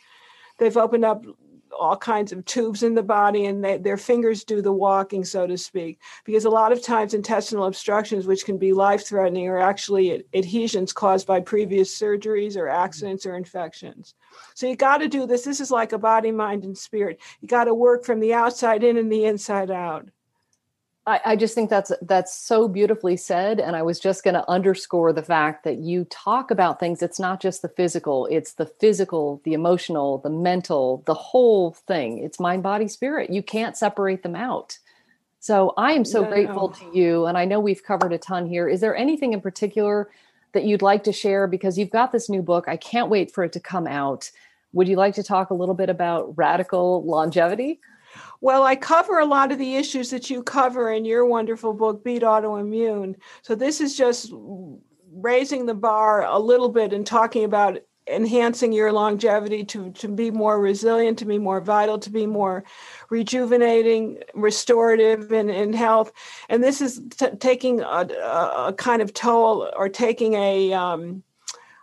They've 0.59 0.77
opened 0.77 1.05
up 1.05 1.25
all 1.79 1.97
kinds 1.97 2.33
of 2.33 2.45
tubes 2.45 2.83
in 2.83 2.95
the 2.95 3.03
body, 3.03 3.47
and 3.47 3.65
they, 3.65 3.79
their 3.79 3.97
fingers 3.97 4.45
do 4.45 4.63
the 4.63 4.73
walking, 4.73 5.25
so 5.25 5.47
to 5.47 5.59
speak. 5.59 6.01
Because 6.25 6.45
a 6.45 6.51
lot 6.51 6.73
of 6.73 6.83
times, 6.83 7.15
intestinal 7.15 7.67
obstructions, 7.67 8.27
which 8.27 8.45
can 8.45 8.59
be 8.59 8.73
life 8.73 9.07
threatening, 9.07 9.49
are 9.49 9.61
actually 9.61 10.25
adhesions 10.35 10.93
caused 10.93 11.27
by 11.27 11.41
previous 11.41 11.97
surgeries 11.99 12.57
or 12.57 12.69
accidents 12.69 13.27
or 13.27 13.37
infections. 13.37 14.15
So 14.55 14.67
you 14.67 14.77
got 14.77 14.99
to 14.99 15.09
do 15.09 15.27
this. 15.27 15.45
This 15.45 15.61
is 15.61 15.71
like 15.71 15.93
a 15.93 15.99
body, 15.99 16.33
mind, 16.33 16.65
and 16.65 16.77
spirit. 16.77 17.21
You 17.41 17.49
got 17.49 17.65
to 17.65 17.75
work 17.75 18.05
from 18.05 18.21
the 18.21 18.35
outside 18.35 18.83
in 18.83 18.97
and 18.97 19.11
the 19.11 19.25
inside 19.25 19.71
out. 19.71 20.09
I, 21.07 21.21
I 21.25 21.37
just 21.37 21.55
think 21.55 21.69
that's 21.69 21.93
that's 22.03 22.35
so 22.35 22.69
beautifully 22.69 23.17
said. 23.17 23.61
And 23.61 23.77
I 23.77 23.83
was 23.83 24.01
just 24.01 24.25
going 24.25 24.35
to 24.35 24.49
underscore 24.49 25.13
the 25.13 25.23
fact 25.23 25.65
that 25.65 25.79
you 25.79 26.07
talk 26.07 26.51
about 26.51 26.81
things. 26.81 27.03
It's 27.03 27.21
not 27.21 27.41
just 27.41 27.63
the 27.63 27.69
physical; 27.69 28.27
it's 28.27 28.55
the 28.55 28.67
physical, 28.67 29.41
the 29.45 29.53
emotional, 29.53 30.19
the 30.19 30.31
mental, 30.31 31.03
the 31.07 31.15
whole 31.15 31.73
thing. 31.73 32.19
It's 32.19 32.41
mind, 32.41 32.63
body, 32.63 32.89
spirit. 32.89 33.31
You 33.31 33.43
can't 33.43 33.77
separate 33.77 34.23
them 34.23 34.37
out. 34.37 34.79
So 35.41 35.75
I 35.77 35.93
am 35.93 36.07
so 36.07 36.23
No, 36.23 36.29
grateful 36.31 36.71
to 36.71 36.85
you, 36.99 37.27
and 37.27 37.37
I 37.37 37.45
know 37.45 37.61
we've 37.61 37.85
covered 37.85 38.15
a 38.15 38.19
ton 38.19 38.47
here. 38.47 38.67
Is 38.67 38.81
there 38.81 38.97
anything 38.97 39.35
in 39.35 39.43
particular 39.43 40.11
that 40.53 40.65
you'd 40.65 40.81
like 40.81 41.05
to 41.05 41.13
share? 41.13 41.47
Because 41.47 41.77
you've 41.77 41.91
got 41.91 42.13
this 42.13 42.31
new 42.31 42.41
book. 42.41 42.67
I 42.67 42.79
can't 42.79 43.11
wait 43.11 43.31
for 43.31 43.45
it 43.45 43.53
to 43.53 43.61
come 43.61 43.87
out. 43.87 44.31
Would 44.73 44.89
you 44.89 44.97
like 44.97 45.15
to 45.17 45.23
talk 45.23 45.51
a 45.51 45.55
little 45.55 45.75
bit 45.75 45.91
about 45.91 46.33
radical 46.39 47.05
longevity? 47.05 47.79
Well, 48.41 48.65
I 48.65 48.77
cover 48.77 49.19
a 49.19 49.27
lot 49.27 49.53
of 49.53 49.59
the 49.59 49.77
issues 49.77 50.11
that 50.11 50.31
you 50.31 50.43
cover 50.43 50.91
in 50.91 51.05
your 51.05 51.25
wonderful 51.25 51.73
book, 51.73 52.05
Beat 52.05 52.23
Autoimmune. 52.23 53.17
So 53.43 53.55
this 53.55 53.81
is 53.81 53.97
just 53.97 54.33
raising 55.13 55.67
the 55.67 55.75
bar 55.75 56.25
a 56.25 56.39
little 56.39 56.69
bit 56.69 56.93
and 56.93 57.07
talking 57.07 57.45
about 57.45 57.79
enhancing 58.07 58.73
your 58.73 58.93
longevity 58.93 59.65
to, 59.65 59.91
to 59.93 60.09
be 60.09 60.31
more 60.31 60.61
resilient, 60.61 61.19
to 61.19 61.25
be 61.25 61.39
more 61.39 61.61
vital, 61.61 61.99
to 61.99 62.11
be 62.11 62.27
more 62.27 62.65
rejuvenating, 63.09 64.19
restorative 64.35 65.33
in, 65.33 65.49
in 65.49 65.73
health. 65.73 66.13
And 66.49 66.63
this 66.63 66.81
is 66.81 67.01
t- 67.17 67.37
taking 67.39 67.81
a, 67.81 68.07
a, 68.67 68.75
kind 68.77 69.01
of 69.01 69.15
toll 69.15 69.71
or 69.75 69.89
taking 69.89 70.35
a, 70.35 70.73
um, 70.75 71.23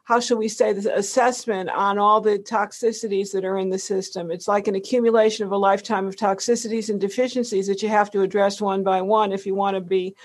how 0.04 0.20
shall 0.20 0.38
we 0.38 0.48
say 0.48 0.74
this 0.74 0.86
assessment 0.86 1.70
on 1.70 1.98
all 1.98 2.22
the 2.22 2.40
toxicities 2.40 3.32
that 3.32 3.46
are 3.46 3.58
in 3.58 3.70
the 3.70 3.80
system? 3.80 4.32
It's 4.32 4.48
like 4.48 4.68
an 4.68 4.76
accumulation 4.76 5.46
of 5.46 5.52
a 5.52 5.58
lifetime 5.58 6.08
of 6.08 6.16
toxicities 6.16 6.90
and 6.90 7.00
deficiencies 7.00 7.68
that 7.68 7.82
you 7.82 7.90
have 7.90 8.12
to 8.12 8.22
address 8.22 8.60
one 8.60 8.84
by 8.84 9.02
one 9.02 9.32
if 9.32 9.46
you 9.46 9.56
want 9.56 9.76
to 9.76 9.82
be 9.82 10.16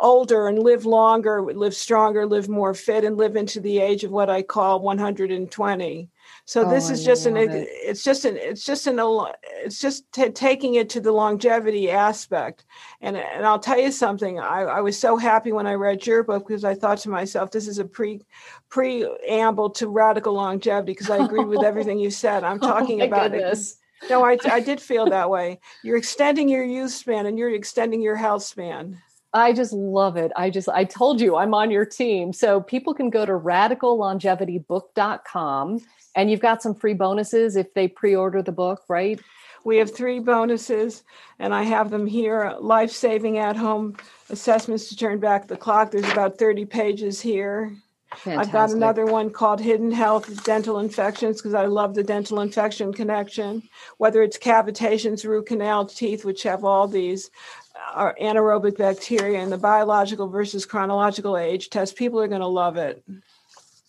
older 0.00 0.48
and 0.48 0.58
live 0.62 0.86
longer 0.86 1.42
live 1.42 1.74
stronger 1.74 2.26
live 2.26 2.48
more 2.48 2.72
fit 2.72 3.04
and 3.04 3.18
live 3.18 3.36
into 3.36 3.60
the 3.60 3.78
age 3.78 4.02
of 4.02 4.10
what 4.10 4.30
i 4.30 4.40
call 4.40 4.80
120 4.80 6.08
so 6.44 6.64
Oh, 6.64 6.70
this 6.70 6.90
I 6.90 6.94
is 6.94 7.04
just 7.04 7.26
an 7.26 7.36
it. 7.36 7.50
it's 7.62 8.02
just 8.02 8.24
an 8.24 8.36
it's 8.36 8.64
just 8.64 8.86
an 8.86 8.98
it's 9.64 9.78
just 9.80 10.10
t- 10.12 10.30
taking 10.30 10.74
it 10.74 10.88
to 10.90 11.00
the 11.00 11.12
longevity 11.12 11.90
aspect. 11.90 12.64
And 13.00 13.16
and 13.16 13.46
i'll 13.46 13.58
tell 13.58 13.78
you 13.78 13.92
something 13.92 14.38
I, 14.40 14.62
I 14.62 14.80
was 14.80 14.98
so 14.98 15.16
happy 15.16 15.52
when 15.52 15.66
i 15.66 15.74
read 15.74 16.06
your 16.06 16.22
book 16.24 16.46
because 16.46 16.64
i 16.64 16.74
thought 16.74 16.98
to 16.98 17.08
myself 17.10 17.50
this 17.50 17.68
is 17.68 17.78
a 17.78 17.84
pre 17.84 18.20
preamble 18.68 19.70
to 19.70 19.88
radical 19.88 20.34
longevity 20.34 20.92
because 20.92 21.10
i 21.10 21.18
agree 21.18 21.44
with 21.44 21.62
everything 21.70 21.98
you 21.98 22.10
said. 22.10 22.44
I'm 22.44 22.58
oh 22.62 22.66
talking 22.66 23.02
oh 23.02 23.06
about 23.06 23.32
goodness. 23.32 23.72
it 23.72 23.76
no 24.10 24.24
I, 24.24 24.38
I 24.50 24.60
did 24.60 24.80
feel 24.80 25.06
that 25.08 25.28
way. 25.30 25.60
You're 25.82 25.98
extending 25.98 26.48
your 26.48 26.64
youth 26.64 26.92
span 26.92 27.26
and 27.26 27.38
you're 27.38 27.50
extending 27.54 28.00
your 28.00 28.16
health 28.16 28.42
span 28.44 28.98
I 29.32 29.52
just 29.52 29.72
love 29.72 30.16
it. 30.16 30.32
I 30.36 30.50
just, 30.50 30.68
I 30.68 30.82
told 30.84 31.20
you 31.20 31.36
I'm 31.36 31.54
on 31.54 31.70
your 31.70 31.84
team. 31.84 32.32
So 32.32 32.60
people 32.60 32.94
can 32.94 33.10
go 33.10 33.24
to 33.24 33.32
radicallongevitybook.com 33.32 35.80
and 36.16 36.30
you've 36.30 36.40
got 36.40 36.62
some 36.62 36.74
free 36.74 36.94
bonuses 36.94 37.56
if 37.56 37.72
they 37.74 37.88
pre 37.88 38.16
order 38.16 38.42
the 38.42 38.52
book, 38.52 38.82
right? 38.88 39.20
We 39.64 39.76
have 39.76 39.94
three 39.94 40.20
bonuses, 40.20 41.02
and 41.38 41.54
I 41.54 41.64
have 41.64 41.90
them 41.90 42.06
here 42.06 42.54
life 42.58 42.90
saving 42.90 43.36
at 43.36 43.56
home 43.56 43.96
assessments 44.30 44.88
to 44.88 44.96
turn 44.96 45.20
back 45.20 45.46
the 45.46 45.56
clock. 45.56 45.90
There's 45.90 46.10
about 46.10 46.38
30 46.38 46.64
pages 46.64 47.20
here. 47.20 47.76
Fantastic. 48.16 48.40
I've 48.40 48.52
got 48.52 48.70
another 48.70 49.06
one 49.06 49.30
called 49.30 49.60
Hidden 49.60 49.92
Health 49.92 50.44
Dental 50.44 50.80
Infections 50.80 51.36
because 51.36 51.54
I 51.54 51.66
love 51.66 51.94
the 51.94 52.02
dental 52.02 52.40
infection 52.40 52.92
connection, 52.92 53.62
whether 53.98 54.22
it's 54.22 54.36
cavitations, 54.36 55.24
root 55.24 55.46
canal, 55.46 55.86
teeth, 55.86 56.24
which 56.24 56.42
have 56.42 56.64
all 56.64 56.88
these 56.88 57.30
are 57.92 58.16
anaerobic 58.20 58.76
bacteria, 58.78 59.40
and 59.40 59.50
the 59.50 59.58
biological 59.58 60.28
versus 60.28 60.66
chronological 60.66 61.36
age 61.36 61.70
test. 61.70 61.96
People 61.96 62.20
are 62.20 62.28
going 62.28 62.40
to 62.40 62.46
love 62.46 62.76
it. 62.76 63.04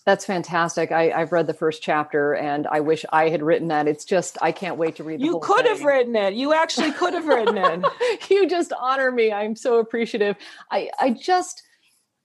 That's 0.05 0.25
fantastic. 0.25 0.91
I, 0.91 1.11
I've 1.11 1.31
read 1.31 1.45
the 1.45 1.53
first 1.53 1.83
chapter 1.83 2.33
and 2.33 2.65
I 2.65 2.79
wish 2.79 3.05
I 3.11 3.29
had 3.29 3.43
written 3.43 3.67
that. 3.67 3.87
It's 3.87 4.03
just, 4.03 4.37
I 4.41 4.51
can't 4.51 4.77
wait 4.77 4.95
to 4.95 5.03
read 5.03 5.19
the 5.19 5.25
You 5.25 5.39
could 5.43 5.65
have 5.67 5.83
written 5.83 6.15
it. 6.15 6.33
You 6.33 6.55
actually 6.55 6.91
could 6.91 7.13
have 7.13 7.27
written 7.27 7.57
it. 7.57 8.29
you 8.29 8.49
just 8.49 8.73
honor 8.73 9.11
me. 9.11 9.31
I'm 9.31 9.55
so 9.55 9.77
appreciative. 9.77 10.37
I, 10.71 10.89
I 10.99 11.11
just, 11.11 11.61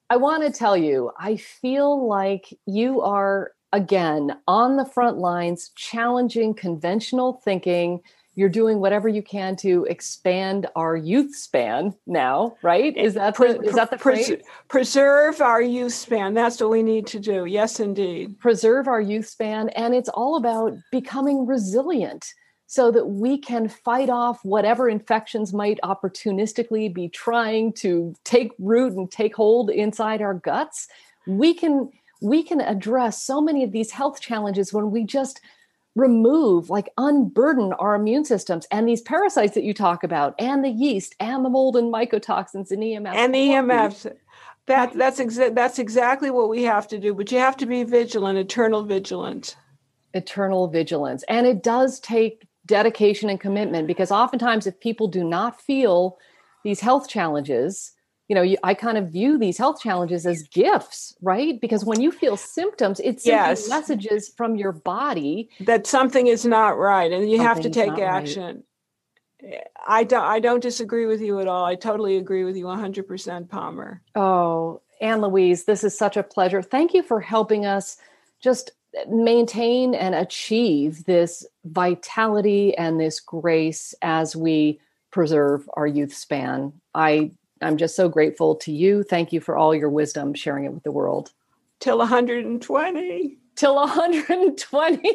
I 0.08 0.16
want 0.16 0.42
to 0.44 0.50
tell 0.50 0.76
you, 0.76 1.10
I 1.18 1.36
feel 1.36 2.06
like 2.08 2.58
you 2.64 3.02
are 3.02 3.52
again 3.72 4.38
on 4.48 4.76
the 4.76 4.86
front 4.86 5.18
lines, 5.18 5.70
challenging 5.76 6.54
conventional 6.54 7.34
thinking. 7.44 8.00
You're 8.36 8.50
doing 8.50 8.80
whatever 8.80 9.08
you 9.08 9.22
can 9.22 9.56
to 9.56 9.84
expand 9.88 10.66
our 10.76 10.94
youth 10.94 11.34
span 11.34 11.94
now, 12.06 12.56
right? 12.62 12.94
Eh, 12.96 13.02
is 13.02 13.14
that 13.14 13.34
the, 13.34 13.60
is 13.62 13.74
that 13.74 13.90
the 13.90 13.96
phrase? 13.98 14.30
Preserve 14.68 15.40
our 15.40 15.62
youth 15.62 15.94
span. 15.94 16.34
That's 16.34 16.60
what 16.60 16.70
we 16.70 16.82
need 16.82 17.06
to 17.08 17.18
do. 17.18 17.46
Yes, 17.46 17.80
indeed. 17.80 18.38
Preserve 18.38 18.88
our 18.88 19.00
youth 19.00 19.26
span. 19.26 19.70
And 19.70 19.94
it's 19.94 20.10
all 20.10 20.36
about 20.36 20.74
becoming 20.92 21.46
resilient 21.46 22.34
so 22.66 22.90
that 22.90 23.06
we 23.06 23.38
can 23.38 23.68
fight 23.68 24.10
off 24.10 24.44
whatever 24.44 24.88
infections 24.88 25.54
might 25.54 25.80
opportunistically 25.82 26.92
be 26.92 27.08
trying 27.08 27.72
to 27.72 28.14
take 28.24 28.52
root 28.58 28.92
and 28.92 29.10
take 29.10 29.34
hold 29.34 29.70
inside 29.70 30.20
our 30.20 30.34
guts. 30.34 30.88
We 31.26 31.54
can 31.54 31.90
we 32.20 32.42
can 32.42 32.60
address 32.60 33.22
so 33.22 33.40
many 33.40 33.62
of 33.62 33.72
these 33.72 33.90
health 33.90 34.20
challenges 34.20 34.72
when 34.72 34.90
we 34.90 35.04
just 35.04 35.40
remove 35.96 36.70
like 36.70 36.90
unburden 36.98 37.72
our 37.74 37.94
immune 37.94 38.24
systems 38.24 38.66
and 38.70 38.86
these 38.86 39.00
parasites 39.00 39.54
that 39.54 39.64
you 39.64 39.74
talk 39.74 40.04
about 40.04 40.34
and 40.38 40.62
the 40.62 40.68
yeast 40.68 41.16
and 41.18 41.44
the 41.44 41.48
mold 41.48 41.74
and 41.74 41.92
mycotoxins 41.92 42.70
and 42.70 42.82
EMFs 42.82 43.14
and 43.14 43.34
EMFs 43.34 44.14
that 44.66 44.92
that's 44.92 45.18
exa- 45.18 45.54
that's 45.54 45.78
exactly 45.78 46.30
what 46.30 46.50
we 46.50 46.62
have 46.62 46.86
to 46.86 46.98
do 46.98 47.14
but 47.14 47.32
you 47.32 47.38
have 47.38 47.56
to 47.56 47.66
be 47.66 47.82
vigilant 47.82 48.38
eternal 48.38 48.84
vigilant. 48.84 49.56
Eternal 50.14 50.68
vigilance. 50.68 51.24
And 51.28 51.46
it 51.46 51.62
does 51.62 52.00
take 52.00 52.46
dedication 52.64 53.28
and 53.28 53.40
commitment 53.40 53.86
because 53.86 54.10
oftentimes 54.10 54.66
if 54.66 54.80
people 54.80 55.08
do 55.08 55.24
not 55.24 55.60
feel 55.60 56.18
these 56.64 56.80
health 56.80 57.08
challenges 57.08 57.92
you 58.28 58.34
know 58.34 58.42
you, 58.42 58.56
i 58.62 58.74
kind 58.74 58.98
of 58.98 59.10
view 59.10 59.38
these 59.38 59.58
health 59.58 59.80
challenges 59.80 60.26
as 60.26 60.42
gifts 60.44 61.14
right 61.22 61.60
because 61.60 61.84
when 61.84 62.00
you 62.00 62.10
feel 62.10 62.36
symptoms 62.36 63.00
it's 63.00 63.26
yes. 63.26 63.68
messages 63.68 64.32
from 64.36 64.56
your 64.56 64.72
body 64.72 65.48
that 65.60 65.86
something 65.86 66.26
is 66.26 66.44
not 66.44 66.78
right 66.78 67.12
and 67.12 67.30
you 67.30 67.40
have 67.40 67.60
to 67.60 67.70
take 67.70 67.98
action 67.98 68.62
right. 69.42 69.62
i 69.86 70.04
don't 70.04 70.24
i 70.24 70.40
don't 70.40 70.60
disagree 70.60 71.06
with 71.06 71.20
you 71.20 71.40
at 71.40 71.48
all 71.48 71.64
i 71.64 71.74
totally 71.74 72.16
agree 72.16 72.44
with 72.44 72.56
you 72.56 72.64
100% 72.64 73.48
palmer 73.48 74.02
oh 74.14 74.80
Ann 75.00 75.20
Louise 75.20 75.64
this 75.64 75.84
is 75.84 75.96
such 75.96 76.16
a 76.16 76.22
pleasure 76.22 76.62
thank 76.62 76.94
you 76.94 77.02
for 77.02 77.20
helping 77.20 77.66
us 77.66 77.98
just 78.40 78.70
eh, 78.96 79.04
maintain 79.08 79.94
and 79.94 80.14
achieve 80.14 81.04
this 81.04 81.46
vitality 81.64 82.76
and 82.76 82.98
this 82.98 83.20
grace 83.20 83.94
as 84.02 84.34
we 84.34 84.80
preserve 85.16 85.66
our 85.72 85.86
youth 85.86 86.12
span. 86.12 86.74
I 86.94 87.30
I'm 87.62 87.76
just 87.76 87.96
so 87.96 88.08
grateful 88.08 88.54
to 88.56 88.72
you. 88.72 89.02
Thank 89.02 89.32
you 89.32 89.40
for 89.40 89.56
all 89.56 89.74
your 89.74 89.88
wisdom, 89.88 90.34
sharing 90.34 90.64
it 90.64 90.72
with 90.72 90.82
the 90.82 90.92
world. 90.92 91.32
Till 91.80 91.98
120. 91.98 93.38
Till 93.54 93.74
120. 93.74 95.12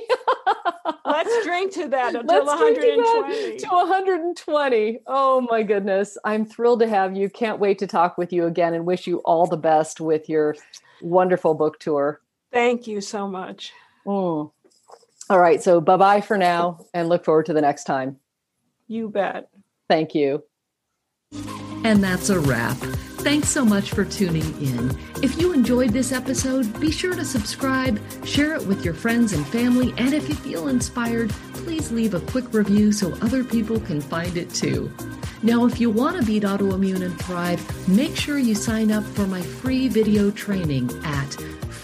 Let's 1.05 1.45
drink 1.45 1.73
to 1.73 1.87
that 1.89 2.15
until 2.15 2.45
120. 2.45 3.57
To, 3.57 3.65
to 3.65 3.67
120. 3.67 4.99
Oh 5.05 5.41
my 5.49 5.61
goodness. 5.63 6.17
I'm 6.25 6.45
thrilled 6.45 6.79
to 6.79 6.87
have 6.87 7.15
you. 7.15 7.29
Can't 7.29 7.59
wait 7.59 7.77
to 7.79 7.87
talk 7.87 8.17
with 8.17 8.33
you 8.33 8.45
again 8.45 8.73
and 8.73 8.85
wish 8.85 9.05
you 9.05 9.19
all 9.19 9.45
the 9.45 9.57
best 9.57 10.01
with 10.01 10.27
your 10.27 10.55
wonderful 11.01 11.53
book 11.53 11.79
tour. 11.79 12.21
Thank 12.51 12.87
you 12.87 13.01
so 13.01 13.27
much. 13.27 13.73
Mm. 14.05 14.51
All 15.29 15.39
right. 15.39 15.61
So 15.61 15.79
bye 15.79 15.97
bye 15.97 16.21
for 16.21 16.37
now 16.37 16.85
and 16.93 17.09
look 17.09 17.23
forward 17.23 17.45
to 17.45 17.53
the 17.53 17.61
next 17.61 17.83
time. 17.83 18.17
You 18.87 19.07
bet. 19.09 19.49
Thank 19.87 20.15
you. 20.15 20.43
And 21.83 22.03
that's 22.03 22.29
a 22.29 22.39
wrap. 22.39 22.77
Thanks 23.21 23.49
so 23.49 23.63
much 23.63 23.91
for 23.91 24.03
tuning 24.03 24.59
in. 24.61 24.97
If 25.21 25.39
you 25.39 25.53
enjoyed 25.53 25.91
this 25.91 26.11
episode, 26.11 26.79
be 26.79 26.89
sure 26.91 27.13
to 27.13 27.23
subscribe, 27.23 28.01
share 28.25 28.55
it 28.55 28.65
with 28.65 28.83
your 28.83 28.95
friends 28.95 29.33
and 29.33 29.45
family, 29.47 29.93
and 29.97 30.13
if 30.13 30.27
you 30.27 30.35
feel 30.35 30.67
inspired, 30.69 31.29
please 31.53 31.91
leave 31.91 32.15
a 32.15 32.19
quick 32.19 32.51
review 32.53 32.91
so 32.91 33.13
other 33.21 33.43
people 33.43 33.79
can 33.79 34.01
find 34.01 34.37
it 34.37 34.49
too. 34.49 34.91
Now, 35.43 35.65
if 35.65 35.79
you 35.79 35.89
want 35.89 36.17
to 36.17 36.25
beat 36.25 36.43
autoimmune 36.43 37.03
and 37.03 37.19
thrive, 37.19 37.87
make 37.87 38.15
sure 38.15 38.37
you 38.37 38.53
sign 38.55 38.91
up 38.91 39.03
for 39.03 39.25
my 39.27 39.41
free 39.41 39.87
video 39.87 40.29
training 40.31 40.89
at 41.03 41.29